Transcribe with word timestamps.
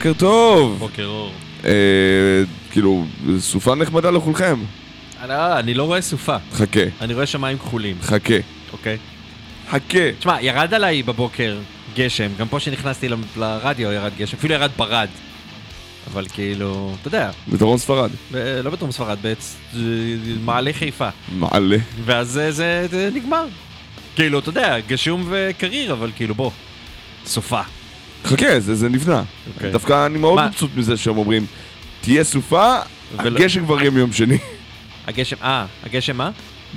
בוקר 0.00 0.12
טוב! 0.18 0.78
בוקר 0.78 1.04
אור. 1.06 1.32
אה, 1.64 1.70
כאילו, 2.70 3.04
סופה 3.38 3.74
נחמדה 3.74 4.10
לכולכם. 4.10 4.60
לא, 5.28 5.58
אני 5.58 5.74
לא 5.74 5.84
רואה 5.84 6.00
סופה, 6.00 6.36
חכה, 6.52 6.80
אני 7.00 7.14
רואה 7.14 7.26
שמיים 7.26 7.58
כחולים, 7.58 7.96
חכה, 8.02 8.34
אוקיי? 8.72 8.96
חכה. 9.70 10.12
תשמע, 10.18 10.42
ירד 10.42 10.74
עליי 10.74 11.02
בבוקר 11.02 11.58
גשם, 11.96 12.30
גם 12.38 12.48
פה 12.48 12.60
שנכנסתי 12.60 13.08
ל- 13.08 13.14
לרדיו 13.36 13.92
ירד 13.92 14.12
גשם, 14.18 14.36
אפילו 14.36 14.54
ירד 14.54 14.70
ברד. 14.76 15.08
אבל 16.12 16.26
כאילו, 16.32 16.94
אתה 17.00 17.08
יודע, 17.08 17.30
בדרום 17.48 17.78
ספרד. 17.78 18.10
ב- 18.32 18.60
לא 18.64 18.70
בדרום 18.70 18.92
ספרד, 18.92 19.18
במעלה 19.74 20.72
חיפה. 20.72 21.08
מעלה. 21.32 21.76
ואז 22.04 22.28
זה, 22.28 22.52
זה, 22.52 22.86
זה 22.90 23.10
נגמר. 23.14 23.44
כאילו, 24.14 24.38
אתה 24.38 24.48
יודע, 24.48 24.76
גשום 24.86 25.26
וקריר, 25.30 25.92
אבל 25.92 26.10
כאילו, 26.16 26.34
בוא, 26.34 26.50
סופה. 27.26 27.60
חכה, 28.24 28.60
זה, 28.60 28.74
זה 28.74 28.88
נבנה. 28.88 29.22
אוקיי. 29.60 29.72
דווקא 29.72 30.06
אני 30.06 30.18
מאוד 30.18 30.34
מה? 30.36 30.46
מבסוט 30.48 30.70
מזה 30.76 30.96
שהם 30.96 31.18
אומרים, 31.18 31.46
תהיה 32.00 32.24
סופה, 32.24 32.76
ולא- 33.18 33.38
הגשם 33.38 33.64
כבר 33.64 33.80
יהיה 33.80 33.90
מיום 33.90 34.12
שני. 34.12 34.38
הגשם, 35.06 35.36
אה, 35.42 35.66
הגשם 35.84 36.16
מה? 36.16 36.30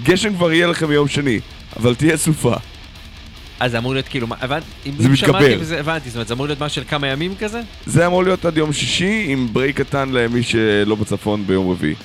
גשם 0.03 0.35
כבר 0.35 0.51
יהיה 0.53 0.67
לכם 0.67 0.89
מיום 0.89 1.07
שני, 1.07 1.39
אבל 1.79 1.95
תהיה 1.95 2.17
סופה. 2.17 2.53
אז 3.59 3.71
זה 3.71 3.77
אמור 3.77 3.93
להיות 3.93 4.07
כאילו, 4.07 4.27
מה, 4.27 4.35
הבנתי, 4.41 4.65
אם 4.85 4.91
זה 4.97 5.07
אם 5.07 5.15
שמעתי. 5.15 5.55
וזה, 5.59 5.79
הבנתי, 5.79 6.09
זאת 6.09 6.15
אומרת, 6.15 6.27
זה 6.27 6.33
אמור 6.33 6.45
להיות 6.47 6.61
משהו 6.61 6.75
של 6.81 6.89
כמה 6.89 7.07
ימים 7.07 7.35
כזה? 7.35 7.61
זה 7.85 8.07
אמור 8.07 8.23
להיות 8.23 8.45
עד 8.45 8.57
יום 8.57 8.73
שישי 8.73 9.25
עם 9.27 9.47
ברייק 9.53 9.77
קטן 9.81 10.09
למי 10.09 10.43
שלא 10.43 10.95
בצפון 10.95 11.47
ביום 11.47 11.71
רביעי. 11.71 11.95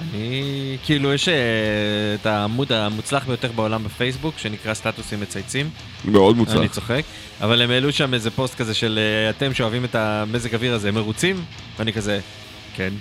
אני... 0.00 0.76
כאילו, 0.84 1.14
יש 1.14 1.28
אה, 1.28 1.34
את 2.20 2.26
העמוד 2.26 2.72
המוצלח 2.72 3.26
ביותר 3.26 3.52
בעולם 3.52 3.84
בפייסבוק, 3.84 4.38
שנקרא 4.38 4.74
סטטוסים 4.74 5.20
מצייצים. 5.20 5.70
מאוד 6.04 6.34
אני 6.34 6.44
מוצלח. 6.44 6.72
צוחק. 6.72 7.02
אבל 7.40 7.62
הם 7.62 7.70
העלו 7.70 7.92
שם 7.92 8.14
איזה 8.14 8.30
פוסט 8.30 8.54
כזה 8.54 8.74
של 8.74 8.98
אה, 8.98 9.30
אתם 9.30 9.54
שאוהבים 9.54 9.84
את 9.84 9.94
המזג 9.94 10.54
אוויר 10.54 10.74
הזה, 10.74 10.92
מרוצים? 10.92 11.44
ואני 11.78 11.92
כזה, 11.92 12.20
כן. 12.76 12.92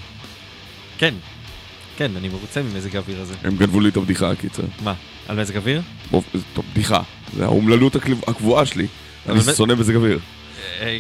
כן. 0.98 1.14
כן, 1.98 2.12
אני 2.16 2.30
מרוצה 2.30 2.62
ממזג 2.62 2.96
האוויר 2.96 3.22
הזה. 3.22 3.34
הם 3.44 3.58
גנבו 3.58 3.80
לי 3.80 3.90
את 3.90 3.98
הבדיחה, 3.98 4.32
הקיצר. 4.32 4.64
מה, 4.84 4.94
על 5.28 5.40
מזג 5.40 5.58
אוויר? 5.58 5.82
בדיחה. 6.72 7.02
זה 7.34 7.46
האומללות 7.46 7.96
הקבועה 8.28 8.66
שלי. 8.66 8.88
אני 9.30 9.40
שונא 9.58 9.74
מזג 9.74 9.96
אוויר. 9.96 10.20
אה, 10.82 10.98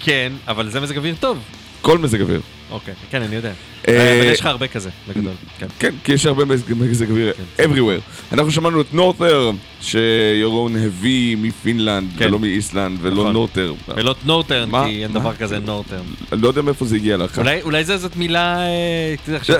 כן, 0.00 0.32
אבל 0.48 0.70
זה 0.70 0.80
מזג 0.80 0.96
אוויר 0.96 1.14
טוב. 1.20 1.38
כל 1.84 1.98
מזג 1.98 2.20
אוויר. 2.20 2.40
אוקיי, 2.70 2.94
כן, 3.10 3.22
אני 3.22 3.36
יודע. 3.36 3.52
אה, 3.88 4.20
אבל 4.20 4.32
יש 4.32 4.40
לך 4.40 4.46
הרבה 4.46 4.66
כזה, 4.68 4.90
בגדול. 5.08 5.32
כן. 5.58 5.66
כן, 5.78 5.94
כי 6.04 6.12
יש 6.12 6.26
הרבה 6.26 6.44
מזג 6.44 7.10
אוויר 7.10 7.32
כן. 7.56 7.64
everywhere. 7.64 8.32
אנחנו 8.32 8.50
שמענו 8.52 8.80
את 8.80 8.94
נורת'ר, 8.94 9.50
שירון 9.80 10.76
הביא 10.76 11.36
מפינלנד, 11.36 12.08
כן. 12.18 12.26
ולא 12.28 12.38
מאיסלנד, 12.38 12.98
ולא 13.02 13.14
נכון. 13.14 13.32
נורת'ר. 13.32 13.74
ולא 13.96 14.14
נורטרן, 14.24 14.70
מה? 14.70 14.84
כי 14.86 15.02
אין? 15.02 15.12
דבר 15.12 15.34
כזה 15.34 15.58
נורטרן. 15.58 15.98
אני 16.32 16.42
לא 16.42 16.48
יודע 16.48 16.62
מאיפה 16.62 16.84
זה 16.84 16.96
הגיע 16.96 17.16
לך. 17.16 17.38
אולי, 17.64 17.84
זאת 17.84 18.16
מילה, 18.16 18.58
אה, 18.66 19.14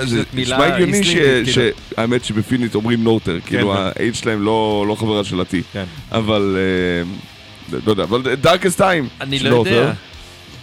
זה- 0.05 0.23
מילה 0.33 0.57
נשמע 0.57 0.65
הגיוני 0.73 1.03
ש- 1.03 1.07
איסלנדית, 1.09 1.55
כאילו. 1.55 2.17
שבפינית 2.23 2.75
אומרים 2.75 3.03
נורתר, 3.03 3.37
כאילו. 3.45 3.73
ה-H 3.73 4.13
שלהם 4.13 4.41
לא 4.41 4.85
לא 4.87 4.95
חברה 4.95 5.23
של 5.23 5.39
ה-T. 5.39 5.77
אבל, 6.11 6.57
אה, 6.57 7.77
לא 7.85 7.91
יודע, 7.91 8.03
אבל 8.03 8.35
דארקסט 8.35 8.77
טיים. 8.77 9.07
אני 9.21 9.39
לא 9.39 9.55
יודע, 9.55 9.91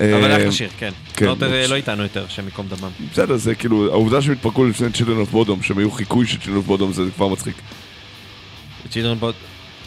אבל 0.02 0.36
אחלה 0.36 0.52
שיר, 0.52 0.70
כן. 0.78 0.92
כן. 1.16 1.26
אה, 1.42 1.66
לא 1.66 1.74
איתנו 1.74 2.02
יותר, 2.02 2.24
השם 2.24 2.44
ייקום 2.44 2.66
דמם. 2.68 2.90
בסדר, 3.12 3.36
זה 3.36 3.54
כאילו, 3.54 3.92
העובדה 3.92 4.22
שהם 4.22 4.32
התפרקו 4.32 4.64
לפני 4.64 4.88
Children 4.88 5.30
of 5.30 5.34
Bodom, 5.34 5.62
שהם 5.62 5.78
היו 5.78 5.90
חיקוי 5.90 6.26
של 6.26 6.38
Children 6.38 6.68
of 6.68 6.70
Bodom, 6.70 6.92
זה 6.92 7.02
כבר 7.16 7.28
מצחיק. 7.28 7.54
צ'ידרון 8.90 9.18
בוט... 9.18 9.34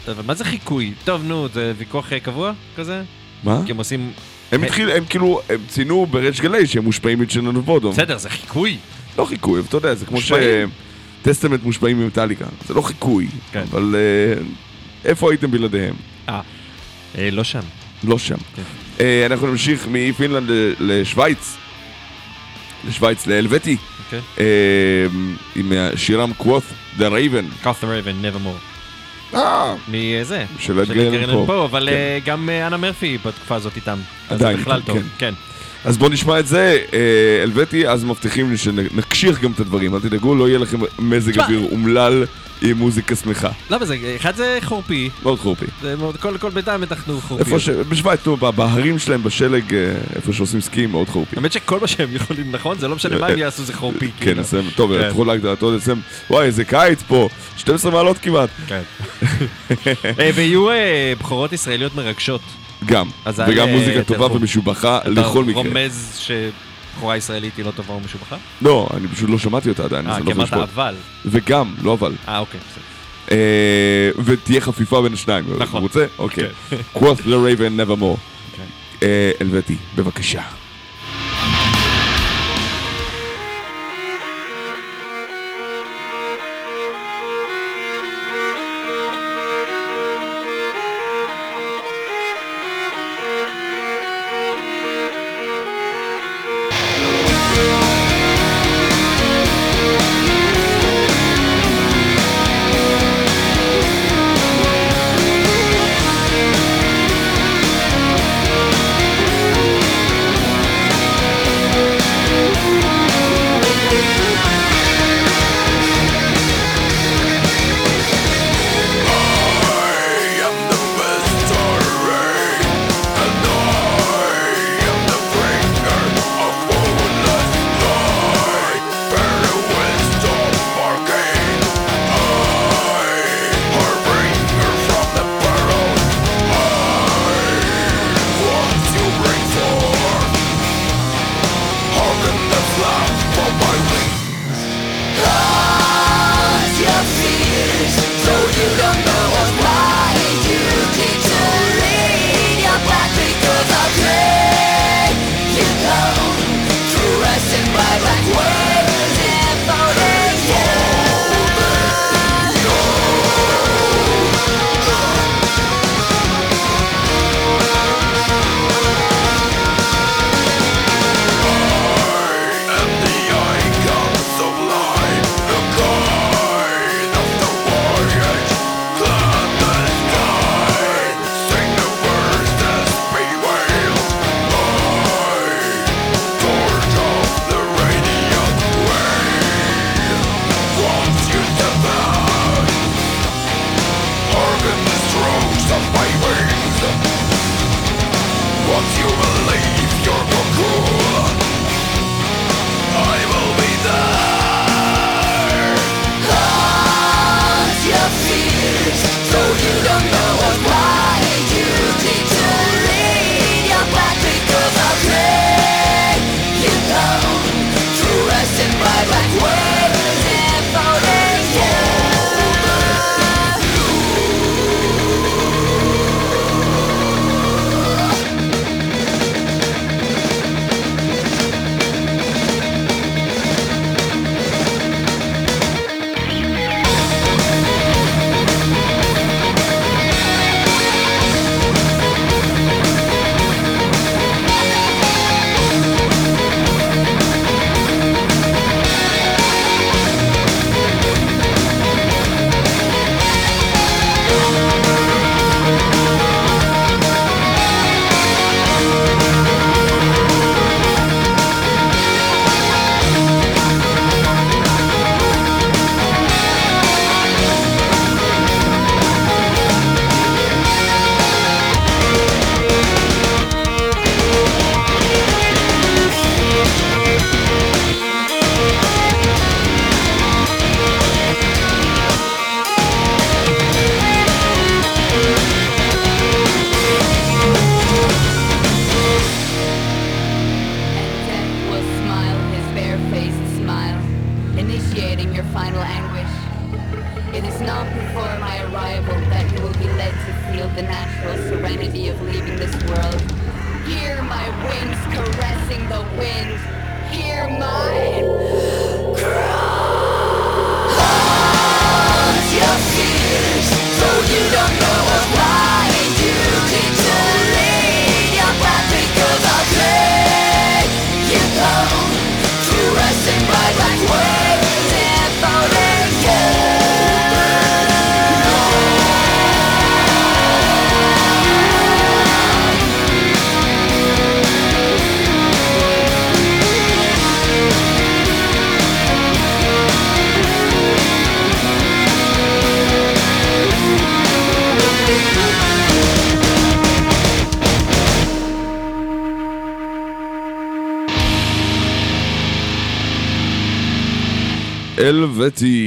אבל 0.08 0.22
מה 0.26 0.34
זה 0.34 0.44
חיקוי? 0.44 0.92
טוב, 1.04 1.22
נו, 1.24 1.48
זה 1.48 1.72
ויכוח 1.78 2.12
אה, 2.12 2.20
קבוע 2.20 2.52
כזה? 2.76 3.02
מה? 3.44 3.60
כי 3.66 3.72
הם 3.72 3.78
עושים... 3.78 4.12
הם 4.52 4.64
התחילו, 4.64 4.92
הם 4.92 5.04
כאילו, 5.04 5.40
הם 5.48 5.60
ציינו 5.68 6.06
בריש 6.06 6.40
גלי 6.40 6.66
שהם 6.66 6.84
מושפעים 6.84 7.22
of 7.22 7.68
Bodom. 7.68 7.88
בסדר, 7.88 8.18
זה 8.18 8.30
חיקוי. 8.30 8.78
לא 9.18 9.24
חיקוי, 9.24 9.60
אתה 9.68 9.76
יודע, 9.76 9.94
זה 9.94 10.06
כמו 10.06 10.16
מושפעים. 10.16 10.68
שטסטמנט 11.22 11.62
מושפעים 11.62 12.00
ממטאליקה. 12.00 12.44
זה 12.68 12.74
לא 12.74 12.82
חיקוי, 12.82 13.28
כן. 13.52 13.64
אבל 13.70 13.94
אה, 13.94 14.42
איפה 15.04 15.30
הייתם 15.30 15.50
בלעדיהם? 15.50 15.94
אה, 16.28 16.40
אה, 17.18 17.30
לא 17.30 17.44
שם. 17.44 17.60
לא 18.04 18.18
שם. 18.18 18.36
כן. 18.56 18.62
אה, 19.00 19.26
אנחנו 19.26 19.46
נמשיך 19.46 19.86
מפינלנד 19.90 20.50
לשוויץ. 20.80 21.56
לשוויץ, 22.88 23.26
להלווטי. 23.26 23.76
אוקיי. 24.04 24.20
אה, 24.38 25.06
עם 25.56 25.72
שירם 25.96 26.32
קוות, 26.32 26.62
The 26.98 27.02
Raven. 27.02 27.62
קארת' 27.62 27.84
רייבן, 27.84 28.24
nevermore. 28.24 28.76
אה, 29.34 29.74
מזה. 29.88 30.44
של 30.58 30.82
פו. 31.32 31.46
פה, 31.46 31.64
אבל 31.64 31.88
כן. 31.90 31.96
אה, 31.96 32.18
גם 32.24 32.48
אה, 32.50 32.66
אנה 32.66 32.76
מרפי 32.76 33.18
בתקופה 33.24 33.54
הזאת 33.54 33.76
איתם. 33.76 33.98
אז 34.28 34.40
עדיין 34.40 34.56
זה 34.56 34.62
בכלל 34.62 34.76
איתם, 34.80 34.92
טוב. 34.92 35.02
כן. 35.18 35.34
אז 35.86 35.98
בואו 35.98 36.10
נשמע 36.10 36.38
את 36.38 36.46
זה, 36.46 36.78
אה, 36.92 37.42
הלווטי, 37.42 37.88
אז 37.88 38.04
מבטיחים 38.04 38.50
לי 38.50 38.56
שנקשיח 38.56 39.40
גם 39.40 39.52
את 39.52 39.60
הדברים, 39.60 39.94
אל 39.94 40.00
תדאגו, 40.00 40.34
לא 40.34 40.48
יהיה 40.48 40.58
לכם 40.58 40.78
מזג 40.98 41.38
אוויר 41.38 41.68
אומלל 41.70 42.24
עם 42.62 42.76
מוזיקה 42.76 43.16
שמחה. 43.16 43.48
למה 43.70 43.84
זה, 43.84 43.96
אחד 44.16 44.36
זה 44.36 44.58
חורפי, 44.62 45.10
מאוד 45.22 45.38
חורפי. 45.38 45.66
זה 45.82 45.96
מאוד, 45.96 46.16
כל 46.16 46.38
כל 46.38 46.50
בינתיים 46.50 46.80
בטחנו 46.80 47.20
חורפי. 47.20 47.44
איפה 47.44 47.60
ש... 47.60 47.68
בשוויץ, 47.68 48.20
בהרים 48.56 48.98
שלהם, 48.98 49.22
בשלג, 49.22 49.74
אה, 49.74 49.94
איפה 50.16 50.32
שעושים 50.32 50.60
סקי, 50.60 50.86
מאוד 50.86 51.08
חורפי. 51.08 51.36
האמת 51.36 51.52
שכל 51.52 51.80
מה 51.80 51.86
שהם 51.86 52.08
יכולים, 52.12 52.52
נכון? 52.52 52.78
זה 52.78 52.88
לא 52.88 52.96
משנה 52.96 53.18
מה 53.18 53.26
הם 53.26 53.38
יעשו, 53.38 53.64
זה 53.64 53.72
חורפי. 53.72 54.10
כן, 54.10 54.24
כאילו. 54.24 54.40
נסיים, 54.40 54.70
טוב, 54.76 54.98
כן. 54.98 55.00
לפחות 55.00 55.26
להגדרתו 55.26 55.76
נסיים, 55.76 56.00
וואי, 56.30 56.46
איזה 56.46 56.64
קיץ 56.64 57.02
פה, 57.02 57.28
12 57.56 57.90
מעלות 57.90 58.18
כמעט. 58.18 58.50
כן. 58.66 58.82
אה, 60.20 60.30
ויהיו 60.34 60.70
אה, 60.70 61.12
בכורות 61.20 61.52
ישראליות 61.52 61.94
מרגשות. 61.94 62.40
גם, 62.84 63.08
וגם 63.48 63.68
מוזיקה 63.68 63.98
אה, 63.98 64.04
טובה. 64.04 64.26
ומשובחה 64.32 64.98
אתה 64.98 65.10
לכל 65.10 65.44
מקרה. 65.44 65.62
רומז 65.62 66.18
שבכורה 66.94 67.16
ישראלית 67.16 67.56
היא 67.56 67.64
לא 67.64 67.70
טובה 67.70 67.92
ומשובחה? 67.94 68.36
לא, 68.62 68.88
אני 68.96 69.08
פשוט 69.08 69.30
לא 69.30 69.38
שמעתי 69.38 69.68
אותה 69.68 69.84
עדיין, 69.84 70.06
אה, 70.06 70.12
אז 70.12 70.16
אני 70.16 70.32
כי 70.32 70.38
לא 70.38 70.44
יכול 70.44 70.54
אמרת 70.58 70.68
לשפוט. 70.68 70.74
אבל. 70.78 70.94
וגם, 71.26 71.74
לא 71.82 71.92
אבל. 71.94 72.12
אה, 72.28 72.38
אוקיי, 72.38 72.60
בסדר. 72.70 72.82
אה, 73.32 74.10
ותהיה 74.24 74.60
חפיפה 74.60 75.02
בין 75.02 75.12
השניים. 75.12 75.44
נכון. 75.58 75.82
רוצה? 75.82 76.06
אוקיי. 76.18 76.48
כן. 76.70 76.76
קוואט 76.92 77.26
לרייבן 77.26 77.80
never 77.80 78.00
more. 78.00 78.18
כן. 78.56 78.62
אה, 79.02 79.30
הלווטי, 79.40 79.76
בבקשה. 79.96 80.42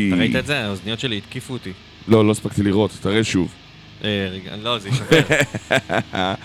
אתה 0.07 0.21
ראית 0.21 0.35
את 0.35 0.45
זה? 0.45 0.65
האוזניות 0.65 0.99
שלי 0.99 1.17
התקיפו 1.17 1.53
אותי. 1.53 1.71
לא, 2.07 2.25
לא 2.25 2.31
הספקתי 2.31 2.63
לראות, 2.63 2.91
תראה 3.01 3.23
שוב. 3.23 3.53
אה, 4.03 4.27
רגע, 4.31 4.55
לא, 4.63 4.79
זה 4.79 4.89
יישבר. 4.89 5.19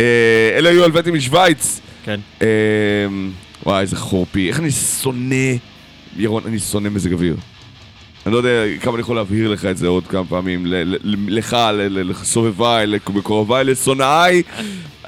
אה, 0.00 0.54
אלה 0.56 0.70
היו 0.70 0.84
אלווטי 0.84 1.10
משוויץ. 1.10 1.80
כן. 2.04 2.20
אה, 2.42 2.46
וואי, 3.66 3.80
איזה 3.80 3.96
חורפי. 3.96 4.48
איך 4.48 4.60
אני 4.60 4.70
שונא, 4.70 5.54
ירון, 6.16 6.42
אני 6.46 6.58
שונא 6.58 6.88
מזג 6.88 7.12
אוויר. 7.12 7.36
אני 8.26 8.32
לא 8.32 8.38
יודע 8.38 8.78
כמה 8.80 8.94
אני 8.94 9.00
יכול 9.00 9.16
להבהיר 9.16 9.48
לך 9.48 9.64
את 9.64 9.76
זה 9.76 9.86
עוד 9.86 10.06
כמה 10.06 10.24
פעמים. 10.24 10.66
לך, 11.28 11.56
לסובביי, 11.80 12.86
למקורביי, 12.86 13.64
לשונאיי. 13.64 14.42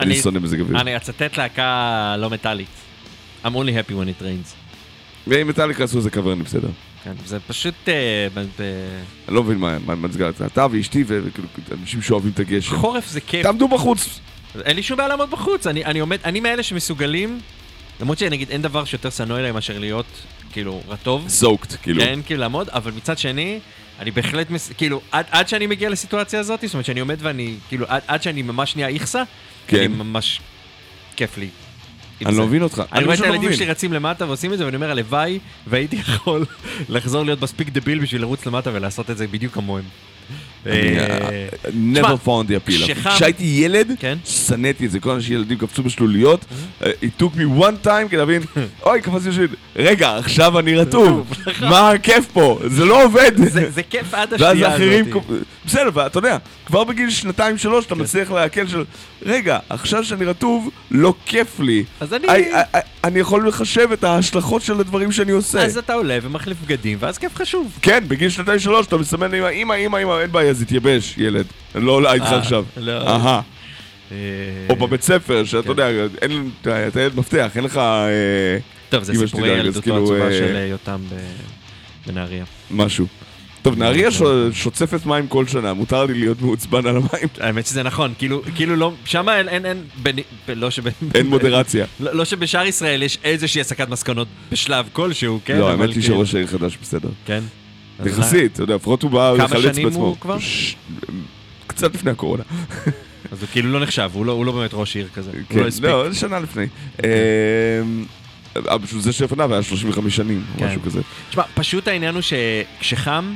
אני 0.00 0.16
שונא 0.16 0.38
מזג 0.38 0.60
אוויר. 0.60 0.80
אני 0.80 0.96
אצטט 0.96 1.38
להקה 1.38 2.16
לא 2.18 2.30
מטאלית. 2.30 2.68
I'm 3.44 3.54
only 3.56 3.72
happy 3.72 3.92
when 3.92 4.08
it 4.08 4.22
rains. 4.22 4.63
ואם 5.26 5.49
מטאליקה 5.49 5.85
עשו 5.85 5.99
איזה 5.99 6.11
קוורני 6.11 6.43
בסדר. 6.43 6.69
כן, 7.04 7.12
זה 7.26 7.38
פשוט... 7.40 7.75
אה, 7.88 8.26
אני 9.28 9.35
לא 9.35 9.43
מבין 9.43 9.59
מה 9.59 9.95
מצגר 9.95 10.28
את 10.28 10.37
זה. 10.37 10.47
אתה 10.47 10.66
ואשתי 10.71 11.04
וכאילו 11.07 11.49
אנשים 11.81 12.02
שאוהבים 12.02 12.31
את 12.35 12.40
הגשם. 12.40 12.76
חורף 12.76 13.09
זה 13.09 13.21
כיף. 13.21 13.43
תעמדו 13.43 13.69
בחוץ. 13.69 14.21
אין 14.64 14.76
לי 14.76 14.83
שום 14.83 14.97
בעיה 14.97 15.09
לעמוד 15.09 15.31
בחוץ, 15.31 15.66
אני, 15.66 15.85
אני 15.85 15.99
עומד, 15.99 16.19
אני 16.25 16.40
מאלה 16.40 16.62
שמסוגלים, 16.62 17.40
למרות 18.00 18.19
שנגיד 18.19 18.50
אין 18.50 18.62
דבר 18.62 18.85
שיותר 18.85 19.11
שנוא 19.11 19.38
אליי 19.38 19.52
מאשר 19.52 19.78
להיות, 19.78 20.07
כאילו, 20.52 20.83
רטוב, 20.88 21.28
סוקט, 21.28 21.76
כאילו. 21.83 22.02
כן, 22.02 22.19
כאילו 22.26 22.40
לעמוד, 22.40 22.69
אבל 22.69 22.93
מצד 22.93 23.19
שני, 23.19 23.59
אני 23.99 24.11
בהחלט, 24.11 24.50
מס... 24.50 24.73
כאילו, 24.76 25.00
עד, 25.12 25.25
עד 25.31 25.49
שאני 25.49 25.66
מגיע 25.66 25.90
לסיטואציה 25.90 26.40
הזאת, 26.40 26.61
זאת 26.61 26.75
אומרת 26.75 26.85
שאני 26.85 27.00
עומד 27.00 27.16
ואני, 27.19 27.54
כאילו, 27.69 27.87
עד, 27.88 28.02
עד 28.07 28.23
שאני 28.23 28.43
ממש 28.43 28.76
נהיה 28.76 28.88
איכסה, 28.88 29.23
כן. 29.66 29.76
אני 29.78 29.88
ממש, 29.88 30.40
כיף 31.16 31.38
לי. 31.38 31.49
אני. 32.26 32.37
לא 32.37 32.47
מבין 32.47 32.62
אותך. 32.62 32.83
אני 32.92 33.04
רואה 33.04 33.14
את 33.14 33.21
לא 33.21 33.26
הילדים. 33.26 33.52
שלי 33.52 33.66
רצים 33.66 33.92
למטה 33.92 34.26
ועושים 34.26 34.52
את 34.52 34.59
זה, 34.59 34.64
ואני 34.64 34.76
אומר, 34.76 34.90
הלוואי 34.90 35.38
והייתי 35.66 35.97
יכול 35.97 36.44
לחזור 36.88 37.25
להיות 37.25 37.42
מספיק 37.42 37.68
דביל 37.68 37.99
בשביל 37.99 38.21
לרוץ 38.21 38.47
למטה 38.47 38.71
ולעשות 38.73 39.11
את 39.11 39.16
זה 39.16 39.26
בדיוק 39.26 39.54
כמוהם. 39.54 39.85
אה, 40.66 41.47
uh, 41.64 41.68
never 41.97 42.26
found 42.26 42.49
the 42.49 42.68
appeal. 42.71 43.09
כשהייתי 43.14 43.44
ילד, 43.44 43.92
כן. 44.00 44.18
שנאתי 44.25 44.87
את 44.87 44.90
זה. 44.90 45.00
כל 45.00 45.11
הזמן 45.11 45.23
שילדים 45.23 45.59
קפצו 45.59 45.83
בשלוליות, 45.83 46.44
uh, 46.80 46.85
it 46.85 47.23
took 47.23 47.37
me 47.37 47.61
one 47.62 47.87
time 47.87 48.09
כדי 48.09 48.16
להבין, 48.16 48.42
אוי, 48.87 49.00
קפצתי 49.00 49.28
בשלולית. 49.30 49.50
רגע, 49.76 50.16
עכשיו 50.16 50.59
אני 50.59 50.76
רטוב. 50.76 51.33
מה 51.71 51.90
הכיף 51.90 52.26
פה? 52.33 52.61
זה 52.66 52.85
לא 52.85 53.04
עובד. 53.04 53.33
זה 53.75 53.83
כיף 53.83 54.14
עד 54.14 54.35
השנייה 54.35 54.75
הזאת. 54.75 55.23
בסדר, 55.66 55.90
ואתה 55.94 56.18
יודע, 56.18 56.37
כבר 56.66 56.85
בגיל 56.85 57.11
שנתיים-שלוש 57.11 57.87
כן. 57.87 57.94
אתה 57.94 58.02
מצליח 58.02 58.30
להקל 58.30 58.66
של, 58.66 58.85
רגע, 59.23 59.59
עכשיו 59.68 60.04
שאני 60.04 60.25
רטוב, 60.25 60.71
לא 60.90 61.14
כיף 61.26 61.61
לי. 61.61 61.85
אז 62.00 62.14
אני- 62.14 62.26
אני 63.04 63.18
יכול 63.21 63.49
לחשב 63.49 63.88
את 63.92 64.04
ההשלכות 64.04 64.62
של 64.62 64.80
הדברים 64.80 65.12
שאני 65.12 65.33
עושה. 65.33 65.62
אז 65.64 65.78
אתה 65.78 65.94
עולה 65.94 66.18
ומחליף 66.23 66.56
בגדים, 66.64 66.99
ואז 67.00 67.18
כיף 67.18 67.37
חשוב. 67.37 67.78
כן, 67.83 68.04
בגיל 68.09 68.28
שנתיים-שלוש 68.30 68.87
אתה 68.87 68.97
מסמן 68.97 69.30
לאמא, 69.30 69.49
אמא, 69.50 69.75
אמא, 69.75 69.97
אמא, 70.02 70.21
אין 70.21 70.33
בעיה, 70.33 70.52
זה 70.54 70.62
יתייבש, 70.64 71.14
ילד. 71.18 71.46
לא 71.75 72.12
איתך 72.12 72.25
אה, 72.25 72.38
עכשיו. 72.38 72.64
לא. 72.76 72.92
אהה. 72.92 73.40
אה, 74.12 74.16
או 74.70 74.76
בבית 74.76 75.02
ספר, 75.02 75.44
שאתה 75.44 75.62
כן. 75.62 75.68
יודע, 75.68 75.88
אין, 76.23 76.50
אתה 76.62 77.00
ילד 77.00 77.16
מפתח, 77.16 77.50
אין 77.56 77.64
לך 77.64 77.76
אה, 77.76 78.58
טוב, 78.88 79.02
זה 79.02 79.14
סיפורי 79.26 79.52
אז 79.52 79.58
ילדותו 79.58 79.82
כאילו, 79.82 79.96
העצובה 79.99 80.26
אה, 80.26 80.32
של 80.32 80.66
יותם 80.70 81.00
בנהריה. 82.06 82.44
משהו. 82.70 83.06
טוב, 83.62 83.78
נהריה. 83.78 84.11
שו- 84.11 84.52
שוצפת 84.52 85.06
מים 85.06 85.26
כל 85.28 85.46
שנה, 85.46 85.75
מותר 85.75 86.04
לי 86.04 86.14
להיות 86.14 86.42
מעוצבן 86.42 86.87
על 86.87 86.96
המים. 86.96 87.28
האמת 87.40 87.66
שזה 87.66 87.82
נכון, 87.82 88.14
כאילו, 88.18 88.42
כאילו 88.54 88.76
לא, 88.76 88.92
שם 89.04 89.28
אין, 89.28 89.49
אין, 89.49 89.66
אין, 89.66 89.82
לא 90.49 90.70
שב... 90.70 90.82
אין 91.14 91.26
מודרציה. 91.26 91.87
לא 92.00 92.14
לא 92.14 92.25
שבשאר 92.25 92.66
ישראל 92.66 93.02
יש 93.02 93.18
איזושהי 93.25 93.61
הסקת 93.61 93.88
מסקנות 93.88 94.28
בשלב 94.52 94.88
כלשהו, 94.92 95.40
כן? 95.44 95.58
לא, 95.58 95.70
האמת 95.70 95.88
היא 95.88 96.02
כאילו- 96.02 96.06
שראש 96.16 96.34
העיר 96.34 96.46
חדש 96.46 96.78
בסדר. 96.82 97.08
כן. 97.26 97.40
יחסית, 98.06 98.52
אתה 98.52 98.62
יודע, 98.62 98.74
לפחות 98.74 99.02
הוא 99.02 99.10
בא 99.10 99.34
כמה 99.36 99.44
לחלץ 99.44 99.74
שנים 99.74 99.88
בעצמו. 99.88 100.04
הוא 100.04 100.16
כבר? 100.20 100.36
קצת 101.66 101.94
לפני 101.94 102.10
הקורונה. 102.10 102.42
אז 103.32 103.42
הוא 103.42 103.48
כאילו 103.52 103.72
לא 103.72 103.80
נחשב, 103.80 104.10
הוא 104.12 104.26
לא, 104.26 104.32
הוא 104.32 104.46
לא 104.46 104.52
באמת 104.52 104.70
ראש 104.74 104.96
עיר 104.96 105.08
כזה. 105.14 105.30
הוא 105.30 105.40
כן, 105.48 105.58
לא 105.58 105.66
הספיק. 105.66 105.84
לא, 105.84 106.10
זה 106.10 106.18
שנה 106.18 106.38
לפני. 106.38 106.66
אוקיי. 106.98 107.10
אמ, 107.82 108.04
אבל 108.56 108.86
פשוט 108.86 109.02
זה 109.02 109.12
שלפניו 109.12 109.52
היה 109.52 109.62
35 109.62 110.16
שנים, 110.16 110.44
כן. 110.58 110.66
משהו 110.66 110.82
כזה. 110.82 111.00
תשמע, 111.30 111.42
פשוט 111.54 111.88
העניין 111.88 112.14
הוא 112.14 112.22
שכשחם 112.22 113.34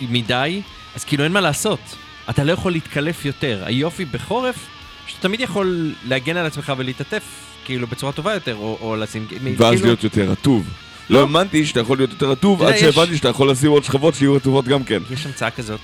מדי, 0.00 0.62
אז 0.94 1.04
כאילו 1.04 1.24
אין 1.24 1.32
מה 1.32 1.40
לעשות. 1.40 1.96
אתה 2.30 2.44
לא 2.44 2.52
יכול 2.52 2.72
להתקלף 2.72 3.24
יותר. 3.24 3.62
היופי 3.66 4.04
בחורף, 4.04 4.66
שאתה 5.06 5.22
תמיד 5.22 5.40
יכול 5.40 5.94
להגן 6.04 6.36
על 6.36 6.46
עצמך 6.46 6.72
ולהתעטף, 6.76 7.22
כאילו, 7.64 7.86
בצורה 7.86 8.12
טובה 8.12 8.34
יותר, 8.34 8.56
או, 8.56 8.78
או 8.80 8.96
לשים... 8.96 9.26
ואז 9.56 9.74
כאילו, 9.74 9.86
להיות 9.86 10.04
יותר 10.04 10.30
רטוב. 10.30 10.68
לא 11.10 11.20
האמנתי 11.20 11.66
שאתה 11.66 11.80
יכול 11.80 11.96
להיות 11.98 12.10
יותר 12.10 12.30
רטוב, 12.30 12.62
עד 12.62 12.76
שהבנתי 12.76 13.16
שאתה 13.16 13.28
יכול 13.28 13.50
לשים 13.50 13.70
עוד 13.70 13.84
שכבות 13.84 14.14
שיהיו 14.14 14.34
רטובות 14.34 14.64
גם 14.64 14.84
כן. 14.84 15.02
יש 15.10 15.26
המצאה 15.26 15.50
כזאת, 15.50 15.80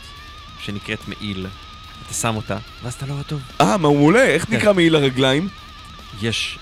שנקראת 0.59 1.09
מעיל. 1.09 1.47
אתה 2.07 2.15
שם 2.15 2.37
אותה, 2.37 2.57
ואז 2.83 2.95
אתה 2.95 3.07
לא 3.07 3.15
רטוב. 3.15 3.41
אה, 3.61 3.77
מעולה, 3.77 4.25
איך 4.25 4.45
כן. 4.45 4.57
נקרא 4.57 4.73
מעיל 4.73 4.97
הרגליים? 4.97 5.49
יש, 6.23 6.59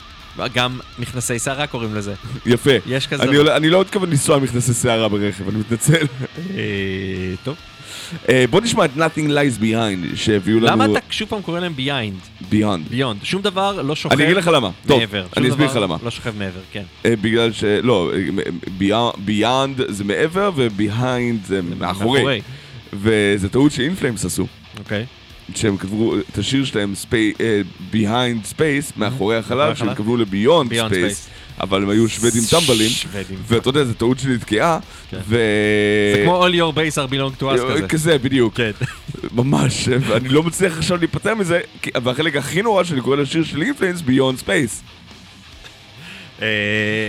גם 0.54 0.80
מכנסי 0.98 1.38
סערה 1.38 1.66
קוראים 1.66 1.94
לזה. 1.94 2.14
יפה. 2.46 2.70
יש 2.86 3.06
כזה 3.06 3.22
אני 3.56 3.70
לא 3.70 3.80
מתכוון 3.80 4.10
לנסוע 4.10 4.36
עם 4.36 4.42
מכנסי 4.42 4.74
סערה 4.74 5.08
ברכב, 5.08 5.48
אני 5.48 5.58
מתנצל. 5.58 6.06
אה, 6.54 7.34
טוב. 7.44 7.56
אה, 8.28 8.44
בוא 8.50 8.60
נשמע 8.60 8.84
את 8.84 8.90
Nothing 8.96 9.28
Lies 9.28 9.62
Behind, 9.62 10.16
שהביאו 10.16 10.60
לנו... 10.60 10.66
למה 10.66 10.84
אתה 10.84 10.98
שוב 11.10 11.28
פעם 11.28 11.42
קורא 11.42 11.60
להם 11.60 11.76
Behind? 11.76 12.16
Beyond. 12.50 12.90
Beyond. 12.90 13.20
שום 13.22 13.42
דבר 13.42 13.82
לא 13.82 13.96
שוכב 13.96 14.14
אני 14.14 14.24
אגיד 14.24 14.36
לך 14.36 14.46
למה. 14.46 14.70
טוב, 14.86 15.00
מעבר. 15.00 15.26
אני 15.36 15.48
אסביר 15.48 15.66
לך 15.66 15.76
למה. 15.76 15.96
לא 16.02 16.10
שוכב 16.10 16.32
מעבר, 16.38 16.60
כן. 16.72 16.82
אה, 17.04 17.14
בגלל 17.20 17.52
ש... 17.52 17.64
לא, 17.64 18.12
אה, 18.82 19.10
Beyond 19.26 19.82
זה 19.88 20.04
מעבר 20.04 20.50
ו-Behind 20.56 21.46
זה 21.46 21.60
מאחורי. 21.78 22.40
וזה 22.92 23.48
טעות 23.48 23.72
שאינפלאמס 23.72 24.24
עשו. 24.24 24.46
אוקיי. 24.78 25.06
שהם 25.54 25.76
כתבו 25.76 26.14
את 26.32 26.38
השיר 26.38 26.64
שלהם 26.64 26.92
Behind 27.92 28.54
Space, 28.56 28.92
מאחורי 28.96 29.36
החלל, 29.36 29.74
שהם. 29.74 29.94
כתבו 29.94 30.16
ל-Beyond 30.16 30.70
Beyond 30.70 30.92
Space. 30.92 31.28
אבל 31.62 31.82
הם 31.82 31.88
היו 31.88 32.08
שוודים 32.08 32.42
טמבלים, 32.50 32.90
שוודים. 32.90 33.38
ואתה 33.48 33.68
יודע, 33.68 33.84
זו 33.84 33.94
טעות 33.94 34.18
שנתקעה, 34.18 34.78
כן. 35.10 35.18
ו... 35.28 35.38
זה 36.16 36.22
כמו 36.24 36.46
All 36.46 36.50
your 36.50 36.76
base 36.76 36.96
are 36.96 37.12
belong 37.12 37.42
to 37.42 37.44
us 37.44 37.74
כזה. 37.74 37.88
כזה, 37.88 38.18
בדיוק. 38.18 38.54
כן. 38.56 38.70
ממש, 39.32 39.88
ואני 40.00 40.28
לא 40.28 40.42
מצליח 40.42 40.78
עכשיו 40.78 40.96
להיפטר 40.96 41.34
מזה, 41.34 41.60
והחלק 42.02 42.36
הכי 42.36 42.62
נורא 42.62 42.84
שאני 42.84 43.00
קורא 43.00 43.16
לשיר 43.16 43.44
של 43.44 43.62
Beyond 44.06 44.46
Space. 44.46 44.82
אה, 46.42 46.48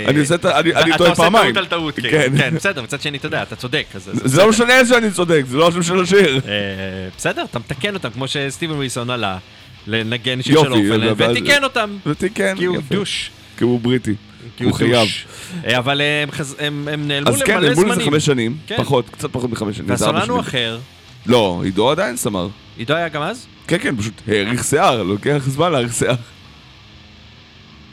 אני 0.08 0.20
עושה 0.20 0.36
את 0.36 0.46
ה... 0.46 0.60
אני 0.60 0.76
אני 0.76 0.89
אתה 0.89 0.98
טועה 0.98 1.10
עושה 1.10 1.24
פעמיים. 1.24 1.54
טעות 1.54 1.58
על 1.58 1.66
טעות, 1.66 1.96
כן. 1.96 2.02
כן. 2.12 2.38
כן, 2.38 2.56
בסדר, 2.56 2.82
מצד 2.82 3.02
שני, 3.02 3.18
אתה 3.18 3.28
יודע, 3.28 3.44
אתה 3.44 3.56
צודק. 3.56 3.86
זה 3.96 4.42
לא 4.42 4.50
משנה 4.50 4.86
שאני 4.86 5.12
צודק, 5.12 5.44
זה 5.48 5.58
לא 5.58 5.68
השם 5.68 5.84
של 5.84 6.02
השיר. 6.02 6.42
אה, 6.48 6.52
בסדר, 7.18 7.44
אתה 7.44 7.60
מתקן 7.60 7.94
אותם, 7.94 8.10
כמו 8.10 8.28
שסטיבן 8.28 8.74
ווילסון 8.74 9.10
עלה 9.10 9.38
לנגן 9.88 10.42
שיר 10.42 10.63
של 10.63 10.74
אופן, 10.74 11.24
ותיקן 11.32 11.63
אותם. 11.63 11.98
ותיקן, 12.06 12.56
כי 12.58 12.66
הוא 12.66 12.78
יפה. 12.78 12.96
דוש. 12.96 13.32
כי 13.58 13.63
הוא 13.63 13.80
בריטי. 13.80 14.16
הוא 14.64 14.74
חייב. 14.74 15.08
אה, 15.68 15.78
אבל 15.78 16.02
הם 16.02 16.32
חז- 16.32 16.56
הם 16.60 16.88
הם 16.94 17.08
נעלמו 17.08 17.30
אז 17.30 17.42
כן, 17.44 17.54
למלא 17.54 17.68
נעלמו 17.68 17.84
לזה 17.84 17.94
זמנים. 17.96 18.12
חמש 18.12 18.26
שנים, 18.26 18.58
כן. 18.68 18.76
פחות, 18.78 19.10
קצת 19.10 19.30
פחות 19.32 19.50
מחמש 19.50 19.78
שנים. 19.78 19.90
והסולן 19.90 20.30
הוא. 20.30 20.40
אחר. 20.40 20.80
לא, 21.26 21.62
עידו 21.64 21.92
עדיין 21.92 22.18
סמר. 22.18 22.48
עידו 22.78 22.94
היה 22.94 23.10
גם 23.10 23.22
אז? 23.22 23.46
כן, 23.68 23.78
כן, 23.82 23.98
פשוט 23.98 24.22
האריך 24.28 24.64
שיער, 24.64 25.04
לוקח 25.04 25.38
זמן 25.48 25.72
להאריך 25.72 25.94
שיער. 25.94 26.16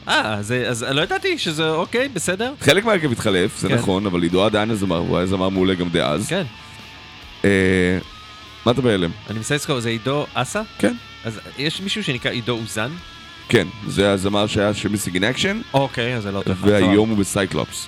אה, 0.07 0.33
אז- 0.33 0.53
אז 0.67 0.83
לא 0.91 1.01
ידעתי 1.01 1.37
שזה 1.37 1.69
אוקיי, 1.69 2.09
בסדר. 2.09 2.53
חלק 2.61 2.85
מהרכב 2.85 3.11
התחלף, 3.11 3.59
זה 3.59 3.67
כן. 3.69 3.75
נכון, 3.75 4.05
אבל 4.05 4.23
עידו 4.23 4.45
עדיין 4.45 4.71
הזמר, 4.71 4.97
הוא 4.97 5.17
היה 5.17 5.25
זמר 5.25 5.49
מעולה 5.49 5.73
גם 5.73 5.89
דאז. 5.89 6.27
כן. 6.27 6.43
אה, 7.45 7.97
מה 8.65 8.71
אתה 8.71 8.81
בהלם? 8.81 9.11
אני 9.29 9.37
מנסה 9.37 9.55
לזכור, 9.55 9.79
זה 9.79 9.89
עידו 9.89 10.25
אסה? 10.33 10.61
כן. 10.79 10.93
אז 11.25 11.39
יש 11.57 11.81
מישהו 11.81 12.03
שנקרא 12.03 12.31
עידו 12.31 12.51
אוזן? 12.53 12.91
כן, 13.51 13.67
זה 13.87 14.11
הזמר 14.11 14.47
שהיה 14.47 14.73
של 14.73 14.89
Missing 14.89 15.13
in 15.13 15.23
Action, 15.23 15.61
אוקיי, 15.73 16.15
אז 16.15 16.23
זה 16.23 16.31
לא 16.31 16.41
אחד. 16.51 16.67
והיום 16.67 17.09
הוא 17.09 17.17
ב 17.17 17.25
Cyclops. 17.25 17.87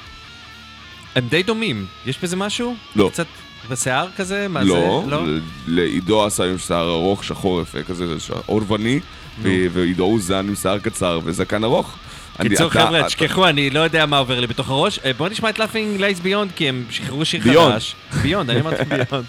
הם 1.16 1.28
די 1.30 1.44
דומים. 1.44 1.86
יש 2.06 2.20
בזה 2.24 2.36
משהו? 2.36 2.76
לא. 2.96 3.10
קצת 3.14 3.26
בשיער 3.70 4.08
כזה? 4.18 4.48
מה 4.48 4.64
לא, 4.64 5.02
זה? 5.06 5.12
לא. 5.12 5.24
לעידו 5.68 6.26
עשה 6.26 6.44
היום 6.44 6.58
שיער 6.58 6.90
ארוך, 6.90 7.24
שחור 7.24 7.62
יפה, 7.62 7.84
כזה 7.84 8.06
עורבני, 8.46 9.00
ועידו 9.42 10.04
אוזן 10.04 10.48
עם 10.48 10.56
שיער 10.56 10.80
קצר 10.80 11.20
וזקן 11.24 11.64
ארוך. 11.64 11.96
קיצור 12.42 12.70
חבר'ה, 12.70 13.04
תשכחו, 13.04 13.48
אני 13.48 13.70
לא 13.70 13.80
יודע 13.80 14.06
מה 14.06 14.18
עובר 14.18 14.40
לי 14.40 14.48
בתוך 14.48 14.70
הראש. 14.70 15.00
אה, 15.06 15.14
בואו 15.14 15.30
נשמע 15.30 15.50
את 15.50 15.60
Laughing 15.60 16.00
Lies 16.00 16.26
Beyond, 16.26 16.54
כי 16.56 16.70
הם 16.70 16.86
שחררו 16.90 17.26
שיר. 17.26 17.42
חדש. 17.42 17.96
ביונד, 18.22 18.50
אני 18.50 18.62
אמרתי 18.62 18.84
ביונד. 18.84 19.26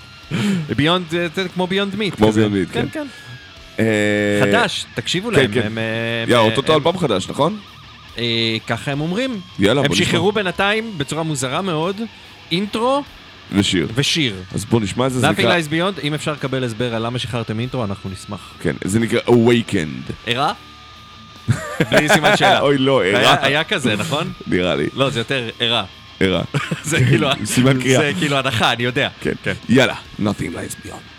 ביונד 0.76 1.04
זה 1.34 1.48
כמו 1.54 1.66
ביונד 1.66 1.96
מיט. 1.96 2.14
כמו 2.14 2.28
Beyond 2.28 2.70
Meat, 2.70 2.72
כן, 2.72 2.80
כן. 2.82 2.88
כן. 2.92 3.00
אה, 3.00 3.23
חדש, 4.42 4.84
תקשיבו 4.94 5.28
כן, 5.30 5.36
להם. 5.36 5.52
כן. 5.52 5.62
הם, 5.66 5.78
אה, 5.78 5.82
יא, 6.28 6.36
הם- 6.38 6.44
אוטוטו 6.44 6.72
הם- 6.72 6.78
אלבום 6.78 6.98
חדש, 6.98 7.28
נכון? 7.28 7.58
אה, 8.18 8.24
ככה 8.66 8.92
הם 8.92 9.00
אומרים. 9.00 9.40
יאללה, 9.58 9.80
הם 9.80 9.86
בוא 9.86 9.94
נשמע. 9.94 10.06
שחררו 10.06 10.32
בינתיים, 10.32 10.92
בצורה 10.98 11.22
מוזרה 11.22 11.62
מאוד, 11.62 12.00
אינטרו 12.52 13.02
ושיר. 13.52 13.88
ושיר. 13.94 14.34
אז 14.54 14.64
בוא 14.64 14.80
נשמע 14.80 15.06
את 15.06 15.12
זה, 15.12 15.30
נקרא... 15.30 15.58
Lies 15.58 15.68
Beyond, 15.70 16.00
אם 16.02 16.14
אפשר 16.14 16.32
לקבל 16.32 16.64
הסבר 16.64 16.94
על 16.94 17.06
למה 17.06 17.18
שחררתם 17.18 17.60
אינטרו, 17.60 17.84
אנחנו 17.84 18.10
נשמח. 18.10 18.54
כן, 18.62 18.74
זה 18.84 18.98
נקרא 19.00 19.20
Awakened. 19.26 20.12
ערה? 20.26 20.52
בלי 21.90 22.08
סימן 22.08 22.36
שאלה. 22.36 22.60
אוי, 22.60 22.78
לא, 22.78 23.04
ערה. 23.04 23.36
היה 23.46 23.64
כזה, 23.64 23.96
נכון? 23.96 24.32
נראה 24.46 24.74
לי, 24.76 24.86
לא, 24.94 25.10
זה 25.10 25.20
יותר 25.20 25.48
ערה. 25.60 25.84
ערה. 26.20 26.42
זה 26.82 27.04
כאילו... 27.04 27.28
סימן 27.44 27.80
קריאה. 27.80 28.00
זה 28.00 28.12
כאילו 28.18 28.36
הנחה, 28.36 28.72
אני 28.72 28.82
יודע. 28.82 29.08
כן. 29.20 29.32
יאללה, 29.68 29.94
Nothing 30.20 30.54
lies 30.54 30.86
beyond. 30.86 31.13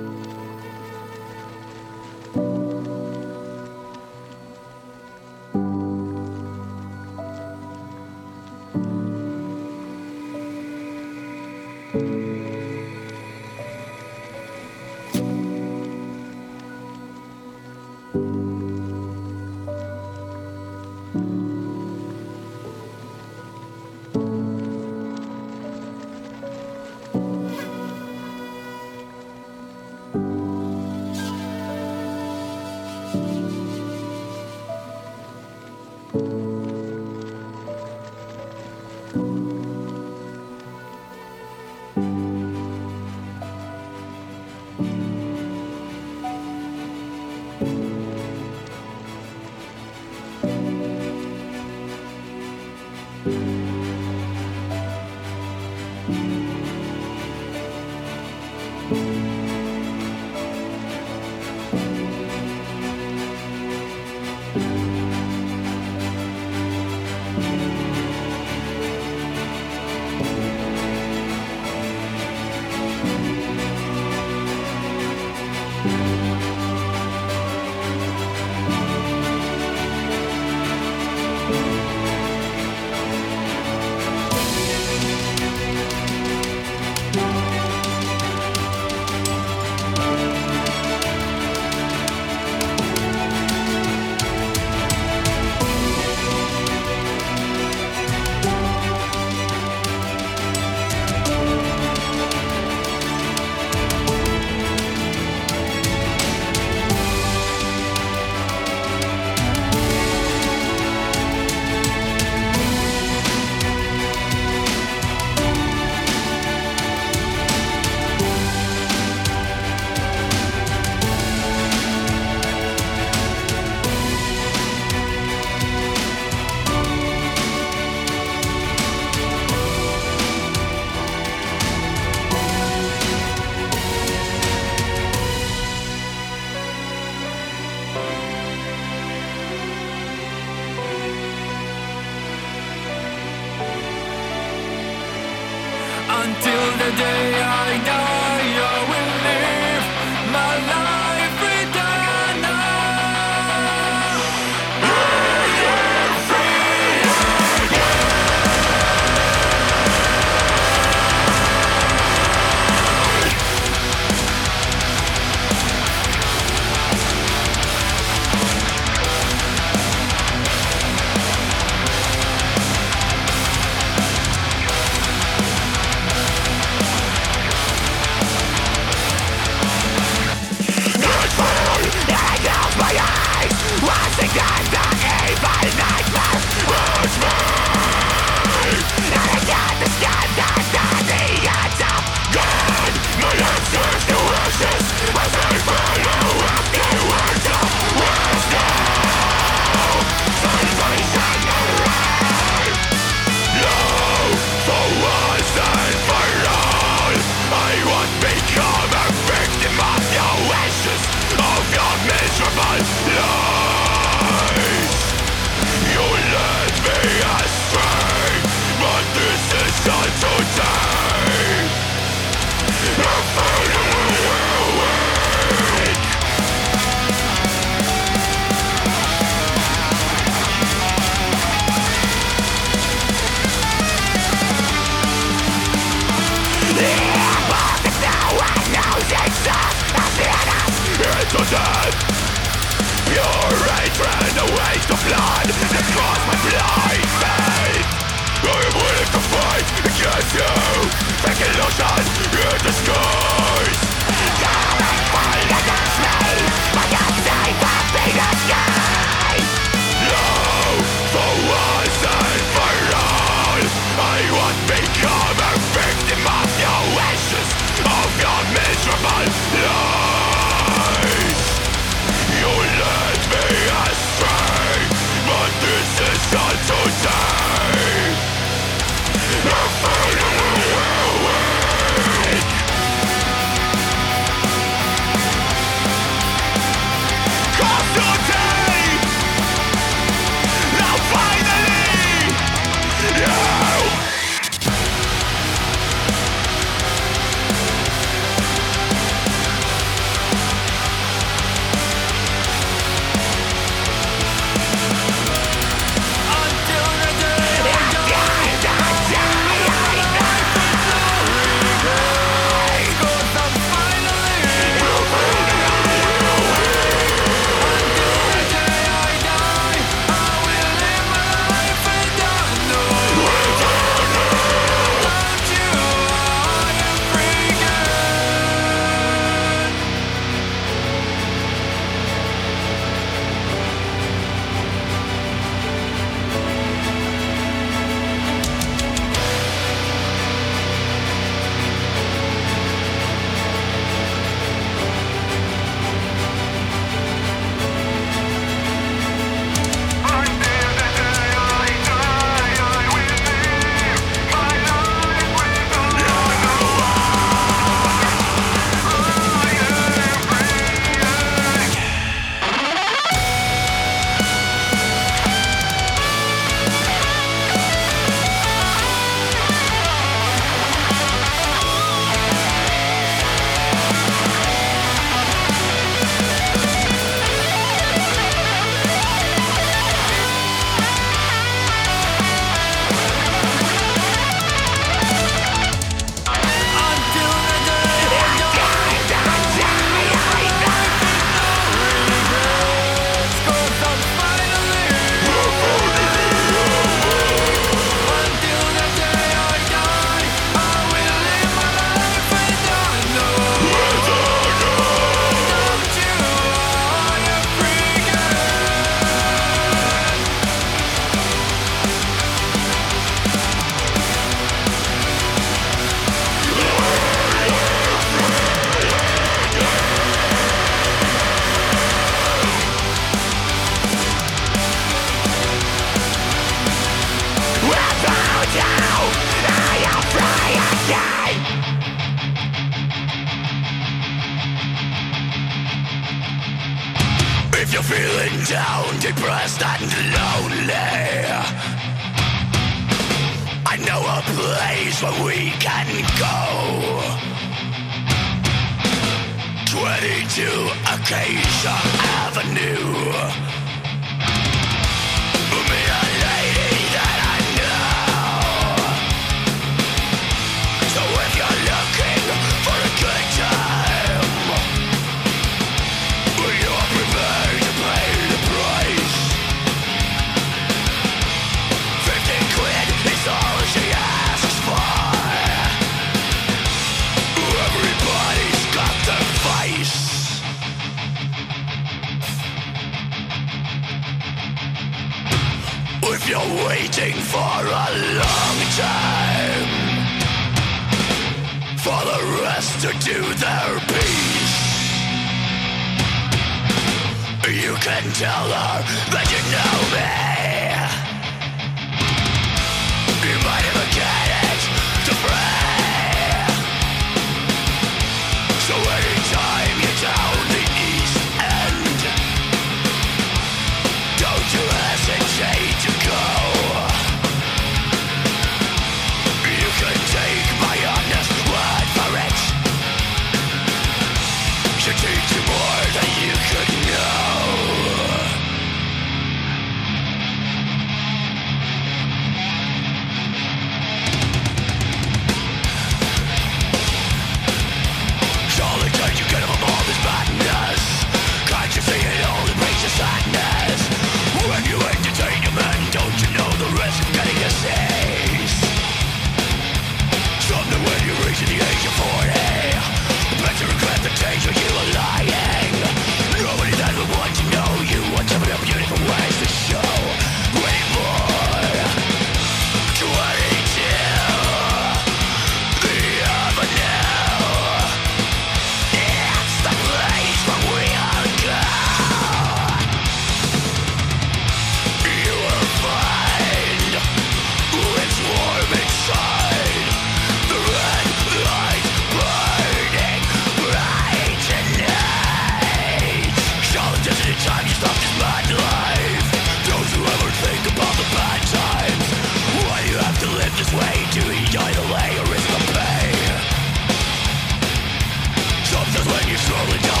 Controlling 599.51 600.00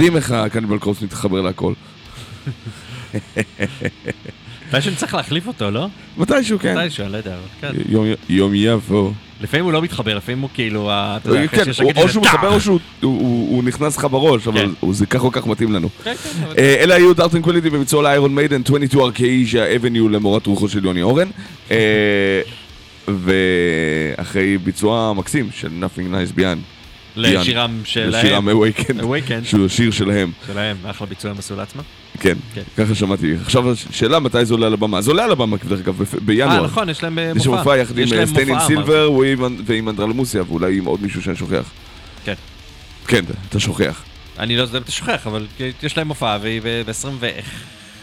מדהים 0.00 0.16
איך 0.16 0.30
הקניבל 0.30 0.78
קורס 0.78 1.02
מתחבר 1.02 1.40
להכל. 1.40 1.72
מתישהו 4.68 4.96
צריך 4.96 5.14
להחליף 5.14 5.46
אותו, 5.46 5.70
לא? 5.70 5.86
מתישהו, 6.18 6.58
כן. 6.58 6.78
מתישהו, 6.78 7.04
אני 7.04 7.12
לא 7.12 7.16
יודע. 7.16 7.34
אבל 7.34 7.72
כן. 7.72 7.80
יום- 8.28 8.52
יבוא. 8.54 9.10
לפעמים 9.40 9.64
הוא 9.64 9.72
לא 9.72 9.82
מתחבר, 9.82 10.16
לפעמים 10.16 10.40
הוא 10.40 10.50
כאילו, 10.54 10.90
אתה 10.92 11.28
יודע, 11.30 11.44
אחרי 11.44 11.58
כן, 11.58 11.64
שיש 11.64 11.76
שקט 11.76 11.96
או 11.96 12.08
שהוא. 12.08 12.22
מתחבר 12.24 12.48
או 12.54 12.60
שהוא 12.60 12.78
הוא- 13.00 13.20
הוא 13.20 13.56
הוא 13.56 13.64
נכנס 13.64 13.96
לך 13.96 14.04
בראש, 14.04 14.48
אבל 14.48 14.66
כן. 14.80 14.92
זה 14.92 15.06
כך 15.06 15.24
או 15.24 15.32
כך 15.32 15.46
מתאים 15.46 15.72
לנו. 15.72 15.88
כן, 16.04 16.14
אה, 16.58 16.76
אלה 16.80 16.94
היו 16.94 17.14
דארטן 17.14 17.42
קווליטי 17.42 17.70
בביצוע 17.70 18.02
לאיירון 18.02 18.34
מיידן 18.34 18.62
22 18.66 19.02
ארקאיז'ה 19.04 19.76
אבניו 19.76 20.08
למורת 20.08 20.46
רוחו 20.46 20.68
של 20.68 20.84
יוני 20.84 21.02
אורן. 21.02 21.28
אה, 21.70 22.40
ואחרי 23.08 24.58
ביצוע 24.58 25.12
מקסים 25.12 25.48
של 25.54 25.68
Nothing 25.80 26.02
Nice 26.14 26.38
Beyond. 26.38 26.79
לשירם 27.16 27.80
שלהם. 27.84 28.08
לשירם 28.10 28.48
Awaken. 28.48 29.00
Awaken. 29.02 29.44
שהוא 29.44 29.68
שיר 29.68 29.90
שלהם. 29.90 30.32
שלהם, 30.46 30.76
אחלה 30.86 31.06
ביצוע 31.06 31.30
הם 31.30 31.38
עשו 31.38 31.56
לעצמם. 31.56 31.82
כן, 32.20 32.36
כן. 32.54 32.62
ככה 32.76 32.94
שמעתי. 32.94 33.34
עכשיו 33.42 33.64
השאלה 33.72 34.18
מתי 34.18 34.44
זה 34.44 34.54
עולה 34.54 34.66
על 34.66 34.72
הבמה. 34.72 35.00
זה 35.00 35.10
עולה 35.10 35.24
על 35.24 35.32
הבמה, 35.32 35.56
דרך 35.68 35.80
אגב, 35.80 36.02
בפ- 36.02 36.14
אה, 36.14 36.20
בינואר. 36.20 36.64
נכון, 36.64 36.88
יש 36.88 37.02
להם 37.02 37.18
אה, 37.18 37.32
יש 37.36 37.42
שם 37.42 37.50
מופע. 37.50 37.58
מופע 37.62 37.76
יחד 37.78 37.98
עם 37.98 38.08
להם 38.12 38.28
מופע, 38.28 38.66
סילבר 38.66 39.12
ועם- 39.12 39.56
ועם 39.66 39.88
אנדרלמוסיה, 39.88 40.42
ואולי 40.48 40.78
עם 40.78 40.84
עוד 40.84 41.02
מישהו 41.02 41.22
שאני 41.22 41.36
שוכח. 41.36 41.70
כן. 42.24 42.34
כן, 43.06 43.24
אתה 43.48 43.60
שוכח. 43.60 44.02
אני 44.38 44.56
לא 44.56 44.62
יודע 44.62 44.78
אם 44.78 44.82
אתה 44.82 44.92
שוכח, 44.92 45.26
אבל 45.26 45.46
יש 45.82 45.96
להם 45.98 46.08
מופע, 46.08 46.38
והיא 46.42 46.60
ב-21. 46.64 47.24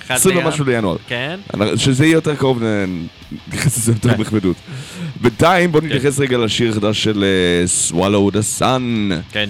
20 0.10 0.38
ומשהו 0.38 0.66
לינואר. 0.66 0.98
כן. 1.08 1.40
שזה 1.76 2.06
יהיה 2.06 2.14
יותר 2.14 2.36
קרוב, 2.36 2.62
נתייחס 3.48 3.78
לזה 3.78 3.92
יותר 3.98 4.10
כן. 4.10 4.18
בכבדות. 4.18 4.56
בינתיים 5.22 5.72
בוא 5.72 5.82
נתייחס 5.82 6.20
רגע 6.20 6.38
לשיר 6.38 6.72
החדש 6.72 7.04
של 7.04 7.24
אה, 7.24 7.66
Swallow 7.90 8.34
the 8.34 8.60
Sun, 8.62 9.14
כן. 9.32 9.50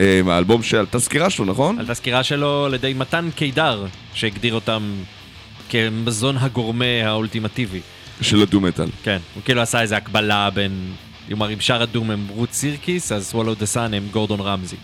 אה, 0.00 0.20
מהאלבום 0.24 0.62
של 0.62 0.84
תזכירה 0.90 1.30
שלו, 1.30 1.44
נכון? 1.44 1.78
על 1.78 1.86
תזכירה 1.86 2.22
שלו 2.22 2.64
על 2.64 2.74
ידי 2.74 2.94
מתן 2.94 3.28
קידר, 3.34 3.86
שהגדיר 4.14 4.54
אותם 4.54 4.82
כמזון 5.68 6.36
הגורמה 6.36 6.84
האולטימטיבי. 7.04 7.80
של 8.20 8.42
הדו-מטאל. 8.42 8.88
כן. 9.02 9.18
הוא 9.34 9.42
כאילו 9.44 9.60
עשה 9.60 9.80
איזה 9.80 9.96
הקבלה 9.96 10.50
בין... 10.50 10.72
כלומר, 11.28 11.52
אם 11.52 11.60
שאר 11.60 11.82
הדום 11.82 12.10
הם 12.10 12.26
רות 12.28 12.52
סירקיס, 12.52 13.12
אז 13.12 13.30
וולו 13.34 13.54
דה 13.54 13.66
סאן 13.66 13.94
הם 13.94 14.02
גורדון 14.10 14.40
רמזי. 14.40 14.76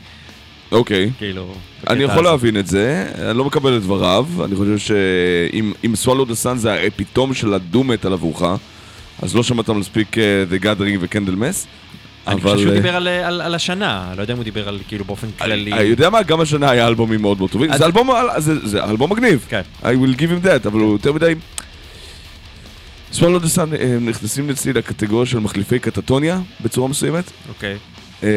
אוקיי. 0.72 1.10
כאילו... 1.18 1.54
אני 1.88 2.04
יכול. 2.04 2.24
להבין 2.24 2.56
את 2.56 2.66
זה, 2.66 3.06
אני 3.30 3.38
לא 3.38 3.44
מקבל 3.44 3.76
את 3.76 3.82
דבריו, 3.82 4.26
אני 4.44 4.56
חושב 4.56 4.78
שאם 4.78 5.72
אם 5.84 5.94
Swallow 6.04 6.26
the 6.30 6.44
Sun 6.44 6.56
זה 6.56 6.72
האפיתום 6.72 7.34
של 7.34 7.54
הדו-מטאל 7.54 8.12
עבורך, 8.12 8.42
אז 9.22 9.36
לא 9.36 9.42
שמעת 9.42 9.70
מספיק 9.70 10.18
אה, 10.18 10.44
The 10.50 10.62
Gathering 10.62 10.98
ו-Candle 11.00 11.34
Mess. 11.34 11.66
אני 12.26 12.40
חושב 12.40 12.58
שהוא 12.58 12.70
אה, 12.70 12.76
דיבר 12.76 12.96
על, 12.96 13.08
על, 13.40 13.54
השנה, 13.54 14.12
לא 14.16 14.22
יודע 14.22 14.32
אם 14.32 14.38
הוא 14.38 14.44
דיבר 14.44 14.68
על 14.68 14.78
כאילו 14.88 15.04
באופן 15.04 15.26
כללי. 15.38 15.72
אני 15.72 15.82
יודע 15.82 16.10
מה, 16.10 16.22
גם 16.22 16.40
השנה 16.40 16.70
היה 16.70 16.86
אלבומים 16.88 17.22
מאוד 17.22 17.38
מאוד 17.38 17.50
טובים, 17.50 17.70
זה 18.64 18.84
אלבום, 18.84 19.12
מגניב, 19.12 19.46
כן. 19.48 19.62
I 19.82 19.86
will 19.86 20.18
give 20.18 20.44
him 20.44 20.46
that, 20.46 20.68
אבל 20.68 20.80
הוא 20.80 20.92
יותר 20.92 21.12
מדי... 21.12 21.34
סוולו 23.12 23.38
דה 23.38 23.48
סאן 23.48 23.70
נכנסים 24.00 24.50
אצלי 24.50 24.72
לקטגוריה 24.72 25.26
של 25.26 25.38
מחליפי 25.38 25.78
קטטוניה 25.78 26.40
בצורה 26.60 26.88
מסוימת. 26.88 27.24
אוקיי. 27.48 27.76
אה, 28.22 28.28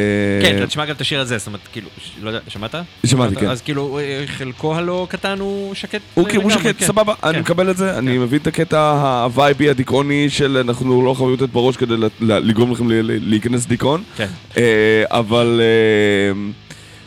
כן, 0.42 0.58
אתה 0.58 0.68
תשמע 0.68 0.86
גם 0.86 0.96
את 0.96 1.02
השיר 1.02 1.20
הזה, 1.20 1.38
זאת 1.38 1.48
אומרת, 1.48 1.60
כאילו, 1.72 1.90
לא 2.22 2.30
יודע, 2.30 2.40
שמעת? 2.48 2.72
שמעתי, 2.72 3.08
שמעת? 3.08 3.38
כן. 3.38 3.50
אז 3.50 3.62
כאילו, 3.62 4.00
אה, 4.00 4.24
חלקו 4.28 4.76
הלא 4.76 5.08
קטן 5.10 5.40
הוא 5.40 5.76
שקט 5.76 6.02
הוא 6.14 6.28
כאילו 6.30 6.50
שקט, 6.50 6.76
כן. 6.80 6.86
סבבה, 6.86 7.14
אני 7.24 7.34
כן. 7.34 7.40
מקבל 7.40 7.72
את 7.72 7.78
זה, 7.78 7.98
אני 7.98 8.18
מבין 8.18 8.40
את 8.42 8.48
הקטע 8.48 8.92
הווייבי 9.24 9.70
הדיכאוני 9.70 10.30
של 10.30 10.58
אנחנו 10.58 11.06
לא 11.06 11.14
חייבים 11.14 11.34
לתת 11.34 11.50
בראש 11.50 11.78
כדי 11.78 11.94
לגרום 12.20 12.72
לכם 12.72 12.86
להיכנס 13.02 13.66
דיכאון, 13.66 14.04
כן. 14.16 14.28
אה, 14.58 15.04
אבל 15.08 15.62
אה, 15.64 16.42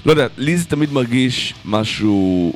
לא 0.06 0.10
יודע, 0.10 0.26
לי 0.38 0.56
זה 0.56 0.64
תמיד 0.64 0.92
מרגיש 0.92 1.54
משהו, 1.64 2.52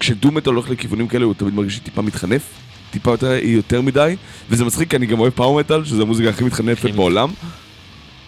כשדומט 0.00 0.46
הולך 0.46 0.70
לכיוונים 0.70 1.08
כאלה 1.08 1.24
הוא 1.24 1.34
תמיד 1.34 1.54
מרגיש 1.54 1.78
טיפה 1.78 2.02
מתחנף, 2.02 2.42
טיפה 2.90 3.10
יותר, 3.10 3.32
יותר 3.42 3.80
מדי, 3.80 4.16
וזה 4.50 4.64
מצחיק 4.64 4.90
כי 4.90 4.96
אני 4.96 5.06
גם 5.06 5.20
אוהב 5.20 5.32
פאור 5.32 5.60
מטאל, 5.60 5.84
שזו 5.84 6.02
המוזיקה 6.02 6.30
הכי 6.30 6.44
מתחנפת 6.44 6.90
בעולם. 6.90 7.28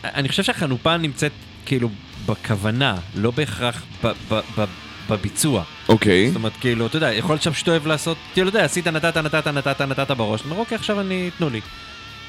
אני 0.04 0.28
חושב 0.28 0.42
שהחנופה 0.42 0.96
נמצאת 0.96 1.32
כאילו 1.66 1.88
בכוונה, 2.26 2.94
לא 3.14 3.30
בהכרח 3.30 3.82
ב- 4.04 4.12
ב- 4.32 4.40
ב- 4.58 4.64
בביצוע. 5.10 5.62
אוקיי. 5.88 6.26
זאת 6.28 6.36
אומרת, 6.36 6.52
כאילו, 6.60 6.86
אתה 6.86 6.96
יודע, 6.96 7.12
יכול 7.12 7.34
להיות 7.34 7.42
שם 7.42 7.54
שאתה 7.54 7.70
אוהב 7.70 7.86
לעשות, 7.86 8.16
כאילו, 8.32 8.48
אתה 8.48 8.56
יודע, 8.56 8.64
עשית, 8.64 8.86
נתת, 8.86 9.16
נתת, 9.16 9.46
נתת, 9.46 9.80
נתת 9.80 10.10
בראש. 10.10 10.40
אתה 10.40 10.48
אומר, 10.48 10.60
אוקיי, 10.60 10.76
עכשיו 10.76 11.00
אני, 11.00 11.30
תנו 11.38 11.50
לי. 11.50 11.60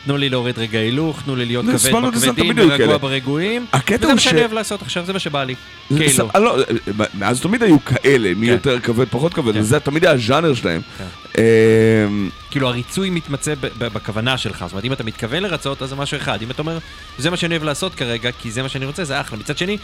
תנו 0.06 0.18
לי 0.18 0.30
להוריד 0.30 0.60
רגע 0.60 0.80
הילוך, 0.80 1.22
תנו 1.22 1.36
לי 1.36 1.46
להיות 1.46 1.66
זה 1.66 1.90
כבד 1.92 2.02
בכבדים 2.16 2.54
ורגוע. 2.58 2.98
ברגועים. 2.98 3.66
הקטע 3.74 3.96
וזה 3.96 4.06
הוא 4.06 4.14
מה 4.14 4.20
ש- 4.20 4.24
שאני 4.24 4.40
אוהב 4.40 4.54
לעשות 4.54 4.82
עכשיו, 4.82 5.06
זה 5.06 5.14
מה 5.14 5.20
שבא 5.20 5.44
לי. 5.44 5.56
כאילו. 5.88 6.10
סב- 6.10 6.38
לא, 6.38 6.58
מאז 7.14 7.42
תמיד 7.42 7.64
היו 7.64 7.78
כאלה, 7.86 8.34
מי 8.36 8.46
כן. 8.48 8.52
יותר 8.54 8.80
כבד, 8.80 9.06
פחות 9.10 9.34
כבד, 9.34 9.54
כן. 9.54 9.60
וזה 9.60 9.80
תמיד 9.80 10.06
היה 10.06 10.14
הז'אנר 10.14 10.54
שלהם. 10.54 10.82
כן. 10.98 11.04
אמ, 11.38 12.30
כאילו 12.52 12.68
הריצוי 12.68 13.10
מתמצא 13.10 13.54
בכוונה 13.78 14.38
שלך, 14.38 14.60
זאת 14.66 14.72
אומרת 14.72 14.86
אם 14.86 14.94
אתה 14.94 15.04
מתכוון 15.04 15.44
לרצות 15.44 15.82
אז 15.82 15.90
זה 15.90 15.96
משהו 15.96 16.18
אחד, 16.18 16.42
אם 16.42 16.52
אתה 16.52 16.62
אומר 16.62 16.78
זה 17.18 17.30
מה 17.30 17.38
שאני 17.38 17.54
אוהב 17.56 17.64
לעשות 17.64 17.96
כרגע 17.96 18.30
כי 18.42 18.52
זה 18.52 18.64
מה 18.64 18.70
שאני 18.70 18.86
רוצה 18.86 19.04
זה 19.04 19.22
אחלה. 19.22 19.38
מצד 19.40 19.58
שני, 19.58 19.78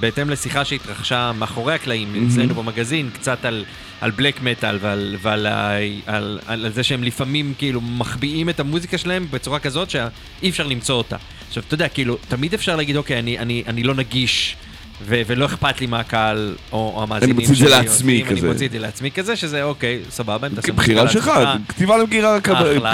בהתאם 0.00 0.30
לשיחה 0.30 0.64
שהתרחשה 0.64 1.32
מאחורי 1.38 1.74
הקלעים 1.74 2.28
אצלנו 2.28 2.54
במגזין, 2.54 3.10
קצת 3.14 3.44
על, 3.44 3.64
על 4.04 4.10
בלק 4.10 4.42
מטאל 4.42 4.78
ועל, 4.80 5.16
ועל 5.22 5.46
על, 5.46 6.38
על, 6.46 6.64
על 6.66 6.72
זה 6.72 6.82
שהם 6.82 7.04
לפעמים 7.04 7.54
כאילו 7.58 7.80
מחביאים 7.80 8.48
את 8.48 8.60
המוזיקה 8.60 8.98
שלהם 8.98 9.26
בצורה 9.30 9.58
כזאת 9.58 9.90
שאי 9.90 10.50
אפשר 10.50 10.66
למצוא 10.66 10.94
אותה. 10.94 11.16
עכשיו 11.48 11.62
אתה 11.66 11.74
יודע 11.74 11.88
כאילו 11.88 12.18
תמיד 12.28 12.54
אפשר 12.54 12.76
להגיד 12.76 12.96
אוקיי 12.96 13.18
אני, 13.18 13.38
אני, 13.38 13.62
אני 13.66 13.82
לא 13.82 13.94
נגיש. 13.94 14.56
ו- 15.02 15.22
ולא 15.26 15.46
אכפת 15.46 15.80
לי 15.80 15.86
מהקהל 15.86 16.54
או 16.72 17.00
המאזינים 17.02 17.36
אני 17.36 17.46
מוציא 17.46 17.64
את 17.64 17.70
זה 17.70 17.76
לעצמי 17.76 18.22
כזה. 18.24 18.40
אני 18.40 18.52
מוציא 18.52 18.66
את 18.66 18.72
זה 18.72 18.78
לעצמי 18.78 19.10
כזה, 19.10 19.36
שזה 19.36 19.62
אוקיי, 19.62 20.00
סבבה, 20.10 20.46
אם 20.48 20.54
תעשה 20.54 20.72
בחירה 20.72 21.08
שלך, 21.08 21.30
כתיבה 21.68 21.98
למגירה. 21.98 22.40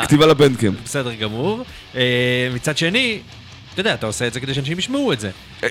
כתיבה 0.03 0.27
לבנדקאמפ. 0.27 0.77
בסדר 0.85 1.15
גמור. 1.15 1.65
אה, 1.97 2.49
מצד 2.55 2.77
שני, 2.77 3.19
אתה 3.73 3.81
יודע, 3.81 3.95
אתה 3.95 4.07
עושה 4.07 4.27
את 4.27 4.33
זה 4.33 4.41
כדי 4.41 4.55
שאנשים 4.55 4.79
ישמעו 4.79 5.13
את 5.13 5.21
זה. 5.21 5.31
אה, 5.63 5.69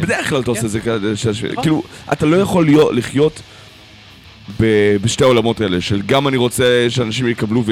בדרך 0.00 0.28
כלל 0.28 0.40
אתה 0.40 0.50
עושה 0.50 0.60
כן. 0.60 0.66
את 0.66 0.70
זה 0.70 0.80
כדי 0.80 1.16
ש... 1.16 1.26
נכון. 1.26 1.62
כאילו, 1.62 1.82
אתה 2.12 2.26
לא 2.26 2.36
יכול 2.36 2.68
לחיות 2.92 3.42
ב- 4.60 4.96
בשתי 5.02 5.24
העולמות 5.24 5.60
האלה, 5.60 5.80
של 5.80 6.02
גם 6.06 6.28
אני 6.28 6.36
רוצה 6.36 6.86
שאנשים 6.88 7.28
יקבלו 7.28 7.64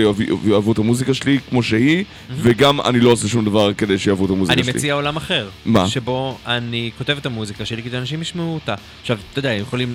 ויאהבו 0.43 0.72
את 0.72 0.78
המוזיקה 0.78 1.14
שלי 1.14 1.39
כמו 1.51 1.62
שהיא, 1.62 2.05
וגם 2.37 2.81
אני 2.81 3.01
לא 3.01 3.11
עושה 3.11 3.28
שום 3.28 3.45
דבר 3.45 3.74
כדי 3.74 3.99
שיאהבו 3.99 4.24
את 4.24 4.31
המוזיקה 4.31 4.55
אני 4.55 4.64
שלי. 4.64 4.72
מציע 4.72 4.95
עולם 4.95 5.16
אחר. 5.16 5.49
מה? 5.64 5.89
שבו 5.89 6.39
אני 6.47 6.91
כותב 6.99 7.16
את 7.20 7.26
המוזיקה 7.26 7.64
שלי 7.64 7.83
כדי 7.83 7.91
שאנשים 7.91 8.22
ישמעו 8.22 8.55
אותה. 8.55 8.74
עכשיו, 9.01 9.18
אתה 9.31 9.39
יודע, 9.39 9.53
יכולים... 9.53 9.95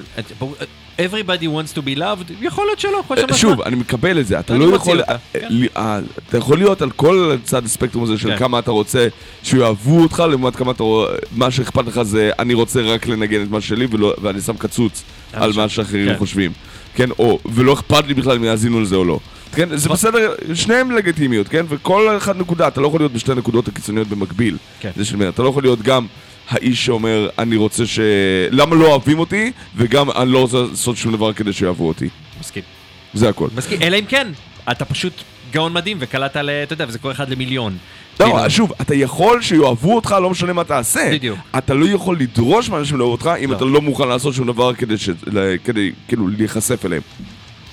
Everybody 0.98 1.48
wants 1.48 1.74
to 1.74 1.82
be 1.82 2.00
loved, 2.00 2.34
יכול 2.42 2.66
להיות 2.66 2.80
שלא, 2.80 2.98
יכול 3.04 3.18
להיות 3.18 3.32
אה, 3.32 3.38
שם 3.38 3.42
שוב, 3.42 3.62
אני 3.62 3.76
מקבל 3.76 4.20
את 4.20 4.28
זה, 4.28 4.40
אתה 4.40 4.54
לא 4.54 4.76
יכול, 4.76 5.02
אה, 5.02 5.16
כן. 5.34 5.48
אה, 5.78 6.00
אתה 6.30 6.38
יכול 6.38 6.58
להיות 6.58 6.82
על 6.82 6.92
כל 6.92 7.36
צד 7.44 7.66
הספקטרום 7.66 8.04
הזה 8.04 8.18
של 8.18 8.30
כן. 8.30 8.38
כמה 8.38 8.60
אתה 8.60 8.72
רוצה 8.72 9.08
שיאהבו 9.44 10.02
אותך, 10.02 10.24
לעומת 10.30 10.56
כמה 10.56 10.72
אתה 10.72 10.84
רואה, 10.84 11.16
מה 11.36 11.52
שאכפת 11.52 11.88
לך 11.88 12.02
זה 12.02 12.32
אני 12.40 12.54
רוצה 12.54 12.82
רק 12.82 13.08
לנגן 13.08 13.44
את 13.44 13.50
מה 13.50 13.62
שלי 13.62 13.88
ואני 14.22 14.42
שם 14.42 14.58
קצוץ 14.58 15.04
על 15.34 15.52
מה 15.56 15.70
שאחרים 15.70 16.10
כן. 16.10 16.18
חושבים, 16.18 16.52
כן, 16.96 17.10
או, 17.20 17.40
ולא 17.46 17.74
אכפת 17.74 18.08
לי 18.08 18.14
בכלל 18.14 18.36
אם 18.36 18.44
יאזינו 18.44 18.82
לזה 18.82 18.96
או 18.96 19.06
לא. 19.06 19.20
כן, 19.56 19.78
זה 19.78 19.90
בסדר, 19.90 20.34
שניהם 20.54 20.92
לגיטימיות, 20.92 21.48
כן? 21.48 21.66
וכל 21.70 22.18
אחד 22.18 22.40
נקודה, 22.40 22.68
אתה 22.68 22.82
לא 22.82 22.88
יכול 22.88 23.00
להיות 23.00 23.14
בשתי 23.14 23.32
הנקודות 23.32 23.68
הקיצוניות 23.68 24.08
במקביל. 24.08 24.58
כן. 24.80 24.92
אתה 25.30 25.44
לא 25.44 25.50
יכול 25.50 25.64
להיות 25.64 25.82
גם 25.82 26.06
האיש 26.50 26.86
שאומר, 26.86 27.30
אני 27.40 27.56
רוצה 27.56 27.86
ש... 27.86 28.00
למה 28.52 28.76
לא 28.76 28.88
אוהבים 28.88 29.20
אותי, 29.20 29.52
וגם 29.76 30.12
אני 30.12 30.32
לא 30.32 30.42
רוצה 30.42 30.58
לעשות 30.70 30.98
שום 30.98 31.14
דבר 31.14 31.34
כדי 31.34 31.54
שיאהבו 31.54 31.88
אותי. 31.88 32.10
מסכים. 32.40 32.64
זה 33.14 33.30
הכל. 33.30 33.48
מסכים, 33.56 33.82
אלא 33.82 34.00
אם 34.00 34.06
כן, 34.06 34.28
אתה 34.72 34.86
פשוט 34.86 35.14
גאון 35.52 35.74
מדהים 35.74 35.98
וקלעת 36.00 36.36
ל... 36.36 36.50
אתה 36.50 36.74
יודע, 36.74 36.86
וזה 36.88 37.00
קורה 37.00 37.14
אחד 37.14 37.30
למיליון. 37.30 37.78
לא, 38.20 38.26
כאילו, 38.26 38.50
שוב, 38.50 38.74
אתה 38.82 38.96
יכול 38.96 39.42
שיאהבו 39.42 39.96
אותך, 39.96 40.16
לא 40.22 40.30
משנה 40.30 40.54
מה 40.54 40.64
תעשה. 40.64 41.10
בדיוק. 41.12 41.40
אתה 41.58 41.74
לא 41.74 41.86
יכול 41.86 42.20
לדרוש 42.20 42.70
מאנשים 42.70 42.98
לאהוב 42.98 43.12
אותך, 43.12 43.30
אם 43.44 43.52
לא. 43.52 43.58
אתה 43.58 43.66
לא 43.66 43.82
מוכן 43.82 44.08
לעשות 44.08 44.34
שום 44.34 44.48
דבר 44.48 44.74
כדי, 44.74 44.98
ש... 44.98 45.10
כדי 45.64 45.92
כאילו, 46.08 46.28
להיחשף 46.28 46.86
אליהם. 46.86 47.02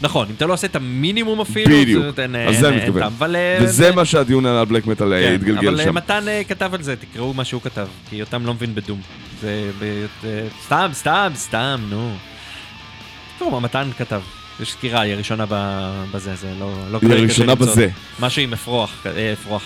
נכון, 0.03 0.26
אם 0.28 0.34
אתה 0.36 0.46
לא 0.46 0.53
עושה 0.53 0.66
את 0.66 0.76
המינימום 0.76 1.40
אפילו, 1.40 1.76
בדיוק. 1.80 2.18
אין- 2.18 2.36
אז 2.36 2.59
זה 2.59 2.68
אין 2.68 2.78
מתכוון. 2.78 3.03
אבל, 3.03 3.36
אה, 3.36 3.59
וזה 3.62 3.92
מה 3.94 4.05
שהדיון 4.05 4.46
על 4.46 4.57
הבלק 4.57 4.86
מטאל 4.86 5.12
כן, 5.22 5.34
התגלגל 5.34 5.68
אבל 5.68 5.80
אה, 5.80 5.84
שם. 5.84 5.94
מתן 5.94 6.28
אה, 6.28 6.42
כתב 6.48 6.70
על 6.74 6.82
זה, 6.82 6.96
תקראו 6.96 7.34
מה 7.34 7.44
שהוא 7.44 7.62
כתב, 7.62 7.86
כי 8.11 8.16
יותם 8.16 8.46
לא 8.46 8.55
מבין 8.55 8.74
בדום. 8.74 9.00
זה 9.40 9.70
אה, 10.24 10.46
סתם, 10.64 10.90
סתם, 10.92 11.32
סתם, 11.36 11.80
נו. 11.90 12.14
תראו 13.38 13.50
מה 13.50 13.61
מתן 13.61 13.88
כתב. 13.98 14.20
יש 14.61 14.72
סקירה, 14.72 15.00
היא 15.00 15.12
הראשונה 15.14 15.44
בזה, 16.12 16.34
זה 16.34 16.48
לא... 16.61 16.72
לא 16.90 16.98
היא 17.03 17.12
הראשונה. 17.12 17.55
בזה. 17.55 17.88
משהו 18.20 18.42
עם 18.42 18.53
אפרוח, 18.53 19.07
אה, 19.16 19.32
אפרוח. 19.32 19.62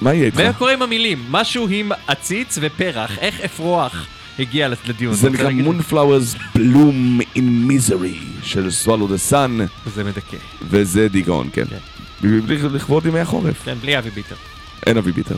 מה 0.00 0.14
יהיה 0.14 0.26
איתך? 0.26 0.36
ומה 0.40 0.52
קורה 0.52 0.72
עם 0.72 0.82
המילים? 0.82 1.24
משהו 1.30 1.68
עם 1.70 1.92
עציץ 2.06 2.58
ופרח, 2.60 3.18
איך 3.18 3.40
אפרוח 3.40 4.06
הגיע 4.40 4.68
לדיון? 4.86 5.14
זה 5.14 5.30
נקרא? 5.30 5.50
Moonflowers 5.50 6.36
Bloom 6.56 7.22
in 7.36 7.70
Misery 7.70 8.42
של 8.42 8.68
Swallow 8.84 8.88
the 8.88 9.32
Sun, 9.32 9.50
זה 9.94 10.04
מדכא. 10.04 10.36
וזה 10.62 11.08
דיכאון, 11.08 11.48
כן. 11.52 11.64
בלי 12.20 12.56
לכבוד 12.72 13.06
ימי 13.06 13.20
החורף. 13.20 13.62
כן, 13.64 13.74
בלי 13.80 13.98
אבי 13.98 14.10
ביטר. 14.10 14.34
אין 14.86 14.96
אבי 14.96 15.12
ביטר. 15.12 15.36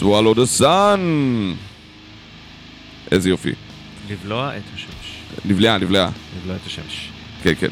Swallow 0.00 0.34
the 0.36 0.60
Sun. 0.60 1.00
איזה 3.10 3.28
יופי. 3.28 3.52
לבלוע 4.10 4.56
את 4.56 4.62
השמש. 4.74 4.90
נבלעה, 5.44 5.78
נבלעה. 5.78 6.10
לבלוע 6.40 6.56
את 6.56 6.66
השמש. 6.66 7.08
כן, 7.42 7.52
כן. 7.60 7.68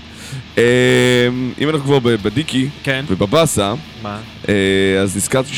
אה, 0.59 1.29
אם 1.61 1.69
אנחנו 1.69 1.85
כבר 1.85 1.99
בדיקי 2.23 2.69
כן. 2.83 3.05
ובבאסה, 3.09 3.75
מה? 4.03 4.19
אה, 4.49 4.55
אז 5.03 5.17
נזכרתי 5.17 5.51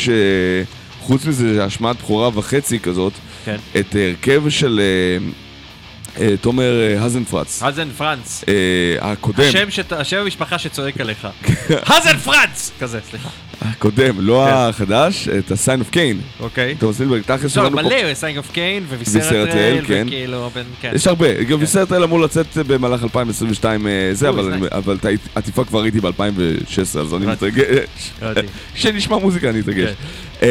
שחוץ 1.01 1.27
מזה, 1.27 1.65
השמעת 1.65 1.97
בכורה 1.97 2.31
וחצי 2.35 2.79
כזאת, 2.81 3.13
כן. 3.45 3.57
את 3.81 3.95
הרכב 3.95 4.49
של 4.49 4.81
אה, 4.81 5.27
אה, 6.25 6.37
תומר 6.37 6.73
האזנפרץ. 7.01 7.63
אה, 8.49 8.53
הקודם, 9.13 9.45
השם 9.49 9.71
שת- 9.71 9.93
השם 9.93 10.17
המשפחה 10.17 10.59
שצועק 10.59 11.01
עליך. 11.01 11.29
האזן 11.87 12.17
פרנץ! 12.19 12.71
כזה, 12.81 13.01
סליחה. 13.11 13.29
הקודם, 13.65 14.21
לא 14.21 14.47
כן. 14.47 14.53
החדש, 14.55 15.29
את 15.29 15.51
ה-Sign 15.51 15.81
of 15.81 15.95
Cain. 15.95 16.41
אוקיי. 16.41 16.75
תומר 16.75 16.93
סילברג, 16.93 17.23
תכלס 17.23 17.55
שלנו 17.55 17.77
פה. 17.77 17.83
מלא, 17.83 18.15
Sign 18.15 18.39
of 18.39 18.51
Cain 18.53 18.85
ו 18.89 18.93
Viscera 18.93 19.23
ו 19.23 19.27
Viscera 19.27 19.55
Trail, 19.55 19.85
כן. 19.87 20.05
וכאילו, 20.07 20.51
כן. 20.81 20.91
יש 20.95 21.07
הרבה, 21.07 21.43
גם 21.43 21.61
Viscera 21.61 21.93
Trail 21.93 22.03
אמור 22.03 22.21
לצאת 22.21 22.57
במהלך 22.57 23.03
2022 23.03 23.87
אה, 23.87 24.11
זה, 24.13 24.29
אבל 24.73 24.97
את 25.01 25.07
העטיפה 25.37 25.65
כבר 25.65 25.83
ראיתי 25.83 26.01
ב-2016, 26.01 26.81
אז 26.81 27.15
אני. 27.15 27.27
מתרגש. 27.27 28.13
כשנשמע 28.75 29.17
מוזיקה 29.17 29.51
אני 29.51 29.61
אתרגש. 29.61 29.89
כן. 29.89 30.47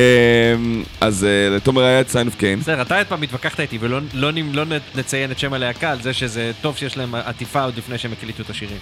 אמ, 0.56 0.84
אז 1.02 1.24
אה, 1.24 1.56
לתומר 1.56 1.84
היה 1.84 2.02
את 2.02 2.10
Sign 2.10 2.28
of 2.28 2.36
Cain. 2.36 2.60
בסדר, 2.60 2.82
אתה 2.82 2.98
עוד 2.98 3.08
פעם 3.08 3.22
התווכחת 3.22 3.60
איתי, 3.60 3.78
ולא 3.82 4.00
לא 4.14 4.32
לא 4.54 4.64
נציין 4.96 5.32
את 5.32 5.40
שם 5.40 5.54
הלהקה 5.54 5.92
על 5.92 6.02
זה 6.02 6.14
שזה 6.14 6.52
טוב 6.62 6.78
שיש 6.78 6.98
להם 6.98 7.16
עטיפה 7.16 7.64
עוד 7.64 7.78
לפני 7.78 7.98
שהם 7.98 8.12
הקליטו 8.12 8.44
את 8.44 8.50
השירים. 8.50 8.78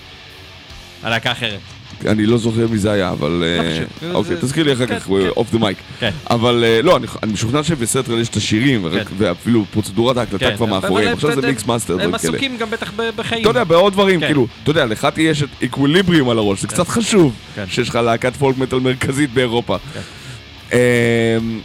הלהקה 1.03 1.31
אחרת. 1.31 1.59
אני 2.05 2.25
לא 2.25 2.37
זוכר 2.37 2.67
מי 2.67 2.77
זה 2.77 2.91
היה, 2.91 3.09
אבל... 3.09 3.29
לא 3.29 3.63
אה. 4.07 4.13
אוקיי, 4.13 4.35
זה- 4.35 4.41
תזכיר 4.41 4.63
לי 4.63 4.73
אחר 4.73 4.85
כן, 4.87 4.99
כך, 4.99 5.05
כן. 5.05 5.13
Off 5.37 5.51
the 5.51 5.57
mic. 5.59 5.77
כן. 5.99 6.09
אבל 6.29 6.63
אה, 6.67 6.81
לא, 6.81 6.97
אני- 6.97 7.07
משוכנע 7.33 7.63
שב 7.63 7.74
Viscera 7.74 8.00
Trail 8.00 8.19
יש 8.19 8.29
את 8.29 8.35
השירים, 8.35 8.87
כן. 8.93 9.03
ואפילו 9.17 9.65
פרוצדורת 9.71 10.17
ההקלטה 10.17 10.51
כבר 10.55 10.65
אבל 10.65 10.73
מאחוריהם. 10.75 11.07
הם- 11.07 11.13
עכשיו 11.13 11.35
זה 11.35 11.41
הם- 11.41 11.45
mix 11.49 11.65
master, 11.65 11.93
הם 11.93 11.99
דברים 11.99 12.17
כאלה. 12.17 12.33
עסוקים 12.33 12.57
גם 12.57 12.69
בטח 12.69 12.91
בחיים. 13.15 13.41
אתה 13.41 13.49
יודע, 13.49 13.63
בעוד 13.63 13.93
דברים, 13.93 14.19
כן. 14.19 14.25
כאילו, 14.25 14.47
אתה 14.63 14.71
יודע, 14.71 14.85
לך 14.85 15.05
תהיה 15.13 15.29
יש 15.29 15.43
את 15.43 15.49
Equilibrium 15.63 16.29
על 16.29 16.37
הראש, 16.37 16.61
זה 16.61 16.67
קצת 16.67 16.87
חשוב 16.87 17.33
כן. 17.55 17.63
שיש 17.67 17.89
לך 17.89 17.95
להקת 17.95 18.35
פולק 18.35 18.57
מטאל 18.57 18.79
מרכזית 18.79 19.33
באירופה. 19.33 19.77
אמ, 20.73 20.77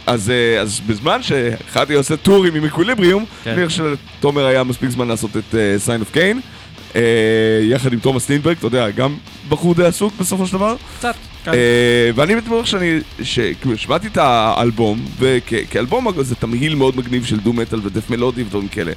אז 0.05 0.29
אה, 0.29 0.61
אז 0.61 0.81
בזמן 0.87 1.19
שחתי 1.23 1.93
עושה 1.93 2.17
טורים 2.17 2.55
עם 2.55 2.65
Equilibrium, 2.65 3.25
כן. 3.43 3.51
אני 3.51 3.67
חושב 3.67 3.83
שלתומר 4.17 4.45
היה 4.45 4.63
מספיק 4.63 4.89
זמן 4.89 5.07
לעשות 5.07 5.37
את 5.37 5.55
Sign 5.77 6.01
of 6.01 6.11
Cain. 6.11 6.39
יחד 7.63 7.93
עם 7.93 7.99
תומאס 7.99 8.29
לינדברג, 8.29 8.57
אתה 8.57 8.67
יודע, 8.67 8.89
גם 8.89 9.15
בחור 9.49 9.75
די 9.75 9.83
עסוק 9.85 10.13
בסופו 10.19 10.47
של 10.47 10.53
דבר. 10.53 10.75
קצת. 10.97 11.15
כן. 11.43 11.51
אה, 11.53 12.09
ואני 12.15 12.35
בטוח 12.35 12.65
שאני, 12.65 12.99
שכאילו, 13.23 13.77
שמעתי 13.77 14.07
את 14.07 14.17
האלבום, 14.17 15.05
וכאלבום 15.19 16.23
זה 16.23 16.35
תמהיל 16.35 16.75
מאוד 16.75 16.97
מגניב 16.97 17.25
של 17.25 17.39
דום 17.39 17.53
מטאל 17.53 17.79
ודת' 17.83 18.09
מלודי 18.09 18.41
ודברים 18.41 18.67
כאלה. 18.67 18.91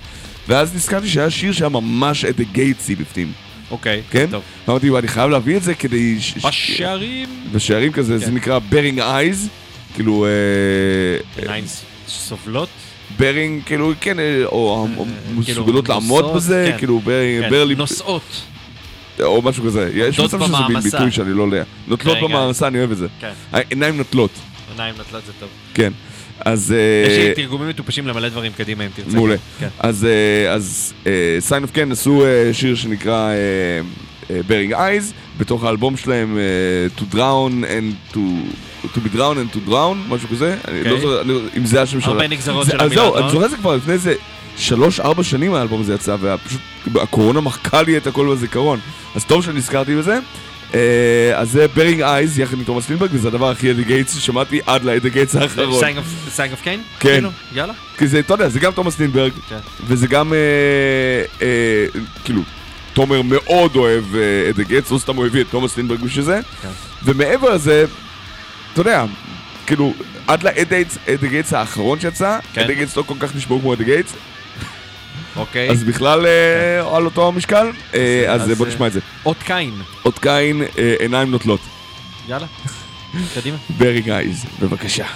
ואז 0.49 0.75
נזכרתי 0.75 1.09
שהיה 1.09 1.31
שיר 1.31 1.53
שהיה 1.53 1.69
ממש 1.69 2.25
At 2.25 2.31
the 2.31 2.41
Gates 2.41 2.86
י 2.86 2.95
בפנים, 2.95 3.33
אוקיי. 3.71 4.03
כן? 4.11 4.27
טוב. 4.31 4.43
אמרתי, 4.69 4.91
אני 4.99 5.09
חייב 5.09 5.31
להביא 5.31 5.57
את 5.57 5.63
זה 5.63 5.75
כדי... 5.75 6.19
בשערים. 6.49 7.29
בשערים 7.53 7.93
כזה, 7.93 8.19
זה 8.19 8.25
כן. 8.27 8.35
נקרא 8.35 8.59
Bearing 8.59 9.01
Eyes, 9.01 9.49
כאילו... 9.95 10.27
עיניים 11.37 11.67
ס- 11.67 11.83
סובלות. 12.09 12.69
Bearing, 13.19 13.63
כאילו, 13.67 13.93
כן, 14.01 14.19
אה, 14.19 14.45
או 14.45 14.89
או 14.97 15.05
כאילו, 15.05 15.41
מסוגלות 15.41 15.89
לעמוד 15.89 16.25
נוסעות, 16.25 16.37
בזה, 16.37 16.69
כן. 16.73 16.79
כאילו, 16.79 17.01
bearing, 17.01 17.45
כן, 17.45 17.51
barely, 17.51 17.75
נוסעות. 17.75 18.43
או 19.23 19.43
משהו 19.43 19.65
כזה. 19.65 19.91
יש 19.95 20.21
מצב 20.21 20.47
שזה 20.47 20.57
מין. 20.69 20.81
ביטוי 20.81 21.11
שאני 21.11 21.33
לא 21.33 21.43
יודע. 21.43 21.63
נוטלות. 21.89 22.19
במעמסה, 22.23 22.67
אני 22.67 22.79
אוהב 22.79 22.91
את 22.91 22.97
זה. 22.97 23.07
כן. 23.21 23.33
העיניים 23.53 23.97
נוטלות, 23.97 24.31
עיניים 24.71 24.95
נוטלות 24.99 25.23
זה 25.27 25.33
טוב. 25.41 25.49
כן. 25.75 25.93
אז... 26.45 26.75
יש 27.07 27.19
אה, 27.19 27.29
לי 27.29 27.35
תרגומים 27.35 27.69
מטופשים 27.69 28.07
למלא 28.07 28.29
דברים 28.29 28.53
קדימה 28.53 28.85
אם 28.85 28.91
תרצה. 28.95 29.17
מעולה. 29.17 29.37
כן. 29.59 29.69
אז 29.79 30.07
אה, 31.07 31.37
Sign 31.41 31.63
of 31.63 31.71
Cain 31.71 31.93
עשו 31.93 32.25
אה, 32.25 32.51
שיר 32.53 32.75
שנקרא 32.75 33.31
Bearing 34.47 34.73
Eyes, 34.73 35.13
בתוך 35.39 35.65
האלבום 35.65 35.97
שלהם 35.97 36.39
אה, 36.39 36.43
To 36.99 37.15
Drown 37.15 37.65
and 37.65 38.15
To... 38.15 38.19
To 38.95 38.99
be 38.99 39.17
drown 39.17 39.37
and 39.37 39.57
to 39.57 39.69
drown, 39.69 39.97
משהו 40.09 40.29
כזה, 40.29 40.57
אני 40.69 40.85
לא 40.85 40.91
אוקיי. 40.91 41.01
זוכר 41.01 41.23
לא- 41.23 41.41
אם 41.57 41.67
זה 41.67 41.83
השם 41.83 42.01
של... 42.01 42.11
הרבה 42.11 42.29
נגזרות 42.29 42.67
של 42.67 42.77
אז 42.81 42.87
המילה 42.87 43.03
זהו. 43.03 43.19
אני 43.19 43.31
זוכר 43.31 43.45
את 43.45 43.51
זה 43.51 43.57
כבר 43.57 43.77
לפני 43.77 43.93
איזה 43.93 44.15
שלוש-ארבע 44.57 45.23
שנים 45.23 45.55
האלבום 45.55 45.81
הזה 45.81 45.95
יצא, 45.95 46.17
ופשוט 46.21 46.61
הקורונה 46.95 47.41
מחקה 47.41 47.83
לי 47.83 47.97
את 47.97 48.07
הכל 48.07 48.35
בזיכרון. 48.35 48.81
אז 49.15 49.25
טוב 49.25 49.45
שנזכרתי 49.45 49.97
בזה. 49.97 50.19
אה, 50.75 51.33
אז 51.35 51.51
זה 51.51 51.67
Bearing 51.75 52.03
Eyes 52.03 52.39
יחד 52.39 52.59
עם 52.59 52.65
תומאס 52.65 52.89
לינדברג, 52.89 53.11
וזה 53.13 53.29
הדבר 53.29 53.51
הכי 53.51 53.71
At 53.71 53.76
the 53.76 53.85
Gates 53.85 54.17
ששמעתי 54.17 54.61
עד 54.67 54.85
ל 54.85 54.89
At 54.89 54.98
the 54.98 55.11
Gates 55.11 55.37
האחרון. 55.37 55.81
Sign 56.31 56.53
of 56.53 56.63
Cain? 56.63 56.83
כן. 57.01 57.09
כאילו, 57.13 57.31
יאללה. 57.55 57.73
כי 57.99 58.07
זה, 58.07 58.19
אתה 58.19 58.35
יודע, 58.35 58.49
זה 58.49 58.61
גם 58.61 58.73
תומאס 58.73 58.99
לינדברג, 58.99 59.33
כן. 59.49 59.57
וזה 59.87 60.07
גם, 60.07 60.33
אה, 60.33 60.39
אה, 61.43 62.01
כאילו, 62.25 62.43
תומר 62.93 63.23
מאוד 63.23 63.77
אוהב 63.77 64.05
אה, 64.15 64.51
At 64.51 64.54
the 64.54 64.59
Gates, 64.59 64.91
לא 64.91 64.99
סתם 64.99 65.17
הוא 65.17 65.27
הביא 65.27 65.41
את 65.41 65.47
תומאס 65.51 65.77
לינדברג 65.77 66.01
בשביל 66.01 66.25
זה, 66.25 66.41
כן. 66.63 66.69
ומעבר 67.05 67.55
לזה, 67.55 67.85
אתה 68.73 68.81
יודע, 68.81 69.05
כאילו, 69.67 69.95
עד 70.27 70.43
ל 70.43 70.48
At 70.48 70.59
the 70.59 70.75
Gates 71.21 71.53
האחרון 71.53 72.01
שיצא, 72.01 72.39
כן. 72.53 72.61
At 72.61 72.65
the 72.65 72.71
Gates 72.71 72.97
לא 72.97 73.03
כל 73.03 73.15
כך 73.21 73.37
נשמעו 73.37 73.61
כמו 73.61 73.75
At 73.75 73.78
the 73.78 73.83
Gates, 73.83 74.13
אוקיי. 75.37 75.71
אז 75.71 75.85
בכלל 75.85 76.27
אה, 76.27 76.97
על 76.97 77.05
אותו 77.05 77.29
המשקל, 77.29 77.71
אה, 77.95 78.25
אז 78.29 78.51
אז, 78.51 78.59
בוא 78.59 78.67
אה, 78.67 78.73
נשמע 78.73 78.87
את 78.87 78.93
זה. 78.93 79.01
אות 79.27 79.37
קין. 79.45 79.75
אות 80.05 80.19
קין, 80.19 80.63
אה, 80.79 80.95
עיניים 80.99 81.31
נוטלות, 81.31 81.61
יאללה. 82.29 82.47
קדימה. 83.35 83.57
Bearing 83.79 84.01
Eyes, 84.01 84.45
בבקשה. 84.61 85.07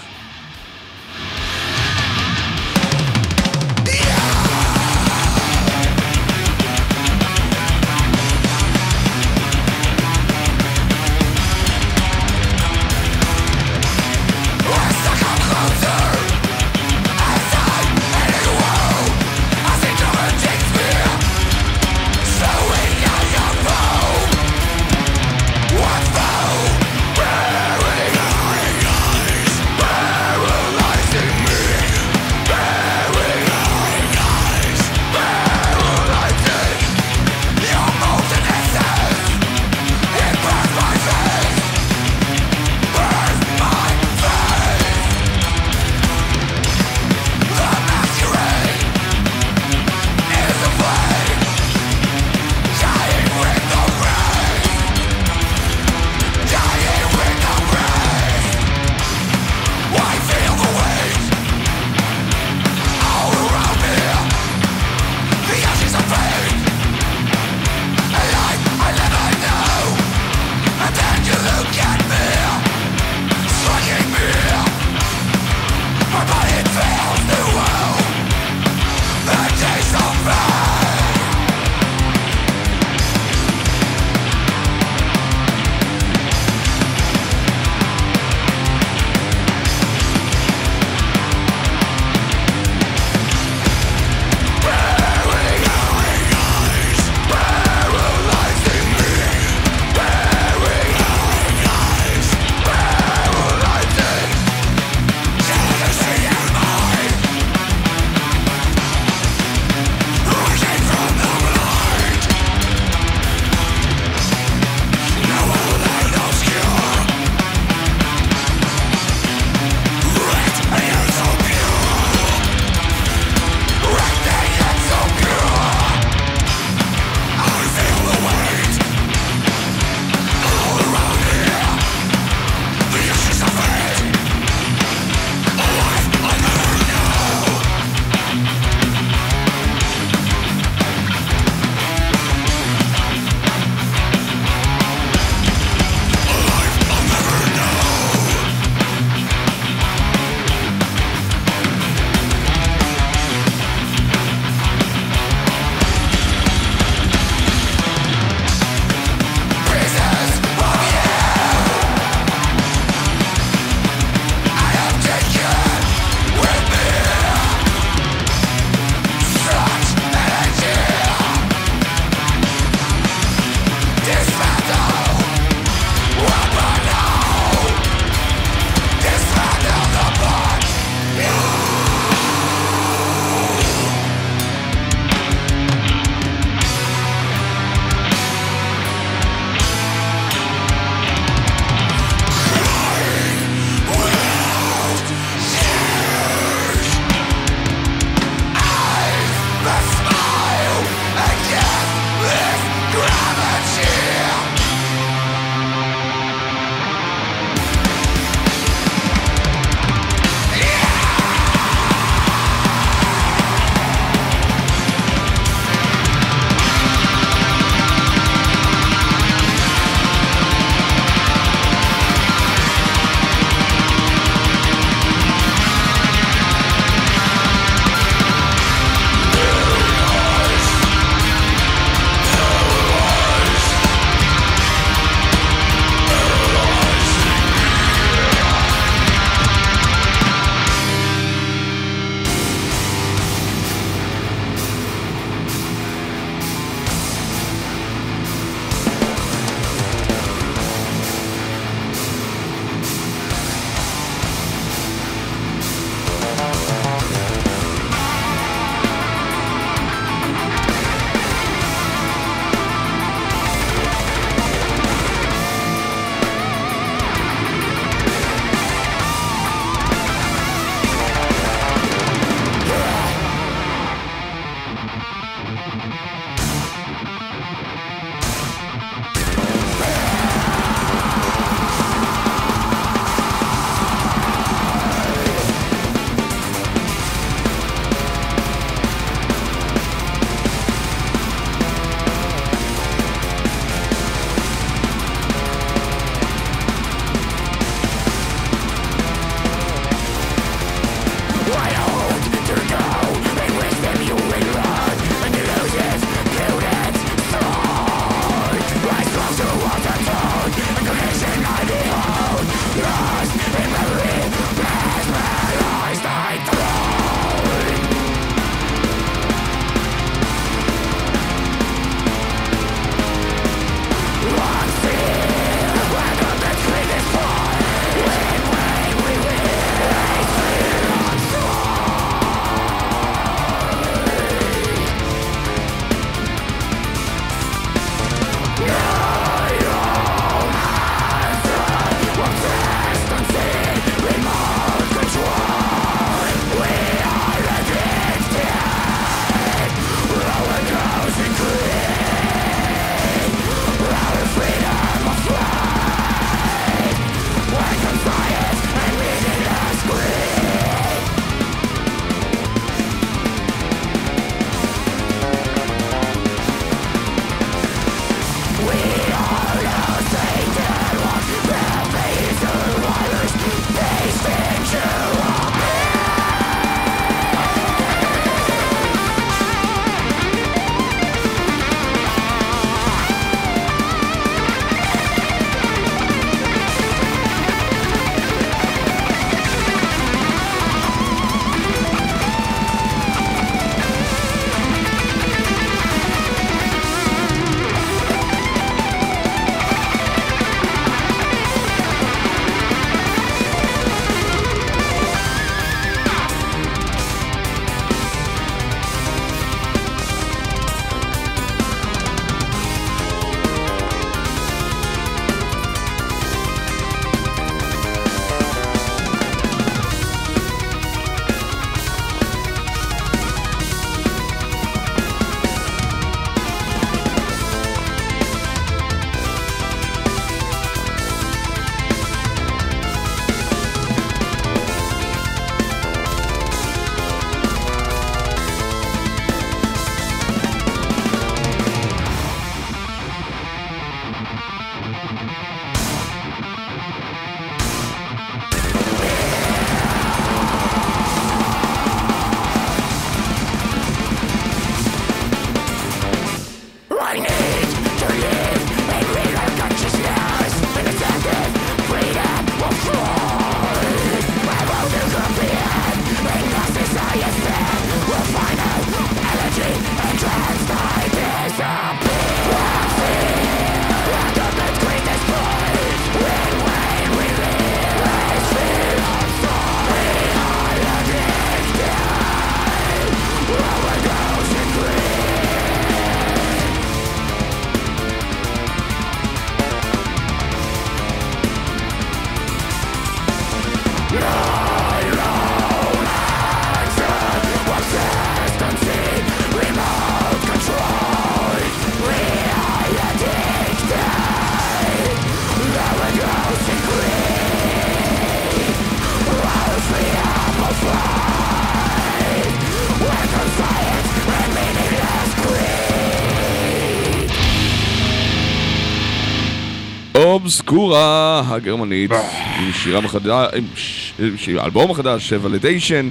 אובסקורה 520.45 521.43
הגרמנית, 521.47 522.11
עם 522.59 522.73
שירם 522.83 523.05
החדש, 523.05 523.49
עם 523.57 523.65
ש- 523.77 524.13
ש- 524.37 524.49
האלבום 524.49 524.91
החדש, 524.91 525.33
Valediction, 525.33 526.09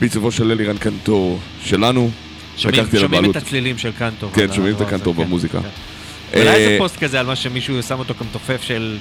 בעיצובו 0.00 0.32
של 0.32 0.50
אלירן 0.50 0.78
קנטור 0.78 1.38
שלנו. 1.64 2.10
שומעים 2.56 2.84
שומעים 3.00 3.30
את. 3.30 3.36
הצלילים 3.36 3.78
של 3.78 3.92
קנטור. 3.98 4.30
כן, 4.32 4.52
שומעים 4.52 4.74
את 4.74 4.80
הזה, 4.80 4.88
הקנטור 4.88 5.14
כן, 5.14 5.22
במוזיקה. 5.24 5.60
כן. 5.62 5.68
אולי 6.40 6.48
איזה 6.48 6.70
אה, 6.72 6.78
פוסט 6.78 6.96
כזה 6.98 7.20
על 7.20 7.26
מה 7.26 7.36
שמישהו 7.36 7.82
שם 7.82 7.98
אותו 7.98 8.14
כמתופף 8.14 8.62
של... 8.62 8.98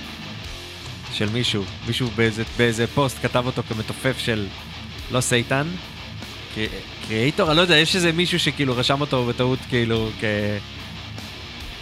של 1.14 1.30
מישהו. 1.34 1.64
מישהו 1.88 2.08
באיזה, 2.16 2.44
באיזה 2.58 2.88
פוסט 2.88 3.18
כתב 3.22 3.44
אותו 3.46 3.62
כמתופף 3.70 4.18
של... 4.18 4.46
לא 5.12 5.22
Satan. 5.22 5.68
קרי- 6.56 6.68
Kreator, 7.08 7.49
אני 7.50 7.58
לא 7.58 7.62
יודע, 7.62 7.78
יש 7.78 7.96
איזה 7.96 8.12
מישהו 8.12 8.40
שכאילו 8.40 8.78
רשם 8.78 9.02
אותו 9.02 9.26
בטעות 9.26 9.60
כאילו 9.70 10.10
כ... 10.20 10.24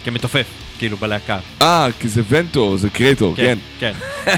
כמתופף, 0.04 0.46
כאילו 0.82 0.96
בלהקה. 0.96 1.38
אה, 1.62 1.88
כי 2.00 2.08
זה 2.08 2.22
ונטור, 2.28 2.76
זה 2.76 2.90
קרייטור, 2.90 3.36
כן. 3.36 3.58
כן. 3.78 3.92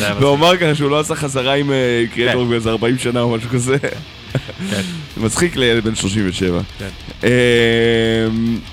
היה 0.00 0.14
והוא 0.20 0.34
אמר 0.34 0.56
ככה 0.56 0.74
שהוא 0.74 0.90
לא 0.90 1.00
עשה 1.00 1.14
חזרה 1.14 1.54
עם 1.54 1.72
אה, 1.72 2.04
קרייטור 2.14 2.44
כן. 2.44 2.50
באיזה 2.50 2.70
40 2.70 2.98
שנה 2.98 3.20
או 3.20 3.36
משהו 3.36 3.50
כזה. 3.50 3.76
כן. 4.70 4.80
מצחיק 5.24 5.56
לילד 5.56 5.84
בן 5.84 5.94
37. 5.94 6.60
כן. 6.78 6.88
אה, 7.24 7.30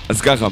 אז 0.08 0.20
ככה. 0.20 0.46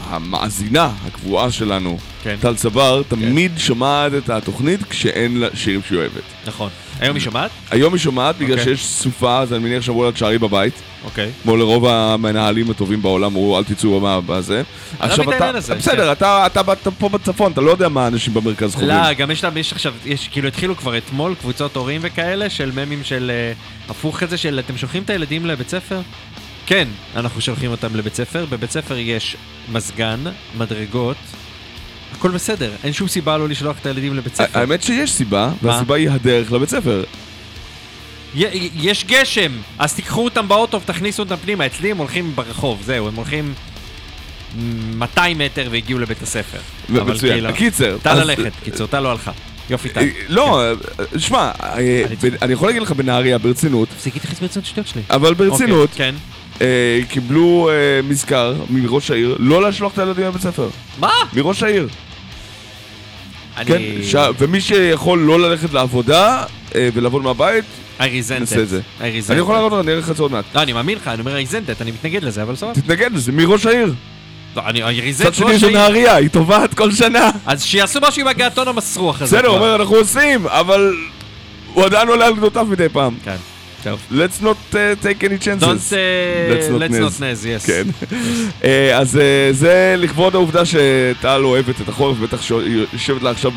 המאזינה 0.00 0.90
הקבועה 1.06 1.50
שלנו, 1.50 1.98
כן. 2.22 2.36
טל 2.40 2.54
צבר, 2.54 3.02
תמיד 3.08 3.52
שומעת 3.56 4.12
את 4.14 4.30
התוכנית 4.30 4.80
כשאין 4.90 5.40
לה 5.40 5.48
שירים 5.54 5.80
שהיא 5.88 5.98
אוהבת. 5.98 6.22
נכון. 6.46 6.70
היום 7.00 7.16
היא 7.16 7.22
שומעת? 7.24 7.50
היום 7.70 7.92
היא 7.94 8.00
שומעת 8.00 8.36
בגלל 8.38 8.58
אוקיי. 8.58 8.76
שיש 8.76 8.86
סופה, 8.86 9.38
אז 9.40 9.52
אני 9.52 9.64
מניח 9.64 9.82
שאמרו 9.82 10.04
לה 10.04 10.12
תשארי 10.12 10.38
בבית. 10.38 10.74
אוקיי. 11.04 11.30
כמו 11.42 11.56
לרוב 11.56 11.86
המנהלים 11.86 12.70
הטובים 12.70 13.02
בעולם, 13.02 13.24
אמרו 13.24 13.58
אל 13.58 13.64
תצאו 13.64 14.00
מה- 14.00 14.20
בזה. 14.20 14.62
עכשיו 14.98 15.24
מבין 15.24 15.38
את 15.42 15.64
אתה, 15.64 15.74
בסדר, 15.74 16.14
כן. 16.14 16.26
אתה 16.46 16.72
פה 16.98 17.08
בצפון, 17.08 17.52
אתה 17.52 17.60
לא 17.60 17.70
יודע 17.70 17.88
מה 17.88 18.04
האנשים 18.04 18.34
במרכז 18.34 18.74
חווים. 18.74 18.88
לא, 18.88 19.12
גם 19.12 19.30
יש, 19.30 19.72
עכשיו, 19.72 19.94
יש 20.06 20.28
כאילו 20.28 20.48
התחילו 20.48 20.76
כבר 20.76 20.98
אתמול 20.98 21.34
קבוצות 21.40 21.76
הורים 21.76 22.00
וכאלה 22.04 22.50
של 22.50 22.70
ממים 22.74 23.04
של 23.04 23.30
אה, 23.34 23.52
הפוך 23.88 24.18
כזה 24.18 24.36
של 24.36 24.58
אתם 24.66 24.76
שולחים 24.76 25.02
את 25.02 25.10
הילדים 25.10 25.46
לבית 25.46 25.68
ספר? 25.68 26.00
כן, 26.66 26.88
אנחנו 27.16 27.40
שולחים 27.40 27.70
אותם 27.70 27.96
לבית 27.96 28.14
ספר, 28.14 28.44
בבית 28.50 28.70
ספר 28.70 28.98
יש 28.98 29.36
מזגן, 29.72 30.20
מדרגות, 30.58 31.16
הכל 32.12 32.30
בסדר, 32.30 32.72
אין 32.84 32.92
שום 32.92 33.08
סיבה 33.08 33.36
לא 33.38 33.48
לשלוח 33.48 33.76
את 33.80 33.86
הילדים 33.86 34.14
לבית 34.14 34.34
ספר. 34.34 34.58
האמת 34.58 34.82
שיש 34.82 35.12
סיבה? 35.12 35.50
והסיבה 35.62 35.96
היא 35.96 36.10
הדרך 36.10 36.52
לבית 36.52 36.68
ספר. 36.68 37.04
יש 38.74 39.04
גשם, 39.04 39.52
אז 39.78 39.94
תיקחו 39.94 40.24
אותם 40.24 40.48
באוטו 40.48 40.80
ותכניסו 40.80 41.22
אותם 41.22 41.36
פנימה, 41.36 41.66
אצלי 41.66 41.90
הם 41.90 41.96
הולכים 41.96 42.36
ברחוב, 42.36 42.82
זהו, 42.84 43.08
הם 43.08 43.14
הולכים 43.14 43.54
200 44.56 45.38
מטר 45.38 45.68
והגיעו 45.70 45.98
לבית 45.98 46.22
הספר. 46.22 46.58
מצוין. 46.88 47.34
כאילו- 47.34 47.54
קיצר. 47.54 47.96
טל 48.02 48.24
ללכת, 48.24 48.52
קיצור, 48.64 48.86
טל 48.86 49.00
לא 49.00 49.10
הלכה. 49.10 49.32
יופי 49.70 49.88
טל. 49.88 50.00
אה, 50.00 50.06
לא, 50.28 50.62
אה, 50.62 50.72
שמע, 51.18 51.50
אה, 51.62 52.04
אני 52.42 52.52
יכול 52.52 52.68
להגיד 52.68 52.82
לך 52.82 52.92
בנהריה, 52.92 53.38
ברצינות, 53.38 53.88
תפסיק 53.88 54.14
להתייחס 54.14 54.40
ברצינות 54.40 54.66
שטויות 54.66 54.88
שלי. 54.88 55.02
אבל 55.10 55.34
ברצינות, 55.34 55.90
אוקיי, 55.90 56.12
כן. 56.12 56.14
אה, 56.60 56.66
קיבלו 57.08 57.70
אה, 57.72 57.74
מזכר 58.08 58.54
מראש 58.70 59.10
העיר 59.10 59.36
לא 59.38 59.68
לשלוח 59.68 59.92
את 59.92 59.98
הילדים 59.98 60.24
לבית 60.26 60.42
ספר. 60.42 60.68
מה? 60.98 61.12
מראש 61.32 61.62
העיר. 61.62 61.88
אני... 63.56 63.66
כן, 63.66 63.80
ש- 64.02 64.16
ומי 64.38 64.60
שיכול 64.60 65.18
לא 65.18 65.40
ללכת 65.40 65.72
לעבודה 65.72 66.42
אה, 66.74 66.88
ולעבוד 66.94 67.22
מהבית, 67.22 67.64
I 67.98 68.02
resent 68.02 68.40
נעשה 68.40 68.62
את 68.62 68.68
זה. 68.68 68.80
it. 68.80 69.02
I 69.02 69.28
resent 69.28 69.32
אני 69.32 69.40
יכול. 69.40 69.54
להראות 69.54 69.72
לך, 69.72 69.78
אני 69.80 69.90
אראה 69.90 70.00
לך 70.00 70.10
את 70.10 70.16
זה 70.16 70.22
עוד 70.22 70.32
מעט. 70.32 70.44
לא, 70.54 70.62
אני 70.62 70.72
מאמין 70.72 70.98
לך, 70.98 71.08
אני 71.08 71.20
אומר 71.20 71.36
I 71.38 71.48
resent 71.48 71.78
it, 71.78 71.82
אני 71.82 71.90
מתנגד 71.90 72.24
לזה, 72.24 72.42
אבל 72.42 72.56
סבבה. 72.56 72.74
תתנגד 72.74 73.12
לזה, 73.12 73.32
מראש 73.32 73.66
העיר. 73.66 73.94
לא, 74.56 74.62
אני 74.66 74.82
I 74.84 74.86
resent 75.14 75.22
צד 75.22 75.34
שני 75.34 75.46
ראש 75.52 75.60
זה 75.60 75.66
העיר. 75.66 75.78
נהריה, 75.78 76.14
היא 76.14 76.28
תובעת 76.30 76.74
כל 76.74 76.92
שנה. 76.92 77.30
אז 77.46 77.64
שיעשו 77.64 77.98
משהו 78.08 78.22
עם 78.22 78.28
הגעתון 78.28 78.68
המסרוח 78.68 79.22
הזה. 79.22 79.36
בסדר, 79.36 79.48
הוא. 79.48 79.56
אומר, 79.56 79.74
אנחנו 79.74 79.96
עושים, 79.96 80.46
אבל 80.46 80.94
הוא 81.74 81.84
עדיין 81.84 82.08
עולה 82.08 82.26
על 82.26 82.34
גדותיו 82.36 82.64
מדי 82.70 82.86
פעם. 82.92 83.14
כן, 83.24 83.36
טוב. 83.84 84.00
Let's 84.12 84.42
not 84.42 84.74
uh, 84.74 84.76
take 85.04 85.24
any 85.24 85.38
chances. 85.44 85.62
Don't 85.62 85.92
uh, 85.92 86.52
Let's 86.52 86.68
not 86.70 86.80
let's 86.80 86.92
nez. 86.92 87.00
not 87.00 87.20
nez, 87.20 87.44
yes. 87.44 87.66
כן. 87.66 87.82
אה, 88.64 88.98
אז 88.98 89.16
אה, 89.16 89.48
זה 89.52 89.94
לכבוד 89.98 90.34
העובדה 90.34 90.62
שטל 90.64 91.40
אוהבת 91.44 91.80
את 91.80 91.88
החורף, 91.88 92.16
בטח 92.18 92.42
שהיא 92.42 92.84
יושבת 92.92 93.22
לה 93.22 93.30
עכשיו 93.30 93.52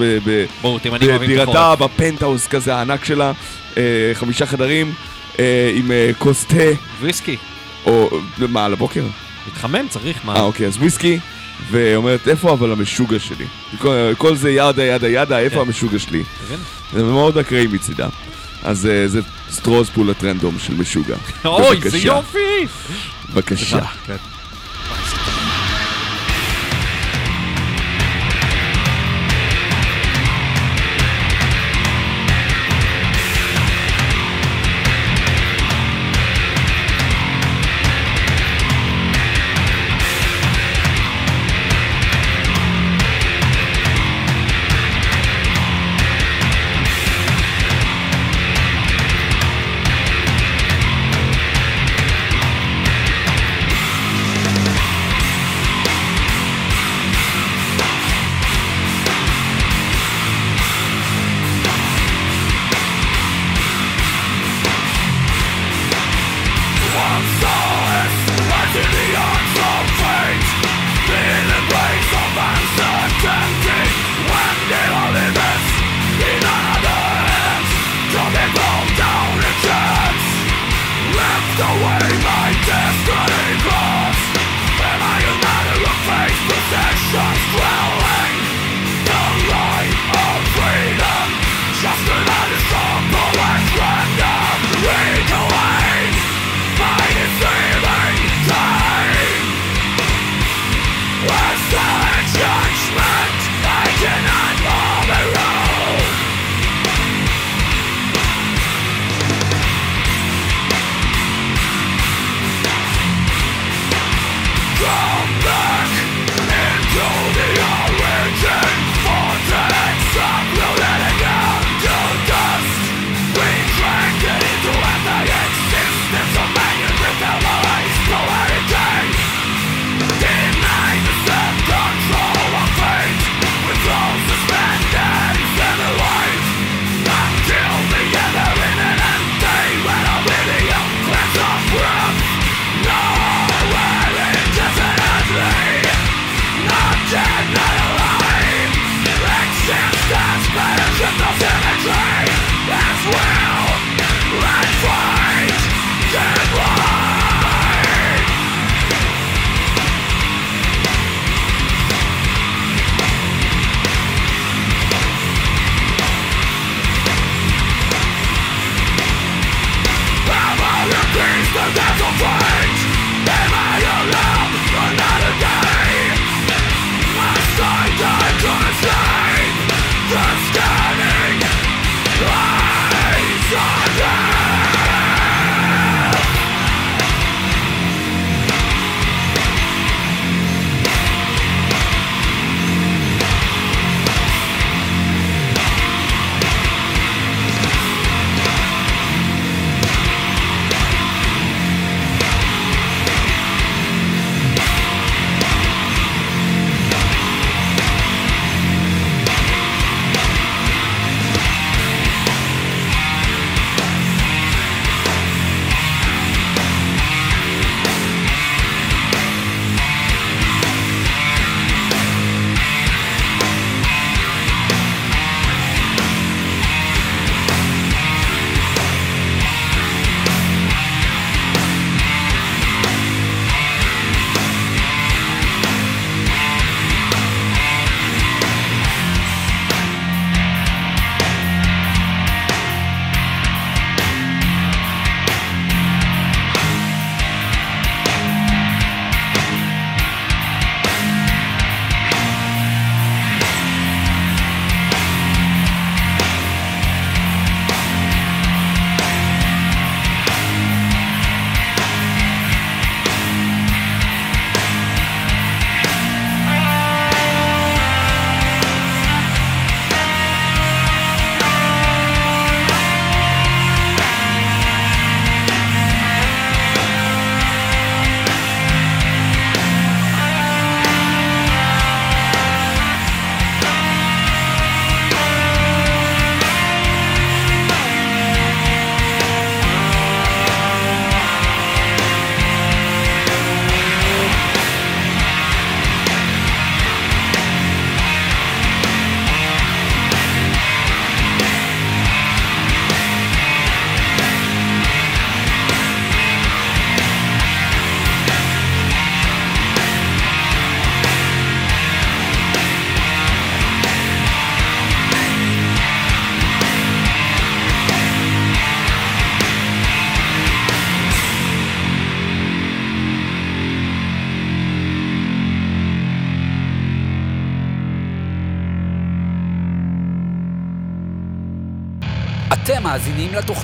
בדירתה. 1.20 1.76
בפנטהאוס 1.80 2.48
כזה 2.48 2.76
הענק 2.76 3.06
שלה, 3.06 3.32
אה, 3.78 3.84
חמישה 4.14 4.46
חדרים, 4.46 4.94
אה, 5.40 5.72
עם 5.76 5.92
אה, 5.92 6.12
כוס 6.18 6.46
תה, 6.46 6.56
וויסקי. 7.02 7.38
או... 7.86 8.10
מה, 8.38 8.66
על 8.66 8.74
הבוקר? 8.74 9.04
מתחמם, 9.48 9.88
צריך, 9.90 10.18
מה? 10.26 10.36
אה, 10.36 10.42
אוקיי, 10.42 10.68
אז 10.68 10.78
וויסקי, 10.78 11.20
ואומרת, 11.72 12.28
איפה 12.28 12.54
אבל 12.54 12.72
המשוגע 12.72 13.20
שלי? 13.20 13.46
כל- 13.78 14.14
כל 14.18 14.36
זה 14.36 14.52
ידה 14.52 14.84
ידה 14.86 15.08
ידה, 15.10 15.40
איפה 15.40 15.56
כן. 15.56 15.62
המשוגע 15.62 16.00
שלי? 16.00 16.24
זה 16.94 17.04
מאוד 17.04 17.38
אקראי 17.38 17.68
מצידה. 17.68 18.08
אז 18.64 18.86
אה, 18.86 19.08
זה 19.08 19.20
סטרוז 19.52 19.90
פולת 19.90 20.24
רנדום 20.24 20.60
של 20.60 20.74
משוגע. 20.74 21.16
אוי, 21.46 21.82
זה. 21.90 21.98
יופי! 21.98 22.68
בבקשה. 23.34 23.80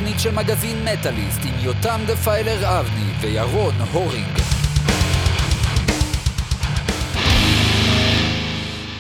לתוכנית 0.04 0.20
של 0.20 0.32
מגזין 0.32 0.86
מטאליסט 0.86 1.39
עם 1.45 1.54
יותם 1.60 2.01
דפיילר 2.08 2.80
אבני 2.80 3.12
וירון 3.22 3.74
הורינג. 3.91 4.39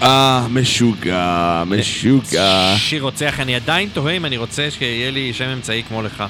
אה, 0.01 0.47
משוגע, 0.49 1.63
משוגע. 1.67 2.75
שיר 2.77 3.03
רוצח, 3.03 3.39
אני 3.39 3.55
עדיין 3.55 3.89
תוהה 3.93 4.13
אם 4.13 4.25
אני 4.25 4.37
רוצה 4.37 4.71
שיהיה 4.71 5.11
לי 5.11 5.33
שם 5.33 5.45
אמצעי 5.45 5.83
כמו 5.83 6.01
לך. 6.01 6.23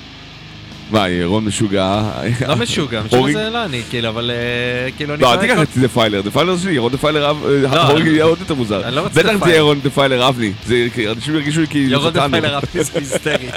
מה, 0.91 1.09
ירון 1.09 1.45
משוגע? 1.45 2.03
לא 2.47 2.55
משוגע, 2.55 3.01
משוגע? 3.03 3.33
זה 3.33 3.49
לא 3.49 3.65
אני, 3.65 3.81
כאילו, 3.89 4.09
אבל 4.09 4.31
אה, 4.31 4.91
כאילו 4.97 5.13
אני 5.13 5.21
לא, 5.21 5.33
אל 5.33 5.39
תיקח 5.39 5.61
את 5.61 5.77
דפיילר, 5.77 6.21
דפיילר 6.21 6.57
שלי, 6.57 6.71
ירון 6.73 6.91
דפיילר 6.91 7.29
אב... 7.29 7.45
לא, 7.45 7.81
הורינג 7.81 8.07
אני- 8.07 8.15
יהיה 8.15 8.23
עוד 8.25 8.39
יותר 8.39 8.53
מוזר. 8.53 8.87
אני 8.87 8.95
לא 8.95 9.01
רוצה 9.01 9.23
בטח 9.23 9.45
זה. 9.45 9.53
ירון 9.55 9.79
דפיילר 9.83 10.27
אבני. 10.29 10.51
זה, 10.65 10.87
אנשים 11.11 11.35
ירגישו 11.35 11.61
לי 11.61 11.67
כאילו... 11.67 11.91
ירון 11.91 12.11
חתנו. 12.13 12.27
דפיילר 12.27 12.57
אבני 12.57 12.83
זה 12.83 12.99
היסטרי. 12.99 13.47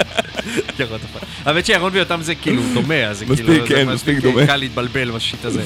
האמת 1.45 1.65
שירון 1.65 1.91
ויותם 1.93 2.19
זה 2.21 2.35
כאילו 2.35 2.61
דומה, 2.73 3.03
אז 3.05 3.19
זה 3.19 3.25
מספיק, 3.25 3.45
כאילו... 3.45 3.67
זה 3.67 3.73
כן, 3.75 3.89
מספיק 3.89 4.19
דומה. 4.19 4.47
קל 4.47 4.55
להתבלבל 4.57 5.11
בשיט 5.11 5.45
הזה. 5.45 5.61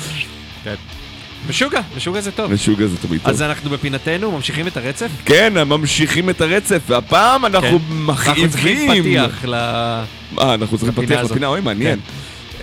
כן. 1.44 1.50
משוגע, 1.50 1.82
משוגע 1.98 2.22
זה 2.22 2.32
טוב. 2.32 2.54
משוגע 2.54 2.88
זה 2.88 2.98
תמיד 2.98 3.22
טוב. 3.22 3.30
אז 3.30 3.42
אנחנו 3.42 3.70
בפינתנו, 3.70 4.32
ממשיכים 4.32 4.68
את 4.68 4.78
הרצף? 4.78 5.10
כן, 5.26 5.54
ממשיכים 5.54 6.30
את 6.30 6.42
הרצף, 6.42 6.82
והפעם 6.88 7.46
אנחנו 7.46 7.80
כן. 7.80 7.96
אנחנו 8.10 8.50
צריכים. 8.50 9.04
פתיח 9.04 9.46
ל... 9.46 9.54
אה, 9.54 10.54
אנחנו 10.54 10.78
צריכים 10.78 11.06
פתיח 11.06 11.20
הזאת. 11.20 11.32
לפינה, 11.32 11.48
אוי, 11.48 11.62
מעניין. 11.62 12.00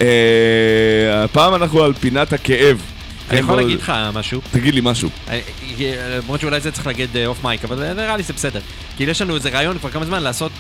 אה, 0.01 1.25
הפעם 1.25 1.55
אנחנו 1.55 1.83
על 1.83 1.93
פינת 1.93 2.33
הכאב. 2.33 2.83
אני 3.31 3.41
יכול 3.41 3.57
כן, 3.57 3.63
להגיד 3.63 3.79
לך 3.79 3.93
משהו, 4.15 4.41
תגיד 4.51 4.75
לי 4.75 4.81
משהו. 4.85 5.09
אה, 5.29 5.41
אה, 5.81 6.19
למרות 6.19 6.41
שאולי 6.41 6.61
זה 6.61 6.73
צריך 6.73 6.87
להגיד 6.87 7.11
אוף 7.27 7.45
מייק, 7.45 7.65
אבל 7.65 7.83
אה, 7.83 7.95
נראה 7.95 8.17
לי 8.17 8.23
זה 8.23 8.33
בסדר. 8.33 8.61
כאילו 8.97 9.11
יש 9.11 9.23
לנו 9.23 9.35
איזה 9.35 9.49
רעיון 9.49 9.79
כבר 9.79 9.91
כמה 9.91 10.05
זמן 10.05 10.23
לעשות 10.23 10.53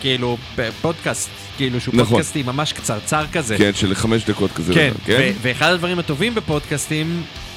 כאילו 0.00 0.36
פודקאסט, 0.80 1.30
כאילו 1.56 1.80
שהוא 1.80 1.94
נכון. 1.94 2.06
פודקאסטי 2.06 2.42
ממש 2.42 2.72
קצרצר 2.72 3.24
כזה. 3.32 3.58
כן, 3.58 3.70
של 3.74 3.94
חמש 3.94 4.24
דקות 4.24 4.52
כזה. 4.52 4.74
כן, 4.74 4.92
כן? 5.04 5.32
ואחד 5.42 5.72
הדברים 5.72 5.98
הטובים 5.98 6.34
בפודקאסטים, 6.34 7.22
אה, 7.22 7.53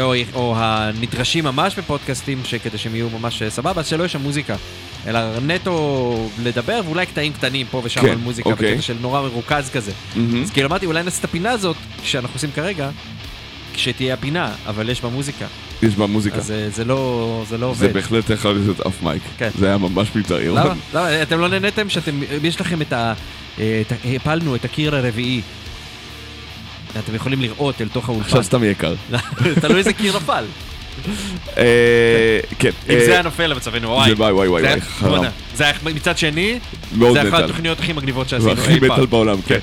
או, 0.00 0.14
או 0.34 0.54
הנדרשים 0.58 1.44
ממש 1.44 1.78
בפודקאסטים, 1.78 2.38
שכדי 2.44 2.78
שהם 2.78 2.94
יהיו 2.94 3.08
ממש 3.20 3.42
אה, 3.42 3.50
סבבה, 3.50 3.80
אז 3.80 3.86
שלא 3.86 4.02
יהיה 4.02 4.08
שם 4.08 4.20
מוזיקה. 4.20 4.56
אלא 5.06 5.20
נטו 5.46 6.14
לדבר, 6.42 6.80
ואולי 6.84 7.06
קטעים 7.06 7.32
קטנים 7.32 7.66
פה 7.70 7.80
ושם 7.84 8.00
כן, 8.00 8.08
על 8.08 8.16
מוזיקה, 8.16 8.50
אוקיי. 8.50 8.70
בקטע 8.72 8.82
של 8.82 8.96
נורא 9.00 9.20
מרוכז 9.22 9.70
כזה. 9.70 9.92
מהמם. 10.16 10.42
אז 10.42 10.50
כאילו 10.50 10.68
אמרתי, 10.68 10.86
אולי 10.86 11.02
נעשה 11.02 11.18
את 11.18 11.24
הפינה 11.24 11.50
הזאת, 11.50 11.76
שאנחנו 12.02 12.34
עושים 12.36 12.50
כרגע, 12.54 12.90
כשתהיה 13.74 14.14
הפינה, 14.14 14.52
אבל 14.66 14.88
יש 14.88 15.00
בה 15.02 15.08
מוזיקה. 15.08 15.46
יש 15.82 15.94
בה 15.94 16.06
מוזיקה. 16.06 16.36
אז 16.36 16.50
אה, 16.50 16.68
זה 16.70 16.84
לא, 16.84 17.42
זה 17.48 17.58
לא 17.58 17.74
זה 17.74 17.84
עובד. 17.84 17.94
בהחלט 17.94 18.30
יכול 18.30 18.52
להיות 18.52 18.80
אף 18.80 19.02
מייק. 19.02 19.22
כן. 19.38 19.50
זה 19.58 19.66
היה 19.66 19.78
ממש 19.78 20.08
מיותר, 20.14 20.40
ירון. 20.40 20.58
למה? 20.60 20.74
למה? 20.94 21.22
אתם 21.22 21.38
לא 21.40 21.48
נהניתם 21.48 21.88
שאתם, 21.88 22.20
יש 22.42 22.60
לכם. 22.60 22.78
אה, 22.92 23.12
את 23.80 23.92
ה- 23.92 24.16
הפלנו 24.16 24.54
את 24.54 24.64
הקיר 24.64 24.96
הרביעי. 24.96 25.40
אתם 26.98 27.14
יכולים 27.14 27.40
לראות 27.40 27.80
אל 27.80 27.88
תוך 27.88 28.08
האולפן. 28.08 28.24
עכשיו 28.24 28.44
סתם 28.44 28.64
יהיה 28.64 28.74
קר. 28.74 28.94
תלוי 29.60 29.78
איזה 29.78 29.92
קיר 29.92 30.16
נפל. 30.16 30.44
אה, 31.56 32.40
כן. 32.58 32.70
אם 32.88 32.94
אה, 32.94 33.04
זה 33.06 33.12
היה 33.12 33.22
נופל 33.22 33.46
למצבנו, 33.46 33.88
וואי. 33.88 34.08
זה 34.10 34.16
וואי 34.16 34.32
וואי 34.32 34.48
וואי, 34.48 34.80
חרם. 34.80 35.24
זה 35.56 35.64
היה 35.64 35.72
מצד 35.94 36.18
שני, 36.18 36.58
זה 37.12 37.28
אחת. 37.28 37.44
התוכניות 37.44 37.80
הכי 37.80 37.92
מגניבות 37.92 38.28
שעשינו 38.28 38.50
אי 38.50 38.80
פעם. 38.80 38.90
מטאל 38.90 39.06
בעולם, 39.06 39.38
כן. 39.46 39.58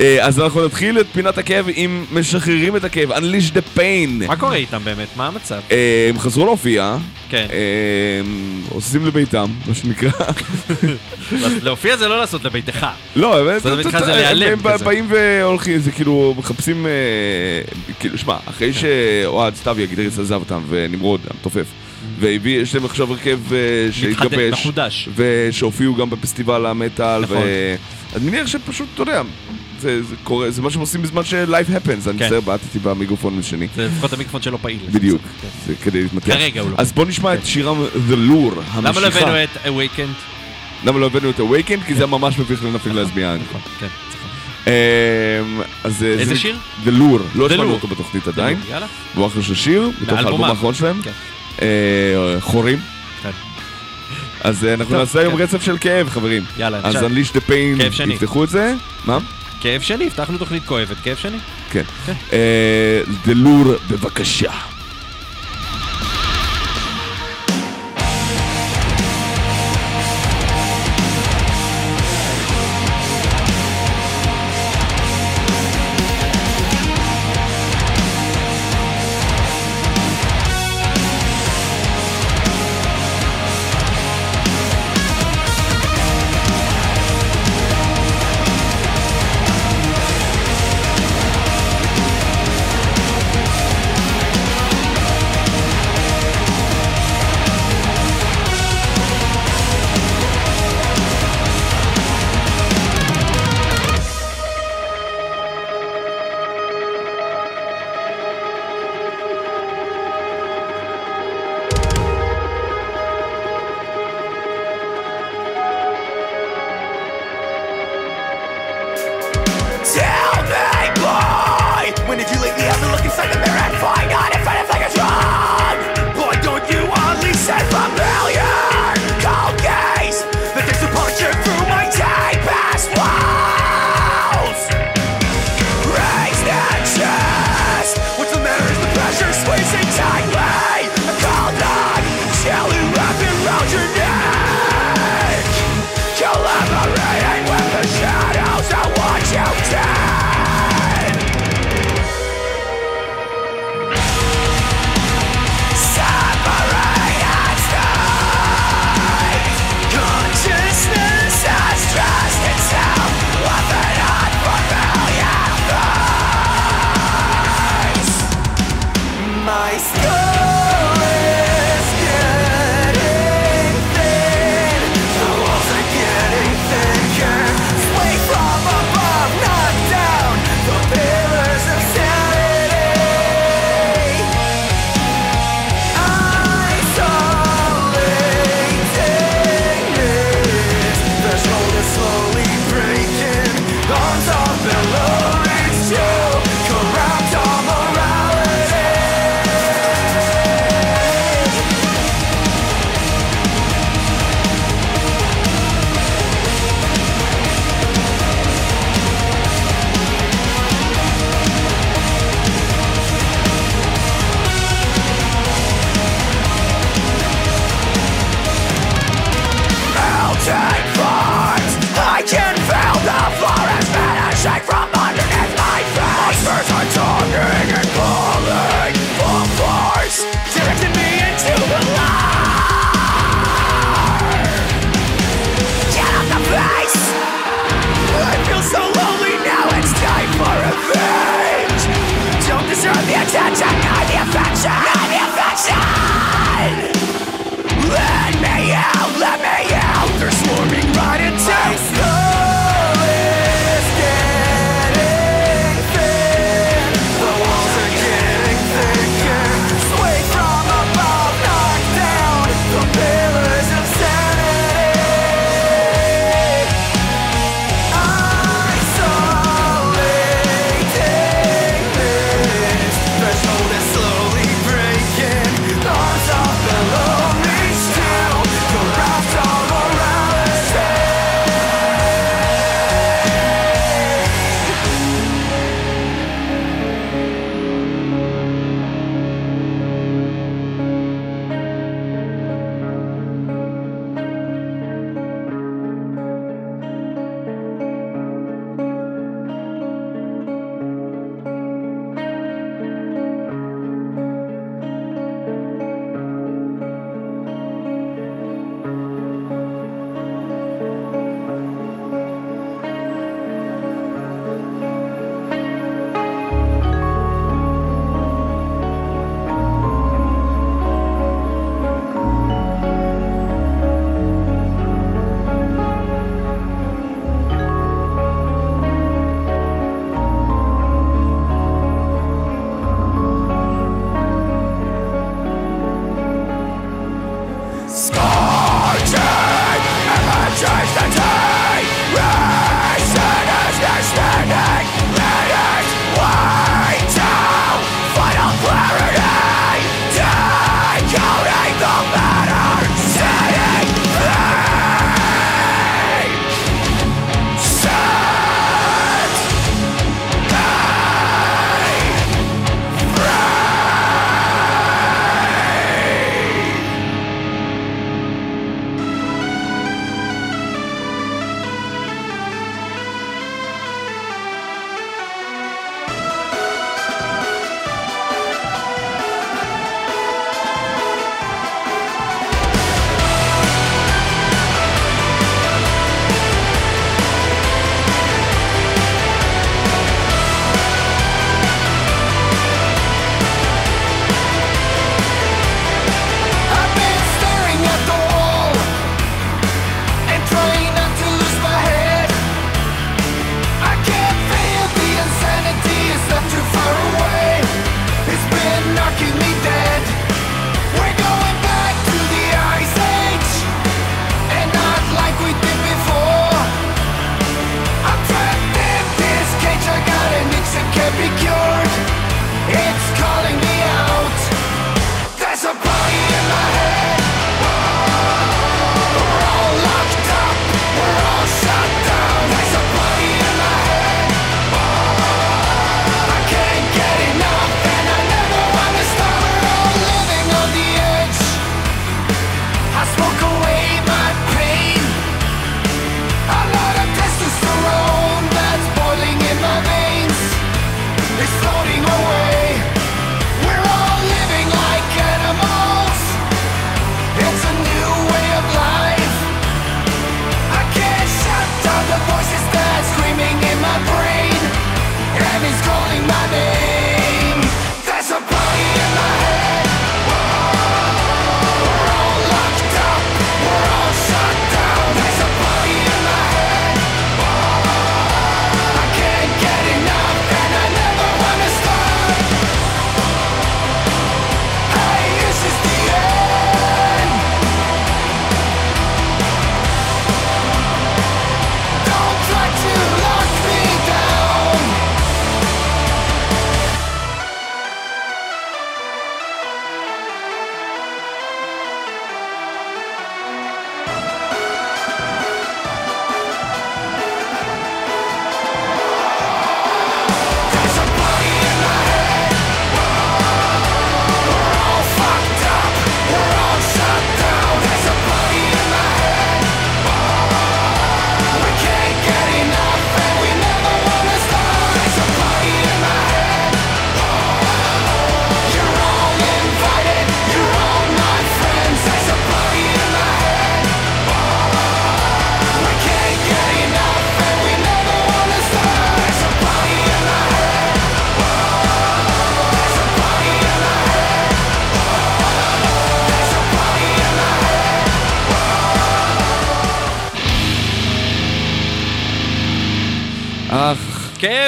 אה, 0.00 0.26
אז 0.26 0.40
אנחנו 0.40 0.64
נתחיל 0.66 1.00
את 1.00 1.06
פינת 1.12 1.38
הכאב 1.38 1.66
עם 1.74 2.04
משחררים 2.12 2.76
את 2.76 2.84
הכאב, 2.84 3.12
Unleash 3.12 3.52
the 3.52 3.78
pain. 3.78 4.26
מה 4.26 4.36
קורה 4.36 4.54
איתם 4.54 4.80
באמת? 4.84 5.08
מה 5.16 5.26
המצב? 5.26 5.60
אה, 5.70 6.06
הם 6.08 6.18
חזרו 6.18 6.44
להופיע, 6.44 6.96
כן. 7.28 7.46
אה, 7.50 8.20
עושים 8.68 9.06
לביתם, 9.06 9.46
מה 9.66 9.74
שנקרא. 9.74 10.10
להופיע 11.64 11.96
זה 11.96 12.08
לא 12.08 12.18
לעשות 12.18 12.44
לביתך. 12.44 12.86
לא, 13.16 13.50
הם-. 13.50 14.58
באים 14.84 15.06
והולכים, 15.08 15.78
זה 15.78 15.90
כאילו, 15.90 16.34
מחפשים, 16.38 16.86
כאילו, 18.00 18.18
שמע, 18.18 18.36
אחרי 18.46 18.72
כן. 18.72 18.80
שאוהד 18.80 19.54
סתיו 19.54 19.78
הגיטריסט 19.78 20.18
עזב 20.18 20.40
אותם, 20.40 20.62
ונמרוד 20.68 21.20
המתופף, 21.30 21.66
והביא, 22.20 22.60
יש 22.60 22.74
להם 22.74 22.84
עכשיו 22.84 23.10
הרכב 23.12 23.38
אה, 23.52 23.58
שהתגבש, 23.92 24.52
מחודש. 24.52 25.08
ושהופיעו 25.16 25.94
גם 25.94 26.10
בפסטיבל 26.10 26.66
המטאל, 26.66 27.20
נכון. 27.22 27.36
ו... 27.36 27.74
אני 28.16 28.30
מניח 28.30 28.46
שפשוט, 28.46 28.88
אתה 28.94 29.02
יודע, 29.02 29.22
זה 29.80 30.02
זה 30.02 30.14
קורה, 30.24 30.50
זה 30.50 30.62
מה 30.62 30.70
שהם 30.70 30.80
עושים 30.80 31.02
בזמן 31.02 31.24
ש-life 31.24 31.68
happens, 31.70 32.10
אני 32.10 32.18
כן. 32.18 32.24
מצטער, 32.24 32.40
בעטתי 32.40 32.78
במיקרופון 32.78 33.38
השני. 33.38 33.68
זה 33.76 33.86
לפחות 33.86 34.12
המיקרופון 34.12 34.42
שלו 34.42 34.58
פעיל. 34.58 34.78
בדיוק, 34.92 35.22
כן. 35.42 35.48
זה 35.66 35.74
כדי 35.84 36.02
להתמתח. 36.02 36.26
כרגע 36.26 36.60
הוא 36.60 36.70
לא. 36.70 36.74
אז 36.78 36.92
בוא 36.92 37.04
נשמע 37.06 37.34
את 37.34 37.38
כן. 37.38 37.44
שירם 37.46 37.84
The 38.08 38.12
Lure, 38.12 38.58
המשיכה. 38.70 38.80
למה 38.80 39.00
לא 39.00 39.06
הבאנו 39.06 39.42
את 39.42 39.48
Awakened? 39.66 40.86
למה 40.86 40.98
לא 40.98 41.06
הבאנו 41.06 41.30
את 41.30 41.40
Awakened? 41.40 41.86
כי 41.86 41.94
זה 41.94 42.00
היה 42.00 42.06
ממש 42.06 42.38
מביך 42.38 42.64
לנפיל 42.64 42.92
להצביע. 42.92 43.36
נכון, 43.48 43.60
כן. 43.80 43.86
נכון. 43.86 44.28
אמ, 44.66 45.60
אז 45.84 46.02
איזה 46.02 46.24
זה- 46.24 46.36
שיר? 46.36 46.56
The 46.84 46.88
Lure, 46.88 47.22
לא 47.38 47.46
השמענו. 47.46 47.70
אותו 47.72 47.88
בתוכנית 47.88 48.28
עדיין, 48.28 48.58
יאללה. 48.70 48.86
והוא 49.14 49.26
אחלה 49.26 49.42
של 49.42 49.54
שיר, 49.54 49.90
בתוך. 50.02 50.18
האלבום 50.18 50.44
האחרון 50.44 50.74
שלהם, 50.74 51.00
חורים. 52.40 52.78
כן. 53.22 53.30
אז 54.40 54.64
אה, 54.64 54.74
אנחנו 54.74 54.98
נעשה 54.98 55.20
היום 55.20 55.36
כן. 55.36 55.42
רצף 55.42 55.62
של 55.62 55.78
כאב, 55.78 56.08
חברים. 56.08 56.44
יאללה, 56.58 56.80
אז 56.82 56.96
Unleash 56.96 57.36
the 57.36 57.50
Pain. 57.50 57.82
תפתחו 58.14 58.44
את 58.44 58.48
זה. 58.48 58.74
מה? 59.06 59.18
כאב 59.60 59.80
שני, 59.80 60.06
הבטחנו 60.06 60.38
תוכנית 60.38 60.64
כואבת, 60.66 60.96
כאב 61.02 61.16
שני. 61.16 61.38
כן. 61.70 61.82
אה, 62.32 63.00
The 63.24 63.30
Lure, 63.44 63.90
בבקשה. 63.90 64.52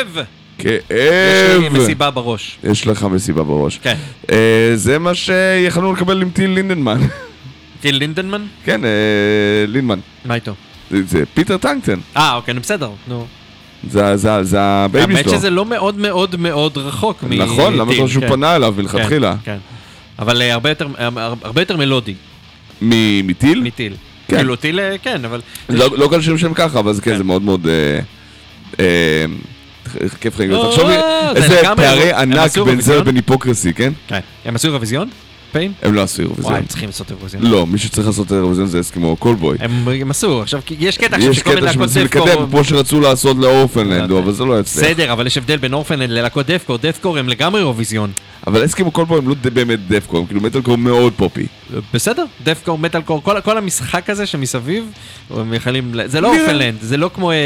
כאב! 0.05 0.17
יש 0.91 0.97
לי 1.61 1.71
כאב! 1.71 1.79
מסיבה 1.83 2.11
בראש. 2.11 2.59
יש 2.65 2.87
לך 2.87 3.05
מסיבה 3.05 3.43
בראש. 3.43 3.79
כן. 3.83 3.97
אה, 4.33 4.37
זה 4.75 4.99
מה 4.99 5.15
שיכלנו 5.15 5.93
לקבל 5.93 6.23
עם 6.23 6.31
טיל 6.31 6.51
לינדנמן. 6.51 7.01
טיל 7.81 7.95
לינדנמן? 7.97 8.43
כן, 8.65 8.85
אה, 8.85 8.91
לינדמן. 9.69 9.99
מה 10.25 10.35
איתו? 10.35 10.53
זה- 10.91 11.03
זה 11.07 11.23
פיטר 11.35 11.57
טנקטן. 11.57 11.99
אה, 12.17 12.35
אוקיי, 12.35 12.55
בסדר, 12.55 12.91
נו. 13.09 13.27
זה- 13.91 14.17
זה 14.17 14.43
זה 14.45 14.61
הבייבי 14.61 15.13
האמת 15.15 15.25
שלו. 15.25 15.35
שזה 15.39 15.51
לא 15.51 15.65
מאוד 15.65 15.99
מאוד 15.99 16.37
מאוד 16.41 16.79
רחוק 16.79 17.23
מ... 17.23 17.33
נכון, 17.33 17.75
למה 17.77 17.93
אתה 17.95 18.09
שהוא 18.09 18.23
כן. 18.23 18.29
פנה 18.29 18.57
אליו 18.57 18.75
כן, 18.77 18.83
מלכתחילה? 18.83 19.35
כן. 19.45 19.57
אבל 20.19 20.43
אה, 20.43 20.53
הרבה 20.53 20.69
יותר- 20.69 20.89
אה, 20.99 21.09
הרבה 21.43 21.63
יותר 21.63 21.77
מלודי 21.77 22.15
מ- 22.83 23.27
מטיל? 23.27 23.61
מטיל. 23.63 23.93
כן. 24.29 24.37
כאילו 24.37 24.57
טיל, 24.57 24.81
אה, 24.81 24.97
כן, 25.03 25.25
אבל... 25.25 25.41
לא 25.69 25.99
לא 25.99 26.07
כל 26.09 26.21
שירים 26.23 26.39
שהם 26.39 26.55
ככה, 26.55 26.79
אבל 26.79 26.93
זה 26.93 27.03
כן, 27.03 27.11
כן. 27.11 27.17
זה 27.19 27.25
מאוד 27.25 27.43
מאוד... 27.43 27.67
אה, 27.67 28.01
אה, 28.81 29.25
כיף. 30.21 30.41
או, 30.53 30.71
תחשוב 30.71 30.89
לי, 30.89 30.97
זה 31.35 31.43
איזה 31.43 31.63
פערי 31.77 32.13
ענק 32.13 32.59
בין 32.59 32.81
זה? 32.81 32.97
לבין 33.01 33.17
היפוקרסי, 33.17 33.73
כן? 33.75 33.93
כן. 34.09 34.21
הם 34.45 34.55
עשו 34.55 34.69
אירוויזיון? 34.69 35.09
פיין? 35.53 35.73
הם 35.83 35.95
לא 35.95 36.03
עשו 36.03 36.17
וואי, 36.17 36.29
אירוויזיון. 36.29 36.55
הם 36.55 36.67
צריכים 36.67 36.89
לעשות 36.89 37.11
אירוויזיון. 37.11 37.43
לא, 37.43 37.67
מי 37.67 37.79
שצריך 37.79 38.07
לעשות 38.07 38.27
את 38.27 38.33
האירוויזיון 38.33 38.69
זה 38.69 38.81
אסקימו 38.81 39.17
קולבוי. 39.17 39.59
הם 39.61 40.11
עשו, 40.11 40.43
עכשיו, 40.43 40.61
יש 40.79 40.99
קטע 40.99 41.17
עכשיו 41.17 41.31
יש 41.31 41.37
שכל 41.37 41.55
מיני 41.55 41.61
קטע 41.61 41.73
להקות 41.73 41.89
דפקור... 41.89 42.27
לקדם, 42.27 42.51
כמו 42.51 42.65
שרצו 42.65 43.01
לעשות 43.01 43.37
לאורפנלנד, 43.37 44.11
לא. 44.11 44.19
אבל 44.19 44.33
זה 44.33 44.45
לא 44.45 44.61
יצליח. 44.61 44.85
בסדר, 44.85 45.13
אבל 45.13 45.27
יש 45.27 45.39
הבדל 45.39 45.57
בין 45.57 45.73
אורפנד 45.73 46.11
ללהקות 46.11 46.47
דפקור, 46.47 46.79
דפקור 46.79 47.19
הם 47.19 47.29
לגמרי 47.29 47.61
אירוויזיון. 47.61 48.13
אבל 48.47 48.65
אסקימו 48.65 48.91
קולבוי 48.91 49.19
הם 49.19 49.29
לא 49.29 49.35
באמת 49.53 49.89
דפקו, 49.89 50.19
הם 50.19 50.27
כאילו 50.27 50.41
מטאלקור 50.41 50.77
מאוד 50.77 51.13
פופי. 51.17 51.47
בסדר, 51.95 52.25
דפקור, 52.45 52.79
מטאלקור, 52.79 53.23
כל, 53.45 53.59
המשחק 53.59 54.11
הזה 54.11 54.27
שמסביב, 54.27 54.85
הם 55.31 55.55
יכולים, 55.55 55.93
זה 56.05 56.21
לא 56.21 56.31
נראה. 56.33 56.41
אורפנלנד, 56.41 56.81
זה 56.81 56.97
לא 56.97 57.11
כמו, 57.15 57.31
אה, 57.31 57.37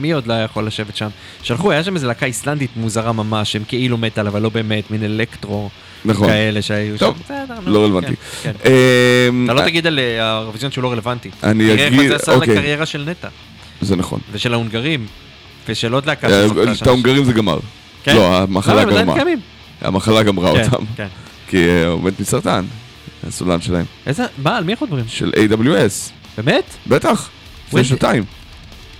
מי 0.00 0.12
עוד 0.12 0.26
לא 0.26 0.34
יכול 0.34 0.66
לשבת 0.66 0.96
שם? 0.96 1.08
שלחו, 1.42 1.70
היה 1.70 1.84
שם 1.84 1.94
איזה 1.94 2.06
להקה 2.06 2.26
איסלנדית 2.26 2.70
מוזרה 2.76 3.12
ממש, 3.12 3.56
הם 3.56 3.62
כאילו 3.68 3.98
מטאל, 3.98 4.26
אבל 4.26 4.42
לא 4.42 4.48
באמת, 4.48 4.90
מין 4.90 5.04
אלקטרו, 5.04 5.70
נכון. 6.04 6.28
כאלה 6.28 6.62
שהיו 6.62 6.98
טוב, 6.98 7.16
שם. 7.16 7.22
בסדר, 7.24 7.54
לא 7.66 7.84
רלוונטי. 7.84 8.12
כן, 8.42 8.52
כן. 8.62 8.70
אמ, 9.30 9.44
אתה 9.44 9.54
לא 9.54 9.62
תגיד 9.62 9.86
על 9.86 9.98
אה, 9.98 10.24
האירוויזיון 10.24 10.72
שהוא 10.72 10.82
לא 10.82 10.92
רלוונטי. 10.92 11.30
אני 11.42 11.64
תראה 11.64 11.84
איך 11.86 11.94
אגיד- 11.94 12.08
זה 12.08 12.16
עשה 12.16 12.32
אוקיי. 12.34 12.54
לקריירה 12.54 12.86
של 12.86 13.04
נטע, 13.10 13.28
זה 13.80 13.96
נכון. 13.96 14.20
ושל 14.32 14.52
ההונגרים, 14.52 15.06
ושל 15.68 15.92
עוד 15.92 16.06
להקה 16.06 16.28
אה, 16.28 16.46
את 16.46 16.76
שם. 16.76 16.84
ההונגרים 16.86 17.24
זה 17.24 17.32
גמר. 17.32 17.58
כן? 18.04 18.16
לא, 18.16 18.36
המחלה 18.38 18.82
הם 18.82 18.88
עדיין 18.88 19.02
גמרה. 19.04 19.14
קיימים. 19.16 19.40
המחלה 19.80 20.22
גמרה 20.22 20.52
כן, 20.54 20.64
אותם. 20.64 20.84
כן. 20.96 21.06
כי 21.48 21.68
אה, 21.68 21.96
מת 22.02 22.20
מסרטן. 22.20 22.64
הסולן 23.28 23.60
שלהם. 23.60 23.84
איזה, 24.06 24.24
מה, 24.38 24.56
על 24.56 24.64
מי 24.64 24.72
אנחנו 24.72 24.86
מדברים? 24.86 25.04
של 25.08 25.32
AWS. 25.36 26.10
באמת? 26.42 26.64
בטח. 26.86 27.10
לפני 27.68 27.80
וואי, 27.80 27.84
שנתיים. 27.84 28.24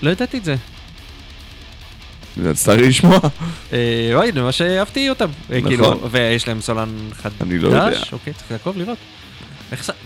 לא 0.02 0.10
ידעתי 0.10 0.38
את 0.38 0.44
זה. 0.44 0.56
לי 2.76 2.88
לשמוע. 2.88 3.18
אה, 3.72 4.10
וואי, 4.12 4.30
ממש 4.34 4.62
אהבתי 4.62 5.10
אותם. 5.10 5.28
אה, 5.52 5.58
נכון. 5.58 5.68
כאילו, 5.68 6.08
ויש 6.10 6.48
להם 6.48 6.60
סולן 6.60 6.88
חדש. 7.22 7.32
אני 7.40 7.58
לא 7.58 7.68
יודע. 7.68 8.00
אוקיי, 8.12 8.32
צריך 8.32 8.50
לעקוב 8.50 8.78
לראות. 8.78 8.98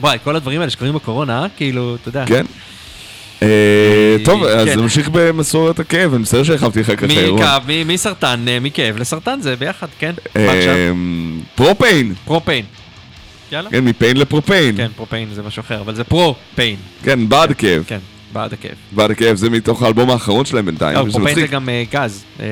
וואי, 0.01 0.19
כל 0.25 0.37
הדברים 0.37 0.61
האלה 0.61 0.71
שקורים 0.71 0.95
בקורונה? 0.95 1.47
כאילו, 1.57 1.95
אתה 1.95 2.09
יודע. 2.09 2.25
כן. 2.27 2.45
אה, 3.43 4.17
טוב, 4.25 4.45
אז 4.45 4.69
כן. 4.69 4.81
נמשיך 4.81 5.09
במסורת 5.13 5.81
הכאב, 5.81 6.13
אני 6.15 6.23
מצטער 6.23 6.43
שהרחבתי 6.43 6.81
לך 6.81 6.93
ככה 6.97 7.07
אירוע. 7.07 7.59
מסרטן, 7.87 8.45
מכאב 8.61 8.97
לסרטן 8.97 9.41
זה 9.41 9.57
ביחד, 9.57 9.87
כן. 9.99 10.15
פרופיין. 11.55 12.15
פרופיין. 12.25 12.65
יאללה. 13.53 13.71
כן, 13.71 13.85
מ 13.85 13.91
pain 13.91 14.17
ל 14.17 14.23
Pro-Pain. 14.23 14.77
כן, 14.77 14.89
Pro-Pain 14.97 15.29
זה 15.35 15.43
משהו 15.43 15.61
אחר, 15.61 15.81
אבל 15.81 15.95
זה 15.95 16.05
pro-pain. 16.05 16.77
כן, 17.03 17.29
בעד 17.29 17.51
הכאב. 17.51 17.85
כן, 17.87 17.99
בעד 18.33 18.53
הכאב. 18.53 18.75
בעד 18.93 19.11
הכאב, 19.11 19.37
זה 19.37 19.51
מתוך 19.51 19.83
האלבום 19.83 20.11
האחרון 20.11 20.45
שלהם 20.45 20.67
בינתיים. 20.67 20.97
לא, 20.97 21.03
וזה 21.03 21.13
Pro-Pain 21.13 21.37
זה. 21.37 21.47
גם 21.47 21.69
אה, 21.69 21.83
גז. 21.93 22.25
אה, 22.41 22.47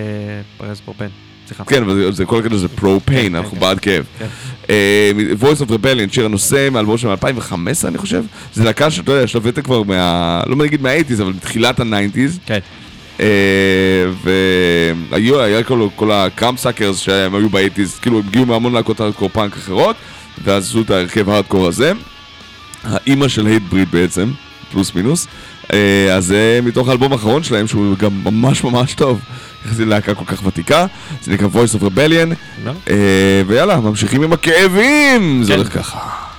Pro-Pain. 0.84 1.10
סליחה. 1.48 1.64
כן, 1.64 1.82
אבל 1.82 2.12
זה- 2.12 2.24
כל 2.24 2.38
הקטע 2.40 2.56
זה 2.56 2.68
pro-pain, 2.68 3.28
כן, 3.28 3.34
אנחנו 3.34 3.50
כן. 3.50 3.60
בעד 3.60 3.80
כאב. 3.80 4.04
כן. 4.18 4.26
אה, 4.70 5.10
Voice 5.40 5.60
of 5.60 5.70
Rebellion, 5.70 6.12
שיר 6.12 6.24
הנושא 6.24 6.68
מאלבום 6.72 6.98
של 6.98 7.08
2015 7.08 7.90
אני 7.90 7.98
חושב. 7.98 8.24
זה 8.54 8.64
להקה 8.64 8.90
שאתה 8.90 9.12
יודע, 9.12 9.22
יש 9.24 9.34
לה 9.34 9.40
ותק 9.44 9.64
כבר 9.64 9.82
מה... 9.82 10.42
לא 10.46 10.56
נגיד 10.56 10.82
מה-80's, 10.82 11.22
אבל 11.22 11.32
מתחילת 11.32 11.80
ה-90's. 11.80 12.38
כן. 12.46 12.58
והיו, 14.22 15.40
היה 15.40 15.62
כל, 15.62 15.88
כל 15.96 16.10
ה 16.12 16.56
Crumbsuckers 16.56 16.98
שהם 16.98 17.34
היו 17.34 17.48
ב-80's, 17.50 18.00
כאילו 18.02 18.18
הם 18.18 18.24
הגיעו 18.28 18.46
מהמון 18.46 18.72
להקות 18.72 19.00
הארדקור 19.00 19.28
פאנק 19.28 19.56
אחרות, 19.56 19.96
ואז 20.44 20.64
עשו 20.68 20.80
את 20.82 20.90
ההרכב 20.90 21.30
הארדקור 21.30 21.66
הזה. 21.66 21.92
האימא 22.84 23.28
של 23.28 23.46
Hatebreed 23.46 23.88
בעצם, 23.90 24.30
פלוס 24.72 24.94
מינוס. 24.94 25.26
אה, 25.72 26.14
אז 26.14 26.26
זה 26.26 26.60
מתוך 26.62 26.88
האלבום 26.88 27.12
האחרון 27.12 27.42
שלהם, 27.42 27.66
שהוא 27.66 27.96
גם 27.98 28.10
ממש 28.24 28.64
ממש 28.64 28.94
טוב. 28.94 29.20
יחסית 29.66 29.86
להקה 29.86 30.14
כל 30.14 30.24
כך 30.24 30.46
ותיקה, 30.46 30.86
זה 31.22 31.32
נקרא 31.32 31.48
Voice 31.48 31.74
of 31.76 31.82
Rebellion, 31.82 32.34
לא? 32.64 32.72
אה, 32.90 33.42
ויאללה, 33.46 33.80
ממשיכים 33.80 34.22
עם 34.22 34.32
הכאבים! 34.32 35.42
זה 35.42 35.52
כן. 35.52 35.58
הולך 35.58 35.74
ככה. 35.74 36.29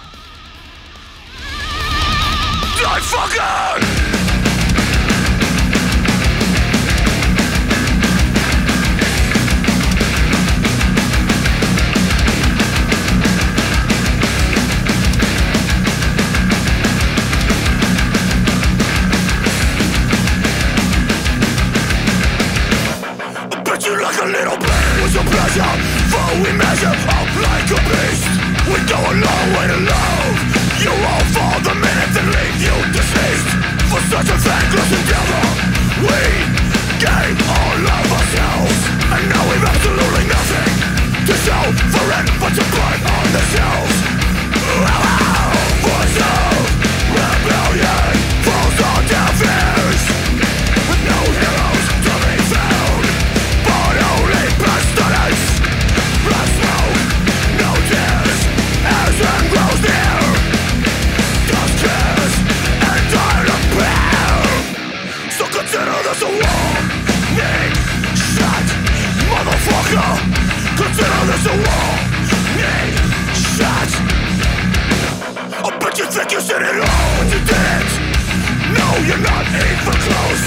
It 76.61 76.77
all 76.77 77.17
you 77.25 77.41
didn't 77.41 77.91
No, 78.77 78.87
you're 79.07 79.23
not 79.23 79.45
even 79.49 79.97
close. 80.05 80.45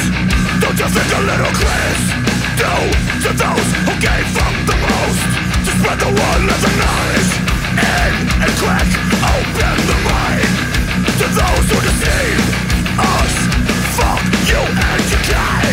Don't 0.62 0.78
you 0.78 0.88
think 0.94 1.10
a 1.10 1.22
little 1.30 1.54
grace? 1.58 2.04
Do 2.60 2.74
to 3.24 3.30
those 3.34 3.68
who 3.86 3.92
gave 3.98 4.26
from 4.36 4.54
the 4.70 4.76
most. 4.86 5.22
To 5.66 5.70
spread 5.78 5.98
the 5.98 6.12
word 6.14 6.42
of 6.54 6.60
the 6.66 6.72
knowledge 6.80 7.30
In 7.74 8.12
and 8.42 8.52
crack 8.62 8.88
open 9.34 9.76
the 9.90 9.98
mind. 10.06 10.52
To 11.18 11.26
those 11.40 11.66
who 11.72 11.78
deceive 11.88 12.42
us 12.94 13.34
Fuck 13.98 14.22
you 14.50 14.62
and 14.62 15.02
your 15.10 15.22
kind 15.34 15.63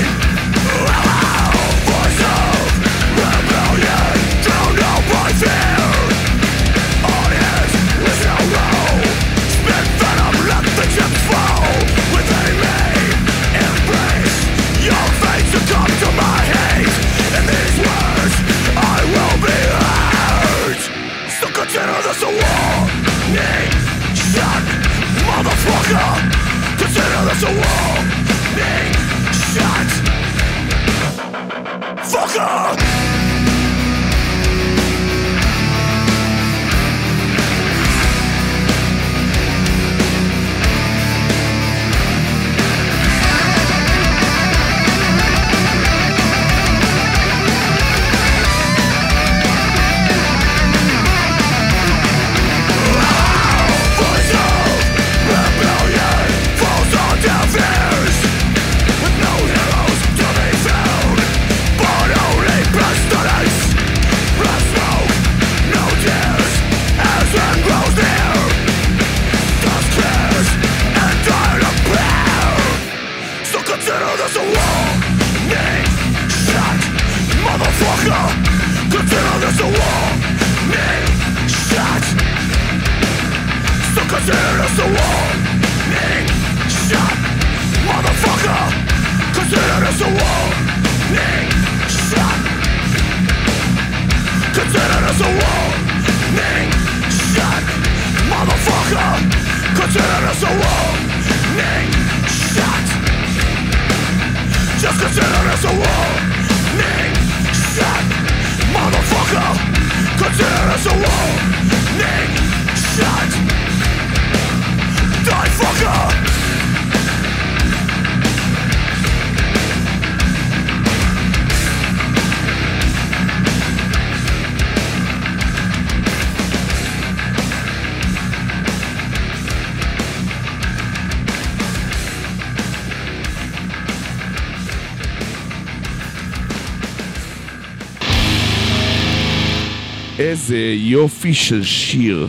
איזה 140.51 140.73
יופי 140.77 141.33
של 141.33 141.63
שיר. 141.63 142.27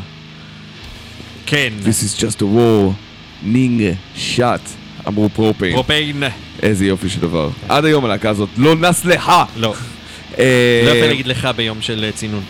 כן. 1.46 1.72
This 1.84 1.86
is 2.04 2.20
just 2.20 2.38
a 2.40 2.44
warning 2.44 3.94
shot. 4.36 4.60
אמרו 5.08 5.28
פרופיין. 5.28 5.72
פרופיין. 5.72 6.22
איזה 6.62 6.86
יופי 6.86 7.08
של 7.08 7.20
דבר. 7.20 7.50
עד 7.68 7.84
היום 7.84 8.04
הלהקה 8.04 8.30
הזאת 8.30 8.48
לא 8.56 8.74
נסלחה. 8.76 9.44
לא. 9.56 9.74
אה, 10.38 10.82
לא 10.86 10.90
יפה 10.90 11.06
להגיד 11.06 11.26
לך 11.26 11.48
ביום 11.56 11.82
של 11.82 12.04
אה, 12.04 12.12
צינון. 12.12 12.42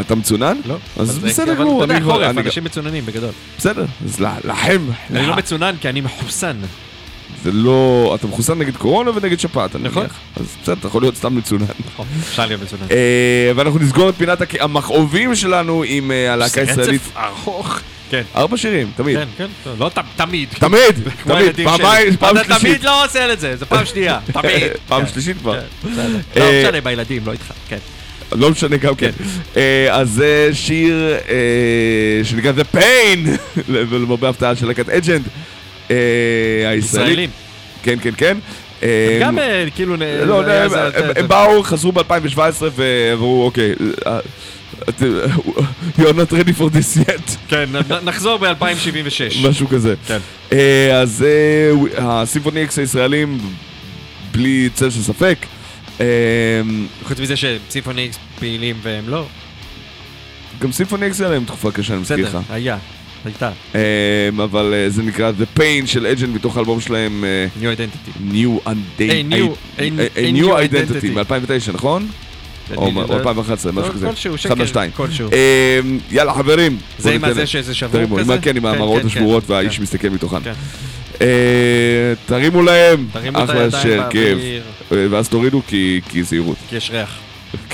אתה 0.00 0.14
מצונן? 0.14 0.56
לא. 0.66 0.76
אז 0.96 1.08
זה- 1.08 1.20
בסדר 1.20 1.54
גמור. 1.54 1.84
אתה 1.84 1.92
יודע, 1.94 2.04
חורף, 2.04 2.38
אנשים 2.38 2.64
מצוננים 2.64 3.06
בגדול. 3.06 3.30
בסדר, 3.58 3.84
אז 4.04 4.20
לכם. 4.20 4.82
אני 5.10 5.26
לא 5.26 5.32
לך. 5.32 5.38
מצונן 5.38 5.74
כי 5.80 5.88
אני 5.88 6.00
מחוסן. 6.00 6.56
זה 7.44 7.52
לא... 7.52 8.12
אתה 8.14 8.26
מחוסן 8.26 8.58
נגד 8.58 8.76
קורונה 8.76 9.10
ונגד 9.10 9.40
שפעת, 9.40 9.76
אני 9.76 9.84
נכון. 9.84 10.02
מניח. 10.02 10.16
אז 10.36 10.46
בסדר, 10.62 10.74
אתה 10.78 10.86
יכול 10.86 11.02
להיות 11.02 11.16
סתם 11.16 11.36
מצונן. 11.36 11.64
נכון, 11.92 12.06
אפשר 12.20 12.46
להיות 12.46 12.62
מצונן. 12.62 12.82
אה, 12.90 13.52
ואנחנו 13.56 13.78
נסגור 13.78 14.08
את 14.08 14.14
פינת 14.18 14.38
המכאובים 14.60 15.34
שלנו 15.34 15.82
עם 15.86 16.10
אה, 16.12 16.32
הלהקה 16.32 16.60
הישראלית. 16.60 17.00
רצף 17.06 17.16
ארוך. 17.16 17.80
כן. 18.10 18.22
ארבע 18.36 18.56
שירים, 18.56 18.90
תמיד. 18.96 19.18
כן, 19.18 19.26
כן, 19.64 19.70
לא 19.78 19.88
ת- 19.88 19.98
תמיד. 20.16 20.48
תמיד, 20.58 20.80
תמיד, 21.24 21.56
פעמיים. 21.64 22.16
פעם 22.16 22.36
אתה 22.36 22.44
שלישית. 22.44 22.62
תמיד 22.62 22.84
לא 22.84 23.04
עושה 23.04 23.32
את 23.32 23.40
זה, 23.40 23.56
זה 23.56 23.66
פעם 23.66 23.86
שנייה. 23.86 24.18
תמיד. 24.32 24.62
פעם 24.88 25.02
כן, 25.04 25.08
שלישית 25.12 25.36
כבר. 25.38 25.60
כן. 25.60 25.90
לא 26.40 26.42
אה, 26.44 26.62
משנה, 26.64 26.80
בילדים, 26.80 27.22
לא 27.26 27.32
איתך. 27.32 27.52
כן. 27.68 27.78
לא 28.32 28.50
משנה 28.50 28.76
גם 28.76 28.94
כן. 28.94 29.10
אה, 29.56 29.88
אז 29.90 30.10
זה 30.10 30.50
שיר 30.52 31.14
אה, 31.28 32.24
שנקרא 32.24 32.52
The 32.52 32.76
Pain, 32.76 33.28
ולמרבה 33.68 34.28
הפתעה 34.28 34.56
של 34.56 34.66
להקת 34.66 34.88
אג'נט 34.88 35.26
אה, 35.92 36.68
הישראלית. 36.70 37.08
ישראלים. 37.10 37.30
כן, 37.82 37.98
כן, 38.02 38.10
כן. 38.16 38.38
אה, 38.82 39.18
גם 39.20 39.38
אה, 39.38 39.64
כאילו... 39.74 39.96
לא, 40.26 40.40
היה 40.46 40.64
הם- 41.16 41.28
באו, 41.28 41.62
חזרו 41.62 41.92
ב-2017 41.92 42.38
ואמרו, 42.76 43.44
אוקיי, 43.44 43.72
אה, 44.06 44.18
you're 45.98 46.14
not 46.14 46.32
ready 46.32 46.52
for 46.58 46.68
this 46.74 46.98
yet, 47.08 47.30
כן, 47.48 47.64
נחזור 48.04 48.36
ב-2076. 48.38 49.48
משהו 49.48 49.68
כזה. 49.68 49.94
כן. 50.06 50.18
אה, 50.52 51.00
אז 51.00 51.24
אה, 51.28 51.70
הסימפוני 52.22 52.64
אקס 52.64 52.78
הישראלים, 52.78 53.38
בלי 54.32 54.68
צל 54.74 54.90
של 54.90 55.02
ספק, 55.02 55.38
אה, 56.00 56.06
חוץ 57.04 57.20
מזה 57.20 57.34
שצימפוני 57.36 58.02
איקס 58.02 58.18
פעילים 58.38 58.76
והם 58.82 59.04
לא. 59.08 59.26
גם 60.60 60.72
סימפוני 60.72 61.06
אקס 61.06 61.20
היה 61.20 61.30
להם 61.30 61.44
תקופה 61.44 61.70
קשה, 61.70 61.92
אני 61.94 62.00
מזכיר 62.02 62.16
לך. 62.16 62.28
בסדר, 62.34 62.40
היה. 62.54 62.78
הייתה. 63.24 63.50
Um, 63.72 63.76
אבל 64.42 64.74
uh, 64.88 64.92
זה 64.92 65.02
נקרא 65.02 65.32
The 65.40 65.58
Pain 65.58 65.86
של 65.86 66.06
אג'נט 66.06 66.34
מתוך 66.34 66.56
האלבום 66.56 66.80
שלהם 66.80 67.24
uh, 67.58 67.62
New 67.62 67.64
Identity. 67.64 68.32
New, 68.34 68.68
Undate- 68.68 69.00
A 69.20 69.32
new- 69.32 70.48
Identity 70.48 71.04
identity. 71.04 71.10
מ-2009, 71.10 71.72
נכון? 71.72 72.08
או 72.76 72.82
אני 72.84 72.92
מ- 72.92 72.98
לא- 72.98 73.04
או 73.08 73.14
2011, 73.18 73.72
משהו 73.72 73.92
כזה. 73.92 74.06
כלשהו, 74.06 74.34
אחד 74.34 74.38
שקר, 74.40 74.54
מהשתיים. 74.54 74.90
כלשהו. 74.90 75.28
Um, 75.28 75.34
יאללה 76.10 76.34
חברים. 76.34 76.78
זה 76.98 77.12
עם 77.14 77.24
הזה 77.24 77.46
שזה 77.46 77.74
שבור 77.74 78.18
כזה? 78.20 78.38
כן, 78.42 78.56
עם 78.56 78.62
כן, 78.62 78.68
המראות 78.68 79.00
כן, 79.02 79.06
השבורות 79.06 79.46
כן. 79.46 79.52
והאיש 79.52 79.76
כן. 79.76 79.82
מסתכל 79.82 80.08
מתוכן. 80.08 80.38
כן. 80.44 80.52
תרימו 82.26 82.62
להם, 82.62 83.06
תרימו 83.12 83.38
את 83.44 83.48
הידיים. 83.50 84.02
באוויר, 84.12 84.62
אה, 84.92 85.06
ואז 85.10 85.28
תורידו 85.28 85.62
כי 86.08 86.22
זהירות. 86.22 86.56
כי 86.68 86.76
יש 86.76 86.90
ריח. 86.90 87.18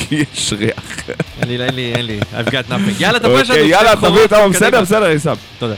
כי 0.09 0.25
יש 0.35 0.53
ריח. 0.59 1.01
אין 1.41 1.49
לי, 1.49 1.65
אין 1.65 1.75
לי, 1.75 1.93
אין 1.95 2.07
לי. 2.07 2.21
I've 2.21 2.49
got 2.49 2.71
nothing. 2.73 3.01
יאללה, 3.01 3.19
תבוא, 3.19 3.41
יש 3.41 3.51
לנו 3.51 3.59
שתי 3.61 3.69
יאללה, 3.69 3.97
תביאו 3.97 4.23
אותם. 4.23 4.51
בסדר, 4.53 4.81
בסדר, 4.81 5.11
אני 5.11 5.19
שם. 5.19 5.35
תודה. 5.59 5.75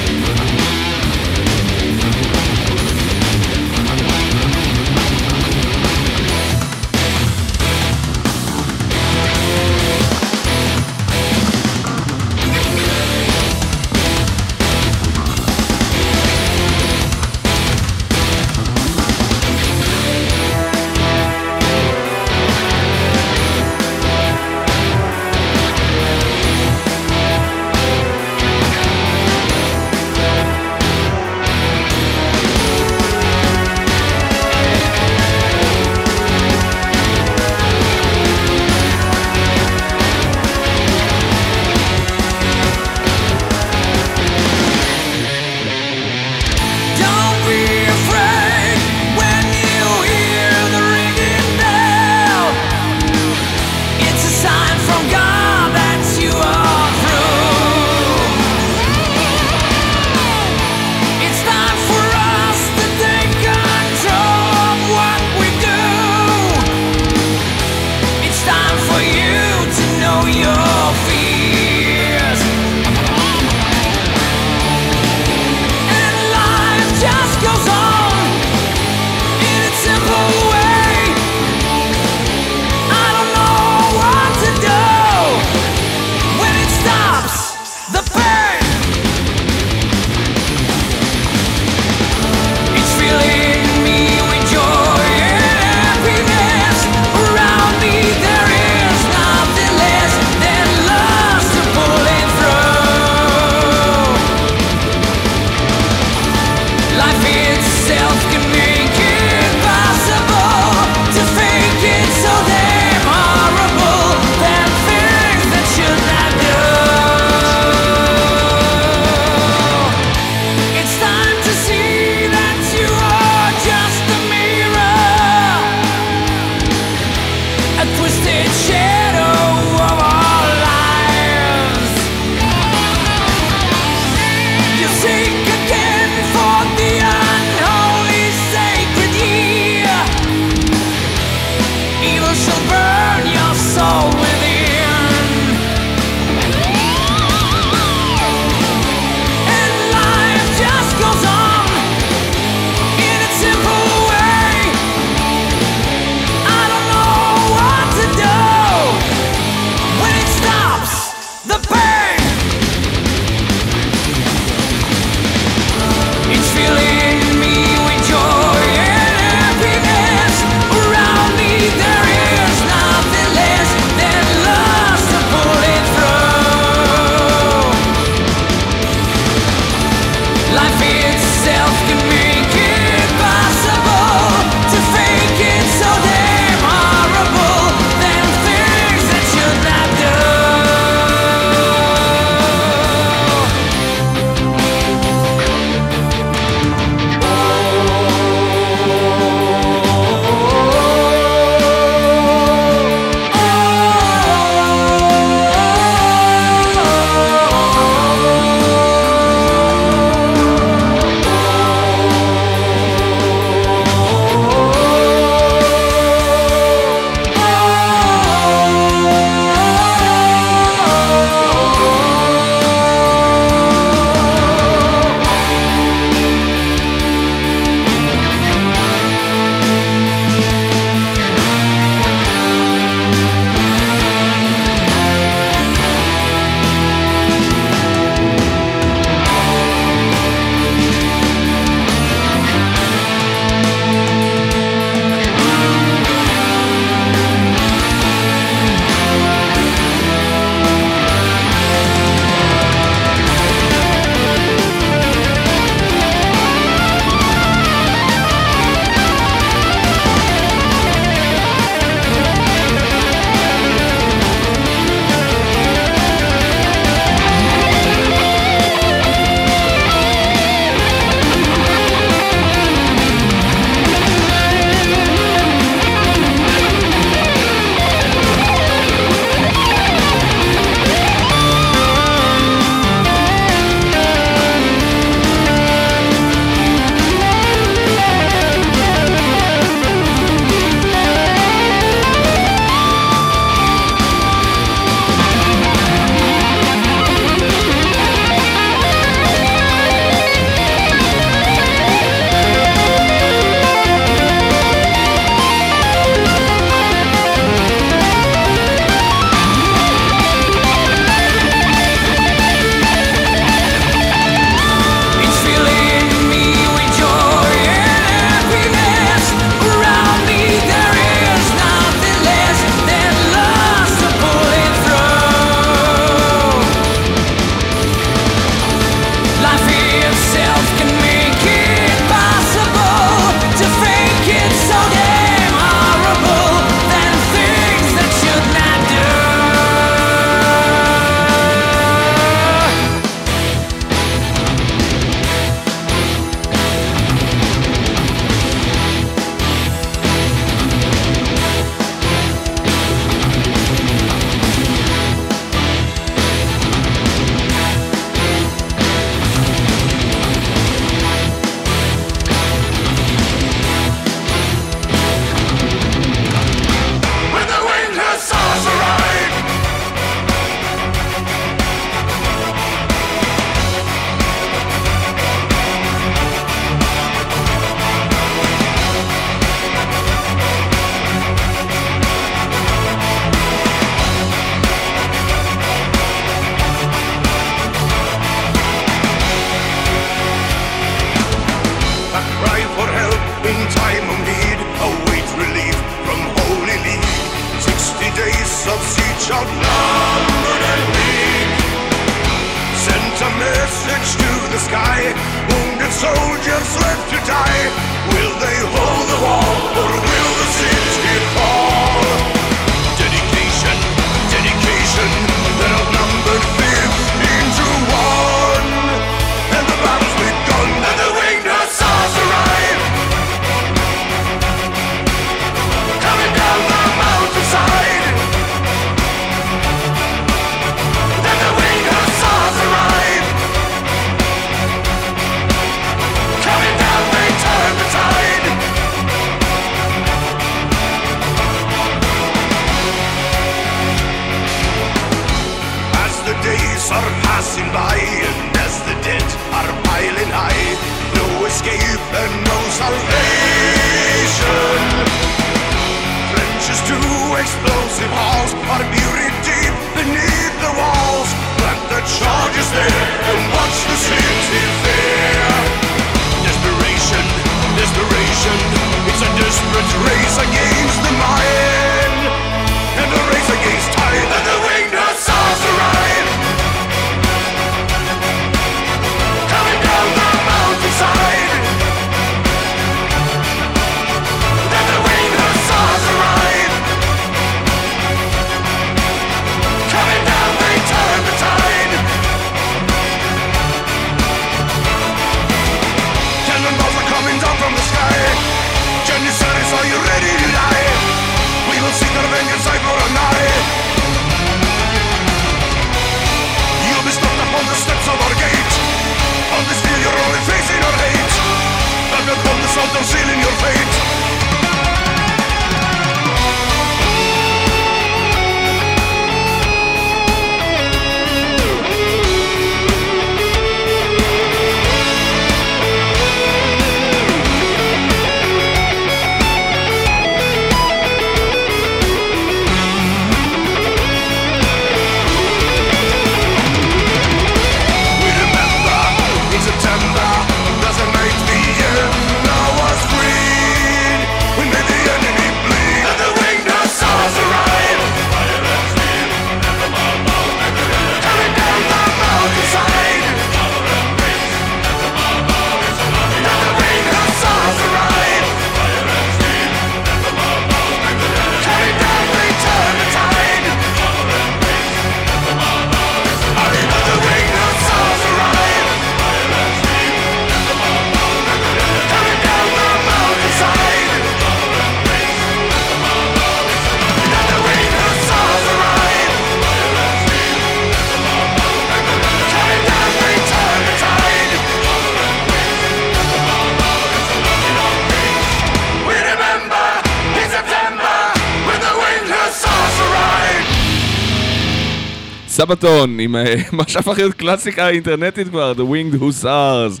Sabaton, 595.62 596.20
עם 596.20 596.36
אה, 596.36 596.54
מה 596.72 596.84
שהפך 596.86 597.12
להיות 597.16 597.34
קלאסיקה 597.34 597.88
אינטרנטית 597.88 598.48
כבר, 598.48 598.72
The 598.76 598.80
Winged 598.92 599.22
Hussars. 599.22 600.00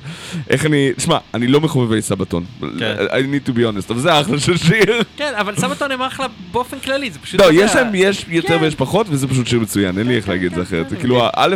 איך 0.50 0.66
אני, 0.66 0.90
שמע, 0.98 1.18
אני 1.34 1.46
לא 1.46 1.60
מחובבי 1.60 2.02
Sabaton. 2.02 2.44
כן. 2.78 2.96
I 3.10 3.12
need 3.12 3.48
to 3.48 3.52
be 3.52 3.58
honest, 3.58 3.90
אבל 3.90 3.98
זה 4.00 4.20
אחלה 4.20 4.40
של 4.40 4.56
שיר. 4.56 5.02
כן, 5.16 5.32
אבל 5.36 5.56
Sabaton 5.56 5.90
הם 5.90 6.02
אחלה 6.02 6.26
באופן 6.52 6.78
כללי, 6.78 7.10
זה 7.10 7.18
פשוט... 7.18 7.40
לא, 7.40 7.44
יודע, 7.46 7.64
יש 7.64 7.76
להם, 7.76 7.88
יש 7.94 8.24
יותר 8.28 8.58
כן. 8.58 8.64
ויש 8.64 8.74
פחות, 8.74 9.06
וזה 9.10 9.28
פשוט 9.28 9.46
שיר 9.46 9.60
מצוין, 9.60 9.98
אין 9.98 10.06
לי 10.06 10.16
איך 10.16 10.28
להגיד 10.28 10.46
את 10.46 10.54
זה 10.54 10.62
אחרת. 10.62 10.90
כן, 10.90 10.96
כאילו, 10.96 11.20
כן. 11.20 11.26
א', 11.36 11.54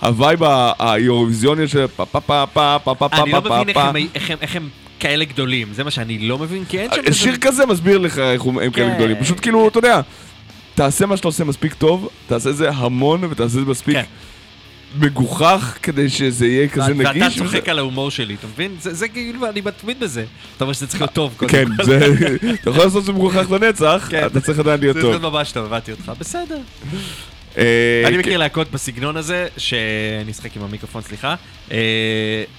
ה 0.00 0.08
vibe 0.08 0.40
האירוויזיוני 0.78 1.68
של 1.68 1.86
פה 1.86 2.06
פה 2.06 2.20
פה 2.20 2.44
פה 2.52 2.78
פה 2.84 2.94
פה 2.94 3.08
פה 3.08 3.22
אני 3.22 3.32
לא 3.32 3.40
פה 3.40 3.60
מבין 3.90 4.08
איך 4.14 4.26
פה 4.26 4.46
הם- 4.54 4.68
כאלה 5.00 5.24
גדולים, 5.24 5.68
זה 5.72 5.84
מה 5.84 5.90
שאני 5.90 6.18
לא 6.18 6.38
מבין, 6.38 6.64
כי 6.68 6.78
אין 6.78 6.90
שם... 6.94 7.00
אה, 7.06 7.12
שיר 7.12 7.36
כזה 7.40 7.66
מסביר 7.66 7.98
לך 7.98 8.18
איך 8.18 8.42
הם 8.44 8.70
כאלה 8.70 8.88
כן. 8.88 8.94
גדולים. 8.96 9.16
פשוט 9.20 9.40
כאילו, 9.40 9.68
אתה 9.68 9.78
יודע, 9.78 10.00
תעשה 10.74 11.06
מה 11.06 11.16
שאתה 11.16 11.28
עושה 11.28 11.44
מספיק 11.44 11.74
טוב, 11.74 12.08
תעשה 12.26 12.50
את 12.50 12.56
זה 12.56 12.70
המון 12.70 13.24
ותעשה 13.24 13.44
את 13.44 13.64
זה 13.64 13.70
מספיק 13.70 13.96
כן. 13.96 14.02
מגוחך 14.98 15.78
כדי 15.82 16.08
שזה 16.08 16.46
יהיה 16.46 16.68
כזה 16.68 16.92
ואתה 16.98 17.12
נגיש. 17.12 17.38
צוחק 17.38 17.60
וזה- 17.62 17.70
על 17.70 17.78
ההומור 17.78 18.10
שלי, 18.10 18.34
אתה 18.34 18.46
מבין? 18.46 18.76
זה 18.80 18.94
זה 18.94 19.08
כאילו, 19.08 19.48
אני 19.50 19.60
מתמיד 19.60 20.00
בזה. 20.00 20.24
אתה 20.56 20.64
אומר 20.64 20.72
שזה 20.72 20.86
צריך 20.86 21.00
להיות 21.00 21.12
טוב, 21.12 21.34
קודם 21.36 21.50
כן. 21.52 21.64
זה, 21.84 21.98
אתה 22.60 22.70
יכול 22.70 22.84
לעשות 22.84 23.00
את 23.00 23.06
זה 23.06 23.12
מגוחך 23.12 23.50
לנצח, 23.50 24.06
כן. 24.10 24.26
אתה 24.26 24.40
צריך 24.40 24.58
עדיין 24.58 24.80
להיות 24.80 24.96
זה 24.96 25.02
טוב. 25.02 25.10
להיות 25.10 25.22
ממש 25.22 25.52
טוב, 25.52 25.64
הבנתי 25.64 25.92
אותך, 25.92 26.12
בסדר. 26.18 26.58
אה, 27.58 28.02
אני 28.04 28.12
כן. 28.14 28.18
מכיר 28.18 28.36
להקות 28.38 28.70
בסגנון 28.70 29.16
הזה, 29.16 29.46
שאני 29.56 30.30
אשחק 30.32 30.56
עם 30.56 30.62
המיקרופון, 30.62 31.02
סליחה, 31.02 31.34
אה, 31.72 31.78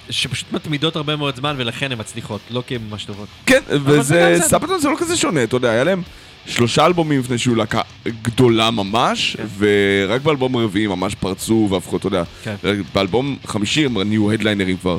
שפשוט 0.10 0.52
מתמידות 0.52 0.96
הרבה 0.96 1.16
מאוד 1.16 1.36
זמן 1.36 1.56
ולכן 1.58 1.92
הן 1.92 2.00
מצליחות, 2.00 2.42
לא 2.52 2.64
כי 2.68 2.76
הן 2.76 2.82
ממש 2.90 3.06
טובות. 3.06 3.28
כן, 3.46 3.60
זה 3.68 3.78
וזה. 3.84 4.38
סבתון 4.42 4.80
זה 4.80 4.90
לא 4.90 4.96
כזה 5.00 5.18
שונה, 5.18 5.44
אתה 5.44 5.56
יודע, 5.56 5.70
היה 5.72 5.84
להם 5.84 6.02
שלושה 6.46 6.86
אלבומים 6.86 7.20
לפני 7.20 7.38
שהיו 7.38 7.56
להקה 7.56 7.82
גדולה 8.22 8.72
ממש, 8.72 9.36
כן. 9.38 9.46
ורק 9.58 10.22
באלבום 10.22 10.56
הרביעי 10.56 10.88
ממש 10.88 11.16
פרצו 11.16 11.68
והפכו, 11.72 11.98
אתה 11.98 12.08
יודע, 12.08 12.24
כן. 12.44 12.56
באלבום 12.96 13.38
חמישי 13.46 13.86
הם 13.86 13.98
נהיו 14.02 14.32
הדליינרים 14.32 14.78
כבר, 14.78 14.98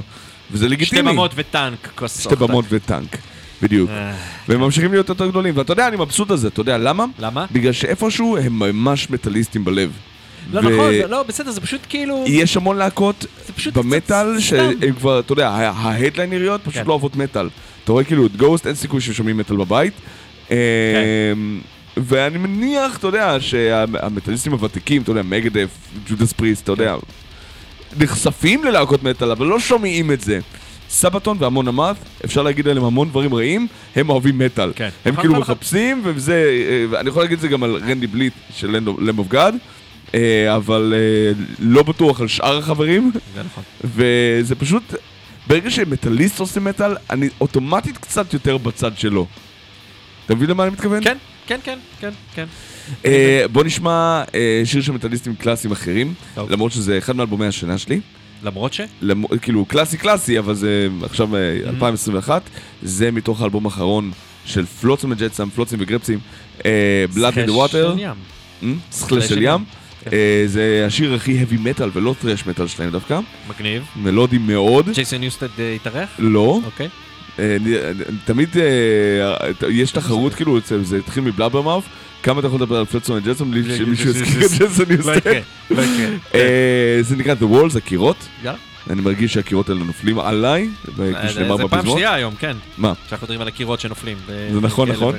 וזה 0.50 0.68
לגיטימי. 0.68 1.00
שתי 1.00 1.12
במות 1.12 1.30
וטנק, 1.34 1.88
כוס 1.94 2.20
שתי 2.20 2.36
במות 2.36 2.64
וטנק, 2.68 3.16
בדיוק. 3.62 3.90
אה, 3.90 4.14
והם 4.48 4.60
ממשיכים 4.60 4.92
להיות 4.92 5.08
יותר 5.08 5.28
גדולים, 5.28 5.56
ואתה 5.56 5.72
יודע, 5.72 5.88
אני 5.88 5.96
מבסוט 5.96 6.30
על 6.30 6.36
זה, 6.36 6.48
אתה 6.48 6.60
יודע 6.60 6.78
למה? 6.78 7.04
למה? 7.18 7.46
בגלל 7.52 7.72
שאיפשהו 7.72 8.36
הם 8.36 8.58
ממש 8.58 9.10
מטאליסטים 9.10 9.64
בלב. 9.64 9.90
לא 10.52 10.60
ו- 10.60 10.62
נכון, 10.62 10.94
לא, 11.08 11.22
בסדר, 11.22 11.50
זה 11.50 11.60
פשוט 11.60 11.80
כאילו... 11.88 12.24
יש 12.26 12.56
המון 12.56 12.76
להקות 12.76 13.26
במטאל 13.74 14.40
שהם. 14.40 14.92
כבר, 14.98 15.20
אתה 15.20 15.32
יודע, 15.32 15.48
ההדליינריות 15.50 16.60
פשוט 16.60 16.74
כן. 16.74 16.86
לא 16.86 16.92
אוהבות 16.92 17.16
מטאל. 17.16 17.48
אתה 17.84 17.92
רואה 17.92 18.04
כאילו 18.04 18.26
את 18.26 18.36
גוסט, 18.36 18.66
אין 18.66 18.74
סיכוי 18.74 19.00
ששומעים 19.00 19.36
מטאל 19.36 19.56
בבית. 19.56 19.92
אמ, 20.50 20.56
ואני 21.96 22.38
מניח, 22.38 22.98
אתה 22.98 23.06
יודע, 23.06 23.36
שהמטאליסטים 23.40 24.52
הוותיקים, 24.52 25.02
אתה 25.02 25.10
יודע, 25.10 25.22
מגדף, 25.22 25.68
ג'ודס 26.06 26.32
פריסט, 26.32 26.64
אתה 26.64 26.72
יודע, 26.72 26.96
נחשפים 27.98 28.64
ללהקות 28.64 29.02
מטאל, 29.02 29.30
אבל 29.30 29.46
לא 29.46 29.60
שומעים 29.60 30.12
את 30.12 30.20
זה. 30.20 30.38
סבתון 30.88 31.36
והמון 31.40 31.68
אמרת, 31.68 31.96
אפשר 32.24 32.42
להגיד 32.42 32.68
עליהם 32.68 32.84
המון 32.84 33.08
דברים 33.08 33.34
רעים, 33.34 33.66
הם 33.96 34.10
אוהבים 34.10 34.38
מטאל. 34.38 34.72
כן. 34.76 34.84
הם 35.04 35.12
נכון, 35.12 35.22
כאילו 35.22 35.40
נכון. 35.40 35.54
מחפשים, 35.54 36.00
וזה, 36.04 36.34
אה, 36.34 36.84
ואני 36.90 37.08
יכול 37.08 37.22
להגיד 37.22 37.34
את 37.34 37.40
זה 37.40 37.48
גם 37.48 37.62
על 37.62 37.76
רנדי 37.76 38.06
בליט 38.06 38.32
של 38.56 38.70
למב 38.98 39.18
אוף 39.18 39.28
גאד, 39.28 39.54
אבל 40.56 40.94
אה, 40.96 41.44
לא 41.58 41.82
בטוח 41.82 42.20
על 42.20 42.28
שאר 42.28 42.58
החברים, 42.58 43.10
זה 43.34 43.42
נכון. 43.42 43.64
וזה 43.84 44.54
פשוט, 44.54 44.94
ברגע 45.46 45.70
שמטאליסט 45.70 46.40
עושה 46.40 46.60
מטאל, 46.60 46.96
אני 47.10 47.28
אוטומטית 47.40 47.98
קצת 47.98 48.32
יותר 48.32 48.58
בצד 48.58 48.98
שלו. 48.98 49.26
אתה 50.26 50.34
מבין 50.34 50.51
למה 50.51 50.62
אני 50.64 50.72
מתכוון? 50.72 51.05
כן, 51.05 51.16
כן, 51.46 51.60
כן, 51.64 51.78
כן, 52.01 52.10
כן. 52.34 52.44
אה, 53.05 53.44
בוא 53.52 53.64
נשמע 53.64 54.22
אה, 54.34 54.62
שיר 54.64 54.82
של 54.82 54.92
מטאליסטים 54.92 55.34
קלאסיים 55.34 55.72
אחרים. 55.72 56.14
למרות 56.51 56.72
שזה 56.72 56.98
אחד 56.98 57.16
מאלבומי 57.16 57.46
השנה 57.46 57.78
שלי. 57.78 58.01
למרות 58.42 58.72
ש... 58.72 58.80
למ- 59.02 59.38
כאילו 59.42 59.64
קלאסי 59.64 59.96
קלאסי, 59.96 60.38
אבל 60.38 60.55
זה 60.55 60.88
עכשיו 61.02 61.36
אה, 61.36 61.40
Mm-hmm. 61.64 61.68
2021, 61.68 62.42
זה 62.82 63.10
מתוך 63.10 63.40
האלבום 63.40 63.64
האחרון 63.64 64.10
של 64.44 64.66
פלוצים 64.66 65.10
וג'טסם, 65.12 65.51
פלוצים 65.51 65.78
וגרפסים, 65.82 66.18
בלאד 67.14 67.34
של 67.70 67.98
ים. 67.98 68.74
סכלה 68.92 69.20
של 69.22 69.42
ים. 69.42 69.64
כן. 70.05 70.10
אה, 70.12 70.42
זה 70.46 70.84
השיר 70.86 71.14
הכי 71.14 71.42
heavy 71.44 71.55
metal 71.78 71.84
ולא 71.92 72.14
טרש 72.20 72.42
metal 72.42 72.66
שלהם 72.68 72.90
דווקא, 72.90 73.20
מגניב. 73.48 73.82
מלודי 73.96 74.38
מאוד, 74.38 74.88
ג'ייסון 74.94 75.22
יוסטד 75.22 75.48
התארח? 75.76 76.09
לא, 76.18 76.60
אוקיי. 76.64 76.88
אה, 77.39 77.56
אה, 77.66 77.93
תמיד 78.24 78.48
אה, 78.59 79.69
יש 79.69 79.93
תחרות 79.93 80.35
כאילו, 80.35 80.59
זה 80.82 80.97
התחיל 80.97 81.23
מבלאברמאף. 81.23 81.85
כמה 82.23 82.39
אתה 82.39 82.47
יכול 82.47 82.61
לדבר 82.61 82.77
על 82.77 82.85
פלטסון 82.85 83.20
וג'סון 83.24 83.51
בלי 83.51 83.77
שמישהו 83.77 84.11
יזכיר 84.11 84.47
את 84.47 84.51
ג'סון 84.51 84.86
יוסטר? 84.90 85.32
לא 85.70 85.82
לא 86.35 86.43
זה 87.02 87.16
נקרא 87.16 87.35
The 87.35 87.44
Walls, 87.44 87.77
הקירות. 87.77 88.16
אני 88.90 89.01
מרגיש 89.01 89.32
שהקירות 89.35 89.69
האלה 89.69 89.85
נופלים 89.85 90.19
עליי, 90.19 90.70
כפי 90.85 91.28
שנאמר 91.28 91.56
בפזמון. 91.56 91.59
זה 91.59 91.69
פעם 91.69 91.86
שנייה 91.86 92.15
היום, 92.15 92.35
כן. 92.39 92.56
מה? 92.78 92.93
שאנחנו 93.09 93.24
מדברים 93.24 93.40
על 93.40 93.48
הקירות 93.48 93.81
שנופלים. 93.81 94.16
זה 94.27 94.61
נכון, 94.61 94.90
נכון. 94.90 95.15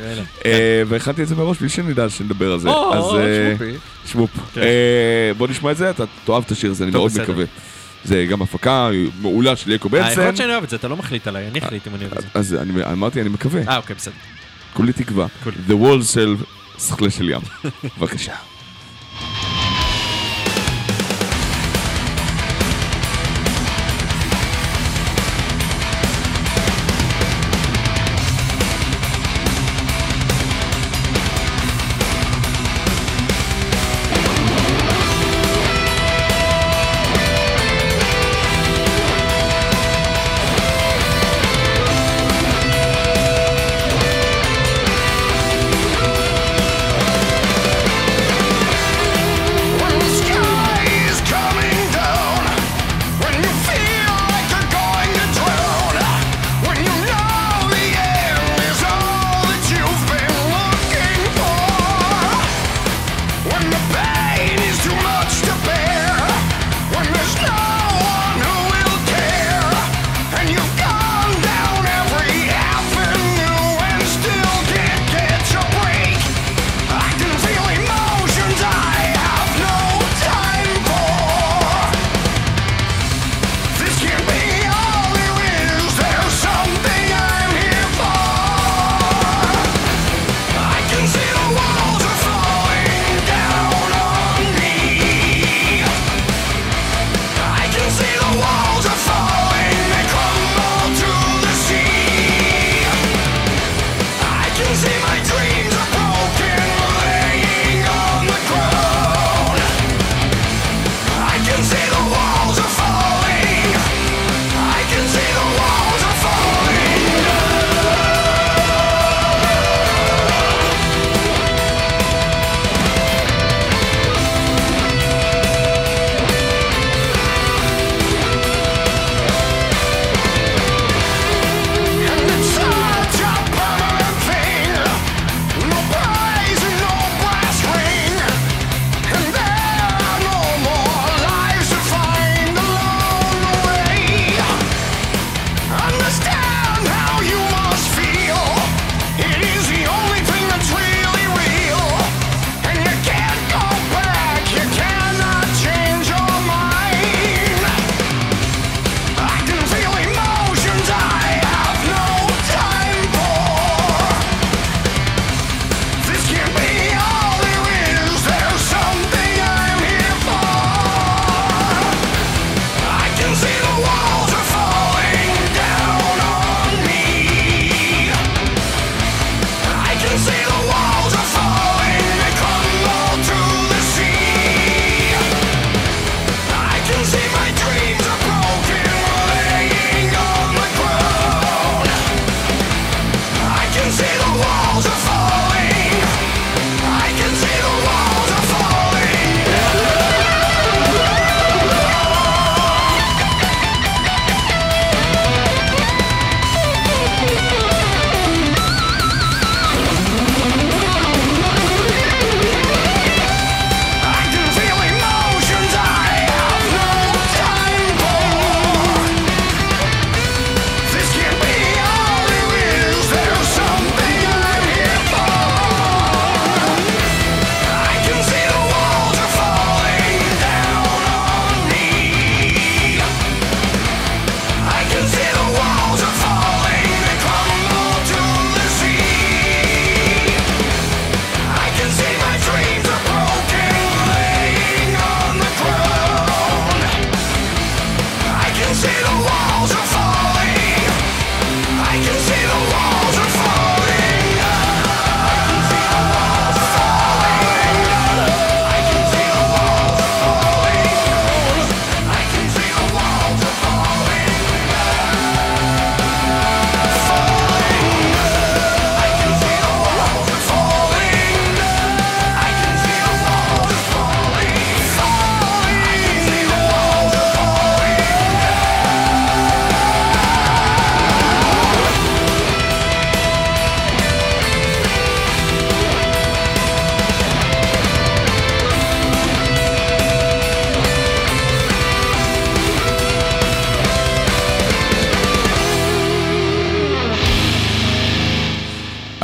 והכנתי 0.87 1.23
את 1.23 1.27
זה 1.27 1.35
מראש 1.35 1.57
בלי 1.59 1.69
שנדע 1.69 2.09
שנדבר 2.09 2.51
על 2.51 2.59
זה. 2.59 2.69
או, 2.69 3.11
שמופי. 3.11 3.71
שמופ. 4.05 4.29
כן. 4.53 4.61
בוא 5.37 5.47
נשמע 5.47 5.71
את 5.71 5.77
זה, 5.77 5.89
אתה 5.89 6.03
תאהב 6.25 6.43
את 6.45 6.51
השיר 6.51 6.71
הזה, 6.71 6.83
אני 6.83 6.91
מאוד 6.91 7.11
מקווה. 7.23 7.45
זה 8.05 8.25
גם 8.29 8.41
הפקה 8.41 8.89
מעולה 9.21 9.55
של 9.55 9.71
יקו 9.71 9.89
בנסן. 9.89 10.05
אה, 10.05 10.11
יכול 10.11 10.23
להיות 10.23 10.37
שאני 10.37 10.51
אוהב 10.51 10.63
את 10.63 10.69
זה, 10.69 10.75
אתה 10.75 10.87
לא 10.87 10.97
מחליט 10.97 11.27
עליי, 11.27 11.47
אני 11.47 11.59
אחליט 11.59 11.87
אם 11.87 11.95
אני 11.95 12.05
אוהב 12.05 12.17
את 12.17 12.21
זה. 12.21 12.27
אז 12.33 12.55
אמרתי, 12.91 13.21
אני 13.21 13.29
מקווה. 13.29 13.61
אה, 13.67 13.77
אוקיי, 13.77 13.95
בסדר. 13.95 14.13
כולי 14.73 14.93
תקווה. 14.93 15.27
The 15.67 15.71
wall 15.71 16.03
של 16.13 16.35
שכלי 16.79 17.11
של 17.11 17.29
ים. 17.29 17.41
בבקשה. 17.97 18.33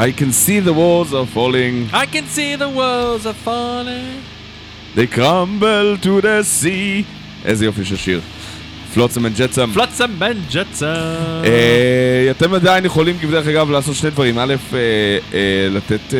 I 0.07 0.11
can 0.11 0.31
see 0.31 0.59
the 0.59 0.73
walls 0.73 1.13
are 1.13 1.27
falling, 1.27 1.75
I 1.93 2.07
can 2.07 2.25
see 2.25 2.55
the 2.55 2.69
walls 2.79 3.23
are 3.31 3.39
falling. 3.47 4.23
they 4.95 5.05
crumble 5.05 5.95
to 5.97 6.21
the 6.21 6.43
sea. 6.43 7.05
איזה 7.45 7.65
יופי 7.65 7.85
של 7.85 7.97
שיר. 7.97 8.21
פלוצם 8.93 9.25
אנד 9.25 9.35
ג'טסם. 9.37 9.71
פלוצם 9.73 10.11
בן 10.19 10.37
ג'טסה. 10.51 10.93
אה, 11.43 12.31
אתם 12.31 12.53
עדיין 12.53 12.85
יכולים, 12.85 13.17
דרך 13.31 13.47
אגב, 13.47 13.71
לעשות 13.71 13.95
שני 13.95 14.09
דברים. 14.09 14.39
א', 14.39 14.55
אה, 14.73 14.77
אה, 15.33 15.67
לתת 15.71 16.13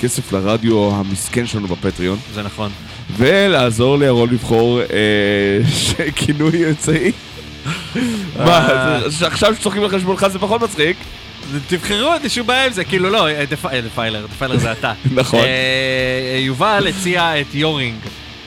כסף 0.00 0.32
לרדיו 0.32 0.90
המסכן 0.94 1.46
שלנו 1.46 1.68
בפטריון, 1.68 2.18
זה 2.34 2.42
נכון. 2.42 2.70
ולעזור 3.16 3.98
לירון 3.98 4.30
לבחור 4.30 4.80
כינוי 6.16 6.68
אמצעי. 6.68 7.12
מה, 8.36 8.98
עכשיו 9.22 9.54
שצוחקים 9.54 9.82
על 9.82 9.88
חשבונך 9.88 10.26
זה 10.26 10.38
פחות 10.38 10.62
מצחיק. 10.62 10.96
תבחרו, 11.66 12.10
בעיה 12.46 12.66
עם 12.66 12.72
זה, 12.72 12.84
כאילו 12.84 13.10
לא, 13.10 13.28
אה, 13.28 13.44
דפ- 13.50 13.66
אה, 13.72 13.80
דפיילר, 13.80 14.26
דפיילר 14.26 14.58
זה 14.58 14.72
אתה. 14.72 14.92
נכון. 15.14 15.40
אה, 15.40 16.38
יובל 16.38 16.86
הציע 16.88 17.40
את 17.40 17.54
יורינג. 17.54 17.98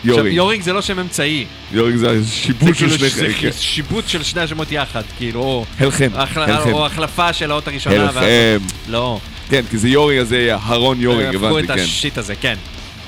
יורינג. 0.04 0.36
יורינג 0.36 0.64
זה 0.64 0.74
לא 0.74 0.82
שם 0.82 1.00
אמצעי. 1.00 1.46
יורינג 1.72 1.98
זה 1.98 2.22
זה 2.22 2.32
שיבוש 2.32 2.70
של 2.80 2.88
כאילו 2.90 2.98
שני 2.98 3.10
חלקים. 3.10 3.52
זה 3.52 3.62
שיבוץ 3.62 4.08
של 4.08 4.24
שני 4.24 4.42
השמות 4.42 4.72
יחד, 4.72 5.02
כאילו, 5.18 5.40
או... 5.42 5.66
הלחם, 5.80 6.08
הלחם. 6.14 6.72
או 6.72 6.86
החלפה 6.86 7.34
של 7.34 7.52
האות 7.52 7.68
הראשונה. 7.68 7.96
הלחם. 7.96 8.22
לא. 8.88 9.20
כן, 9.50 9.62
כי 9.70 9.78
זה 9.78 9.90
יורינג, 9.90 10.22
אז 10.22 10.28
זה 10.28 10.38
יהיה 10.38 10.58
הרון 10.62 11.02
יורינג, 11.02 11.36
הפכו 11.36 11.48
הבנתי, 11.60 11.66
את 11.74 11.78
כן. 11.78 11.84
השיט 11.84 12.18
הזה, 12.18 12.36
כן. 12.36 12.56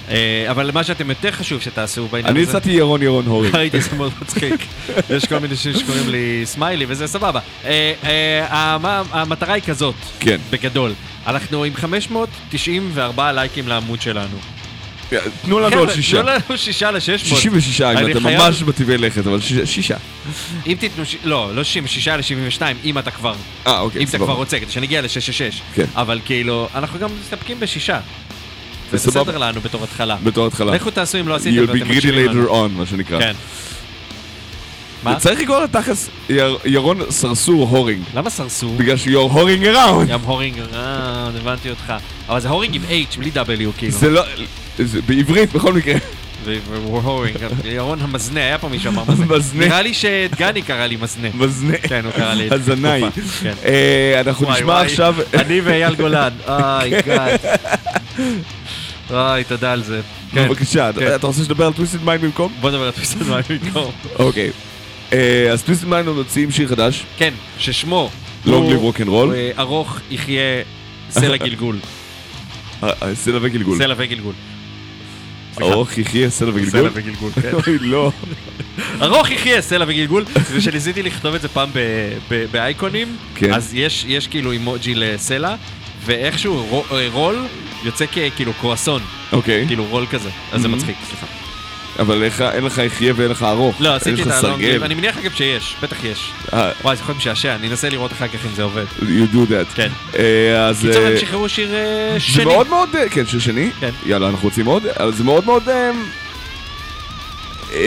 אה, 0.10 0.16
אבל 0.52 0.72
מה 0.74 0.84
שאתם 0.84 1.10
יותר 1.10 1.32
חשוב 1.32 1.62
שתעשו 1.62 2.08
בעניין 2.08 2.28
אני 2.36 2.42
הזה... 2.42 2.50
הצעתי 2.52 2.72
ירון 2.72 3.02
ירון 3.04 3.26
הורינג. 3.26 3.56
ראיתי, 3.56 3.82
זה 3.90 3.96
מאוד 3.96 4.12
מצחיק. 4.22 4.54
יש 5.16 5.26
כל 5.26 5.36
מיני 5.40 5.54
אנשים 5.54 5.74
שקוראים 5.74 6.10
לי 6.10 6.42
סמיילי 6.46 6.86
וזה 6.88 7.08
סבבה. 7.08 7.40
אה, 7.66 7.94
אה, 8.04 8.78
המטרה 9.12 9.54
היא 9.54 9.64
כזאת, 9.64 9.96
כן. 10.20 10.38
בגדול. 10.50 10.94
אנחנו 11.28 11.64
עם 11.64 11.74
594 11.76 13.32
לייקים 13.32 13.68
לעמוד 13.68 14.02
שלנו. 14.02 14.38
תנו 15.42 15.60
לנו 15.60 15.76
עוד 15.78 15.90
שישה. 15.92 16.18
תנו 16.22 16.28
לנו 16.30 16.58
שישה 16.58 16.92
ל-600. 16.92 17.00
66, 17.18 17.82
אם 17.82 17.98
אני 17.98 18.12
אתם 18.12 18.24
ממש 18.24 18.64
בטבעי 18.64 18.98
לכת, 18.98 19.28
אבל 19.28 19.42
שיש- 19.42 19.76
שישה. 19.76 19.96
אם 20.68 20.78
תיתנו, 20.80 21.04
לא, 21.24 21.56
לא 21.56 21.64
66 21.64 22.08
ל-72, 22.08 22.62
אם 22.84 22.98
אתה 22.98 23.12
כבר, 23.12 23.36
אה, 23.68 23.80
אוקיי, 23.80 24.00
אם 24.00 24.04
אתה 24.04 24.12
סבבה. 24.12 24.26
כבר 24.26 24.34
רוצה, 24.36 24.60
כדי 24.60 24.72
שנגיע 24.72 25.02
ל-666. 25.02 25.56
כן. 25.76 25.86
אבל 25.96 26.20
כאילו, 26.26 26.68
אנחנו 26.76 27.00
גם 27.00 27.10
מסתפקים 27.22 27.60
בשישה. 27.60 28.00
זה. 28.98 29.10
בסדר 29.12 29.38
לנו 29.38 29.62
בתור 29.62 29.84
התחלה. 29.84 30.18
בתור 30.24 30.48
התחלה. 30.48 30.72
לכו 30.76 30.92
תעשו 30.92 31.20
אם 31.20 31.28
לא 31.28 31.36
עשיתם 31.36 31.58
You'll 31.58 31.68
be 31.68 31.72
ואתם 31.72 31.86
greedy 31.86 31.96
מקשיבים 31.96 32.26
לנו. 32.30 32.46
later 32.48 32.52
on, 32.52 32.78
מה 32.78 32.86
שנקרא. 32.86 33.20
כן. 33.20 33.34
מה? 35.04 35.16
צריך 35.16 35.40
לקרוא 35.40 35.64
לתכלס 35.64 36.10
יר- 36.30 36.58
ירון 36.66 37.00
סרסור 37.10 37.68
הורינג. 37.70 38.04
למה 38.16 38.30
סרסור? 38.30 38.76
בגלל 38.78 38.98
ש-you're 38.98 39.16
הורינג 39.18 39.66
around. 39.66 40.06
גם 40.10 40.20
הורינג, 40.22 40.60
אה, 40.60 40.68
הבנתי 41.42 41.70
אותך. 41.70 41.94
אבל 42.30 42.40
זה 42.40 42.50
הורינג 42.50 42.76
עם 42.76 42.82
H, 43.12 43.18
בלי 43.20 43.32
W, 43.36 43.78
כאילו. 43.78 43.92
זה 43.94 44.10
לא... 44.10 44.22
זה 44.80 45.02
בעברית 45.02 45.54
בכל 45.54 45.74
מקרה. 45.74 45.94
ירון 47.64 48.00
המזנה, 48.02 48.40
היה 48.40 48.58
פה 48.58 48.70
מישהו 48.70 48.92
אמר 48.92 49.04
מזנה. 49.38 49.66
נראה 49.66 49.82
לי 49.82 49.94
שדגני 49.94 50.62
קרא 50.62 50.86
לי 50.86 50.98
מזנה. 51.02 51.28
מזנה. 51.34 51.78
כן, 51.78 52.02
הוא 52.06 52.12
קרא 52.14 52.34
לי 52.34 52.44
את 52.44 52.50
זה. 52.50 52.56
הזנאי. 52.74 53.02
כן. 53.42 53.54
אה, 53.66 54.22
אנחנו 54.26 54.52
נשמע 54.52 54.82
עכשיו... 54.82 55.16
אני 55.34 55.62
ואייל 55.62 55.96
גולן, 55.96 56.30
אוי 56.48 56.90
גאד. 57.06 57.40
אוי, 59.12 59.44
תודה 59.44 59.72
על 59.74 59.84
זה. 59.84 60.02
כן. 60.32 60.48
בבקשה, 60.48 60.90
כן. 61.00 61.16
אתה 61.16 61.28
רוצה 61.28 61.44
שנדבר 61.44 61.66
על 61.66 61.74
Twisted 61.74 62.04
Mind 62.04 62.24
במקום? 62.24 62.54
בוא 62.62 62.70
נדבר 62.70 62.84
על 62.86 62.92
Twisted 62.92 63.28
Mind 63.28 63.46
במקום. 63.50 63.92
אוקיי. 64.20 64.50
אה, 65.14 65.50
אז 65.52 65.64
Twisted 65.64 65.88
Mind 65.88 66.10
מוציאים 66.10 66.52
שיר 66.52 66.68
חדש, 66.68 67.04
כן, 67.18 67.34
ששמו... 67.60 68.10
Roll. 68.46 68.50
הוא, 68.50 68.94
אה, 69.34 69.52
ארוך 69.60 70.00
יחיה 70.12 70.42
סלע 71.12 71.38
גלגול. 71.38 71.80
אה, 72.84 72.90
אה, 73.04 73.16
סלע 73.16 73.40
וגלגול. 73.42 73.78
סלע 73.78 73.94
וגלגול. 73.98 74.34
ארוך 75.62 75.98
יחיה 75.98 76.30
סלע 76.30 76.50
וגלגול? 76.50 76.70
סלע 76.72 76.90
וגלגול, 76.94 77.32
כן. 77.42 77.52
אוי, 77.68 77.80
לא. 77.80 78.12
ארוך 79.02 79.32
יחיה 79.32 79.62
סלע 79.62 79.86
וגלגול, 79.88 80.26
וכשניסיתי 80.52 81.04
לכתוב 81.04 81.36
את 81.36 81.42
זה 81.42 81.48
פעם 81.48 81.70
באייקונים, 82.52 83.16
כן. 83.36 83.54
אז 83.54 83.74
יש 84.08 84.28
כאילו 84.28 84.52
אימוג'י 84.52 84.96
לסלע, 84.96 85.56
ואיכשהו 86.06 86.66
רו- 86.70 86.84
רול 87.14 87.46
יוצא 87.84 88.06
ככאילו 88.06 88.54
קרואסון, 88.54 89.02
אוקיי. 89.32 89.68
כאילו 89.68 89.86
רול 89.86 90.06
כזה, 90.10 90.30
אז 90.52 90.62
זה 90.62 90.68
Mhm. 90.68 90.72
מצחיק, 90.72 90.96
סליחה. 91.10 91.26
אבל 92.00 92.24
איך- 92.24 92.42
אין 92.42 92.64
לך 92.64 92.78
יחיה 92.78 93.14
ואין 93.16 93.32
לך 93.32 93.44
ארוך. 93.44 93.76
לא, 93.80 93.96
עשיתי 93.96 94.22
את 94.22 94.28
ה 94.28 94.34
long. 94.34 94.66
אני 94.66 94.94
מניח 94.96 95.18
אגב 95.18 95.32
שיש, 95.32 95.76
בטח 95.82 96.04
יש. 96.04 96.32
אה, 96.54 96.72
וואי, 96.82 96.96
זה 96.96 97.02
יכול 97.02 97.14
להיות 97.14 97.18
משעשע, 97.22 97.56
אני 97.56 97.68
אנסה 97.68 97.90
לראות 97.90 98.12
אחר 98.12 98.28
כך 98.28 98.46
אם 98.46 98.56
זה 98.56 98.64
עובד. 98.64 98.86
you 99.00 99.34
do 99.34 99.50
that. 99.50 99.76
כן. 99.76 99.90
אה, 100.20 100.66
אז... 100.68 100.82
קיצור, 100.82 101.04
אה, 101.04 101.08
הם 101.12 101.18
שחררו 101.18 101.50
שיר 101.50 101.74
אה, 101.76 102.10
זה 102.14 102.20
שני. 102.20 102.46
מאוד 102.46 102.70
מאוד, 102.70 102.90
כן, 103.12 103.26
שיר 103.26 103.40
שני. 103.40 103.70
כן. 103.80 103.90
יאללה, 104.06 104.28
אנחנו 104.30 104.44
רוצים 104.48 104.66
עוד. 104.66 104.84
זה 105.10 105.24
מאוד 105.24 105.46
מאוד 105.46 105.64
אה, 107.74 107.80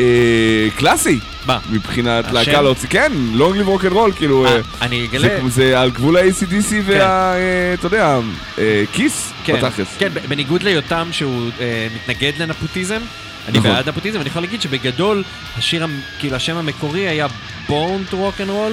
קלאסי. 0.76 1.18
מה? 1.46 1.59
מבחינת 1.70 2.24
השם? 2.24 2.34
להקה 2.34 2.62
להוציא, 2.62 2.88
כן, 2.88 3.12
long 3.32 3.56
live 3.56 3.69
rock 3.69 3.85
and 3.85 3.93
roll, 3.93 4.12
כאילו, 4.12 4.46
אה, 4.46 4.50
אה, 4.52 4.60
אני 4.82 5.06
אגלה... 5.06 5.28
זה- 5.28 5.48
זה 5.48 5.80
על 5.80 5.90
גבול 5.90 6.16
ה-ACDC 6.16 6.72
וה... 6.84 7.00
אה, 7.34 7.38
אתה 7.74 7.86
יודע, 7.86 8.18
אה, 8.59 8.82
Kiss, 8.93 9.32
כן, 9.44 9.56
בתכלס. 9.56 9.88
כן, 9.98 10.09
בניגוד 10.28 10.62
ליותם 10.62 11.09
שהוא 11.12 11.50
אה, 11.60 11.86
מתנגד 11.94 12.32
לנפוטיזם, 12.38 12.98
אני 13.48 13.59
נכון. 13.59 13.70
בעד 13.70 13.88
נפוטיזם, 13.88 14.20
אני 14.20 14.28
יכול 14.28 14.42
להגיד 14.42 14.62
שבגדול, 14.62 15.22
השיר, 15.59 15.86
כאילו 16.18 16.36
השם 16.36 16.56
המקורי 16.56 17.09
היה 17.09 17.26
to 17.68 17.72
Rock 18.12 18.40
and 18.40 18.48
Roll. 18.48 18.72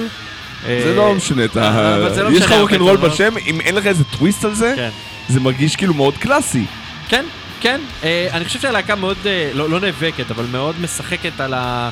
זה 0.66 0.94
לא 0.96 1.14
משנה 1.14 1.44
את 1.44 1.56
ה... 1.56 1.68
אבל 1.96 2.14
זה 2.14 2.22
לא 2.22 2.28
יש 2.30 2.42
לך 2.42 2.52
rock 2.52 2.72
and 2.72 2.80
roll 2.80 2.96
בשם, 2.96 3.34
אם 3.46 3.60
אין 3.60 3.74
לך 3.74 3.86
איזה 3.86 4.04
טוויסט 4.04 4.44
על 4.44 4.54
זה, 4.54 4.72
כן. 4.76 4.90
זה 5.28 5.40
מרגיש 5.40 5.76
כאילו 5.76 5.94
מאוד 5.94 6.16
קלאסי. 6.18 6.64
כן, 7.08 7.24
כן. 7.60 7.80
אה, 8.04 8.28
אני 8.32 8.44
חושב 8.44 8.60
שהלהקה 8.60 8.94
מאוד, 8.94 9.16
אה, 9.26 9.50
לא, 9.54 9.70
לא 9.70 9.80
נאבקת, 9.80 10.30
אבל 10.30 10.44
מאוד 10.52 10.74
משחקת 10.80 11.40
על 11.40 11.54
ה... 11.54 11.90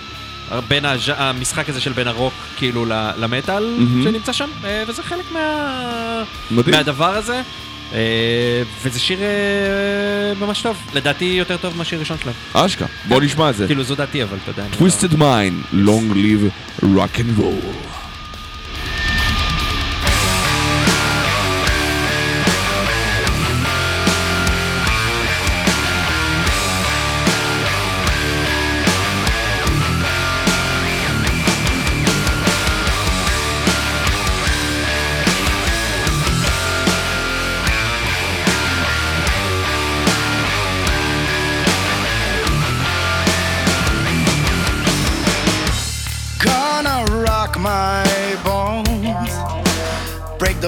בין 0.69 0.85
הז'... 0.85 1.01
המשחק 1.17 1.69
הזה 1.69 1.81
של 1.81 1.93
בין 1.93 2.07
הרוק 2.09 2.35
כאילו 2.57 2.85
למטאל 3.19 3.75
מהמם. 3.79 4.05
שנמצא 4.05 4.33
שם, 4.33 4.49
אה, 4.65 4.83
וזה 4.89 5.03
חלק 5.03 5.25
מה... 5.33 6.23
מדהים. 6.51 6.77
מהדבר 6.77 7.15
הזה. 7.15 7.41
וזה 8.83 9.01
שיר 9.01 9.19
ממש 10.41 10.63
טוב, 10.63 10.77
לדעתי 10.95 11.25
יותר 11.25 11.57
טוב 11.57 11.77
מהשיר 11.77 11.99
הראשון 11.99 12.17
שלהם. 12.23 12.35
אשכרה, 12.53 12.89
בוא 13.09 13.21
נשמע 13.21 13.51
את 13.51 13.57
זה. 13.57 13.67
כאילו 13.67 13.83
זו 13.85 13.95
דעתי 13.95 14.23
אבל 14.23 14.37
אתה 14.43 14.51
יודע. 14.51 14.65
לא- 14.81 14.87
Twisted 14.87 15.13
Mind, 15.15 15.75
Long 15.87 16.15
Live 16.17 16.51
Rock 16.85 17.19
and 17.19 17.41
Roll. 17.41 17.67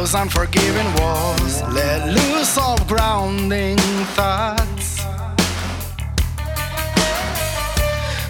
Those 0.01 0.15
unforgiving 0.15 0.91
walls, 0.95 1.61
let 1.75 2.09
loose 2.09 2.57
all 2.57 2.79
grounding 2.87 3.77
thoughts. 4.17 5.05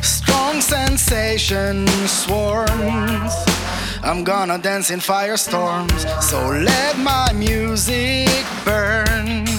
Strong 0.03 0.61
sensation 0.63 1.87
swarms. 2.09 3.33
I'm 4.03 4.25
gonna 4.25 4.59
dance 4.59 4.91
in 4.91 4.99
firestorms, 4.99 6.01
so 6.21 6.49
let 6.49 6.99
my 6.99 7.33
music 7.35 8.45
burn. 8.65 9.50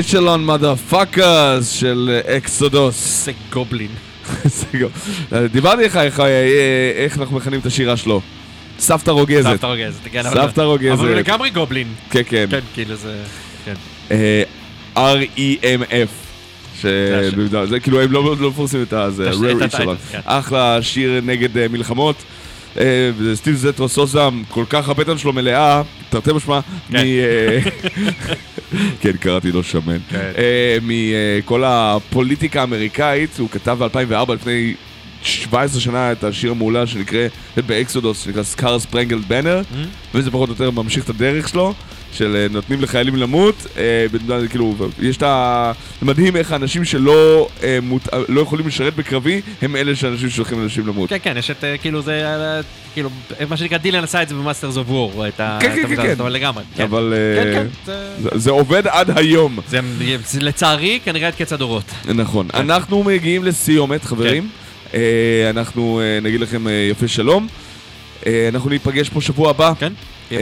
Echelon 0.00 0.48
motherfuckers 0.48 1.64
של 1.72 2.20
אקסודוס. 2.26 3.24
זה 3.24 3.32
גובלין. 3.52 3.88
גם- 4.80 4.88
דיברתי 5.52 5.84
לך 5.84 5.96
איך- 5.96 6.20
אה, 6.20 6.26
איך 6.96 7.18
אנחנו 7.18 7.36
מכנים 7.36 7.60
את 7.60 7.66
השירה 7.66 7.96
שלו. 7.96 8.20
סבתא 8.78 9.10
רוגזת. 9.10 9.50
סבתא 9.50 9.66
רוגזת. 9.66 10.00
כן, 10.12 10.22
סבתא 10.22 10.60
רוגזת. 10.60 10.92
אבל 10.92 11.08
הוא 11.08 11.16
לגמרי 11.16 11.50
גובלין. 11.50 11.88
כן, 12.10 12.22
כן. 12.28 12.46
כן, 12.50 12.60
כאילו 12.74 12.94
זה... 12.96 13.22
כן. 13.64 13.74
אה, 14.10 14.42
R-E-M-F. 14.96 16.08
זה 17.68 17.80
כאילו 17.82 18.00
הם 18.02 18.12
לא 18.12 18.36
לא 18.40 18.50
מפרסמים 18.50 18.82
את 18.82 18.92
הזה, 18.92 19.30
echelon. 19.30 20.12
כן. 20.12 20.20
אחלה 20.24 20.78
שיר 20.82 21.20
נגד 21.24 21.58
אה, 21.58 21.68
מלחמות. 21.68 22.16
אה, 22.80 23.10
סטיב 23.34 23.56
זטרו 23.56 23.88
סוסה, 23.88 24.28
כל 24.48 24.64
כך 24.68 24.88
הבטן 24.88 25.18
שלו 25.18 25.32
מלאה, 25.32 25.82
תרתי 26.10 26.32
משמע, 26.32 26.60
מ... 26.90 26.92
כן. 26.92 26.96
אה, 26.96 27.58
כן, 29.00 29.12
קראתי 29.12 29.52
לו 29.52 29.62
שמן. 29.62 29.98
כן. 30.10 30.32
אה, 30.38 30.78
מכל 30.82 31.62
הפוליטיקה 31.66 32.60
האמריקאית, 32.60 33.38
הוא 33.38 33.48
כתב 33.50 33.76
ב-2004, 33.80 34.32
לפני 34.32 34.74
17 35.22 35.80
שנה, 35.80 36.12
את 36.12 36.24
השיר 36.24 36.50
המעולה 36.50 36.86
שנקרא, 36.86 37.26
באקסודוס, 37.66 38.24
שנקרא 38.24 38.42
סקאר 38.42 38.78
ספרנגלד 38.78 39.28
בנר. 39.28 39.62
וזה 40.14 40.30
פחות 40.30 40.48
או 40.48 40.54
יותר 40.54 40.70
ממשיך 40.70 41.04
את 41.04 41.10
הדרך 41.10 41.48
שלו. 41.48 41.74
של 42.14 42.36
אה, 42.36 42.46
נותנים 42.50 42.80
לחיילים 42.82 43.16
למות, 43.16 43.66
אה, 43.76 44.06
כאילו, 44.50 44.74
יש 45.02 45.16
את 45.16 45.22
ה... 45.22 45.72
מדהים 46.02 46.36
איך 46.36 46.52
האנשים 46.52 46.84
שלא 46.84 47.48
אה, 47.62 47.78
מות... 47.82 48.02
לא 48.28 48.40
יכולים 48.40 48.66
לשרת 48.66 48.96
בקרבי, 48.96 49.40
הם 49.62 49.76
אלה 49.76 49.96
שאנשים 49.96 50.30
ששולחים 50.30 50.62
אנשים 50.62 50.86
למות. 50.86 51.10
כן, 51.10 51.16
כן, 51.22 51.34
יש 51.36 51.50
את, 51.50 51.64
כאילו, 51.80 52.02
זה, 52.02 52.22
כאילו, 52.94 53.10
מה 53.48 53.56
שנקרא, 53.56 53.78
דילן 53.78 54.04
עשה 54.04 54.22
את 54.22 54.28
זה 54.28 54.34
ב 54.34 54.39
Masters 54.39 54.76
of 54.76 54.88
War, 54.90 55.28
את 55.28 55.40
ה... 55.40 55.58
כן, 55.60 55.76
כן, 55.76 55.96
כן, 55.96 56.02
כן. 56.02 56.14
אבל 56.20 56.32
לגמרי. 56.32 56.64
כן. 56.76 56.82
אבל 56.82 57.14
כן, 57.44 57.66
כן, 57.86 57.92
זה- 58.38 58.50
עובד 58.50 58.86
עד 58.86 59.18
היום. 59.18 59.58
זה, 59.68 59.80
לצערי, 60.40 61.00
כנראה 61.04 61.28
את 61.28 61.34
קץ 61.34 61.52
הדורות. 61.52 61.84
נכון. 62.14 62.48
אנחנו 62.54 63.02
מגיעים 63.04 63.44
לסיומת, 63.44 64.04
חברים. 64.04 64.48
אה, 64.94 65.00
אנחנו 65.50 66.00
נגיד 66.22 66.40
לכם 66.40 66.64
יפה 66.90 67.08
שלום. 67.08 67.46
אנחנו 68.48 68.70
ניפגש 68.70 69.08
פה 69.08 69.20
שבוע 69.20 69.50
הבא. 69.50 69.72
כן? 69.78 69.92
אה, 70.32 70.38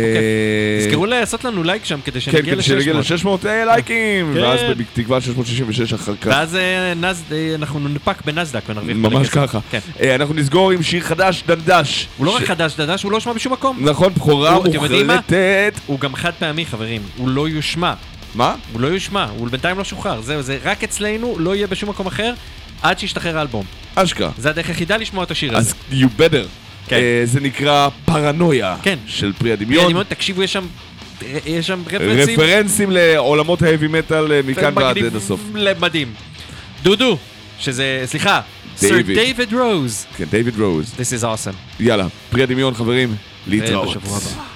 תזכרו 0.87 1.07
לעשות 1.07 1.45
לנו 1.45 1.63
לייק 1.63 1.85
שם 1.85 2.01
כדי 2.05 2.21
כן, 2.21 2.21
שנגיע 2.21 2.53
כדי 2.55 2.63
שנגיע 2.63 2.93
ל-600. 2.93 3.27
ל-600 3.27 3.47
לייקים, 3.67 4.35
כן. 4.35 4.43
ואז 4.43 4.61
בתקווה 4.77 5.21
666 5.21 5.93
אחר 5.93 6.17
כך. 6.17 6.27
ואז 6.27 6.57
אה, 6.57 6.93
אה, 7.33 7.55
אנחנו 7.55 7.81
ננפק 7.81 8.23
בנסדק 8.25 8.63
ונרוויח 8.69 8.97
ממש. 8.97 9.29
ככה. 9.29 9.59
כן. 9.71 9.79
אה, 10.01 10.15
אנחנו 10.15 10.35
נסגור 10.35 10.71
עם 10.71 10.83
שיר 10.83 11.03
חדש, 11.03 11.45
דנדש. 11.47 12.09
הוא 12.17 12.27
לא 12.27 12.37
רק 12.37 12.43
חדש 12.43 12.77
דדש, 12.77 13.03
הוא 13.03 13.13
לא 13.13 13.17
יושמע 13.17 13.33
בשום 13.33 13.53
מקום. 13.53 13.79
נכון, 13.81 14.15
בכורה? 14.15 14.59
מוחלטת. 14.75 15.75
הוא 15.87 16.01
גם 16.01 16.15
חד 16.15 16.33
פעמי, 16.39 16.67
חברים. 16.67 17.03
הוא 17.17 17.29
לא 17.29 17.49
יושמע. 17.49 17.95
מה? 18.35 18.55
הוא 18.73 18.81
לא 18.81 18.87
יושמע, 18.87 19.27
הוא 19.39 19.49
בינתיים 19.49 19.79
לא 19.79 19.85
שוחרר. 19.85 20.21
זהו, 20.21 20.43
זה 20.43 20.59
רק 20.65 20.85
אצלנו, 20.85 21.37
לא 21.39 21.55
יהיה 21.55 21.67
בשום 21.67 21.91
מקום 21.91 22.07
אחר, 22.07 22.35
עד 22.83 22.99
שישתחרר 22.99 23.39
האלבום. 23.39 23.65
אשכרה. 23.95 24.31
זה 24.39 24.51
הדרך 24.51 24.69
היחידה 24.69 24.97
לשמוע 24.97 25.25
את 25.25 25.31
השיר 25.31 25.57
הזה. 25.57 25.75
אז 25.91 25.99
you 26.01 26.21
better. 26.21 26.47
כן. 26.89 26.97
אה, 26.97 27.23
זה 27.25 27.41
נקרא 27.41 27.89
פרנויה. 28.05 28.77
כן. 28.83 28.99
של 29.07 29.33
פרי 29.33 29.53
אני 29.53 29.63
הדמיון. 29.63 29.93
מאוד, 29.93 30.07
תקשיבו, 30.07 30.43
יש 30.43 30.53
שם... 30.53 30.67
יש 31.47 31.67
שם 31.67 31.83
רפרנסים. 31.87 32.41
רפרנסים 32.41 32.91
לעולמות 32.91 33.63
ההאבי 33.63 33.87
מטאל 33.89 34.33
אה, 34.33 34.41
מכאן 34.47 34.73
ועד 34.77 34.99
עד 34.99 35.17
הסוף. 35.17 35.41
מדהים. 35.81 36.15
דודו, 36.83 37.19
שזה, 37.59 38.03
סליחה, 38.05 38.41
סר 38.77 38.97
דיוויד. 38.97 39.19
דיוויד 39.19 39.53
רוז. 39.53 40.07
כן, 40.17 40.25
דיוויד 40.31 40.59
רוז. 40.61 40.95
This 40.99 41.21
is 41.21 41.25
awesome. 41.25 41.81
יאללה, 41.81 42.07
פרי 42.31 42.43
הדמיון 42.43 42.75
חברים, 42.75 43.15
להתראות. 43.47 43.89
בשבוע 43.97 44.17
הבא. 44.17 44.52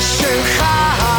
שלך 0.00 1.11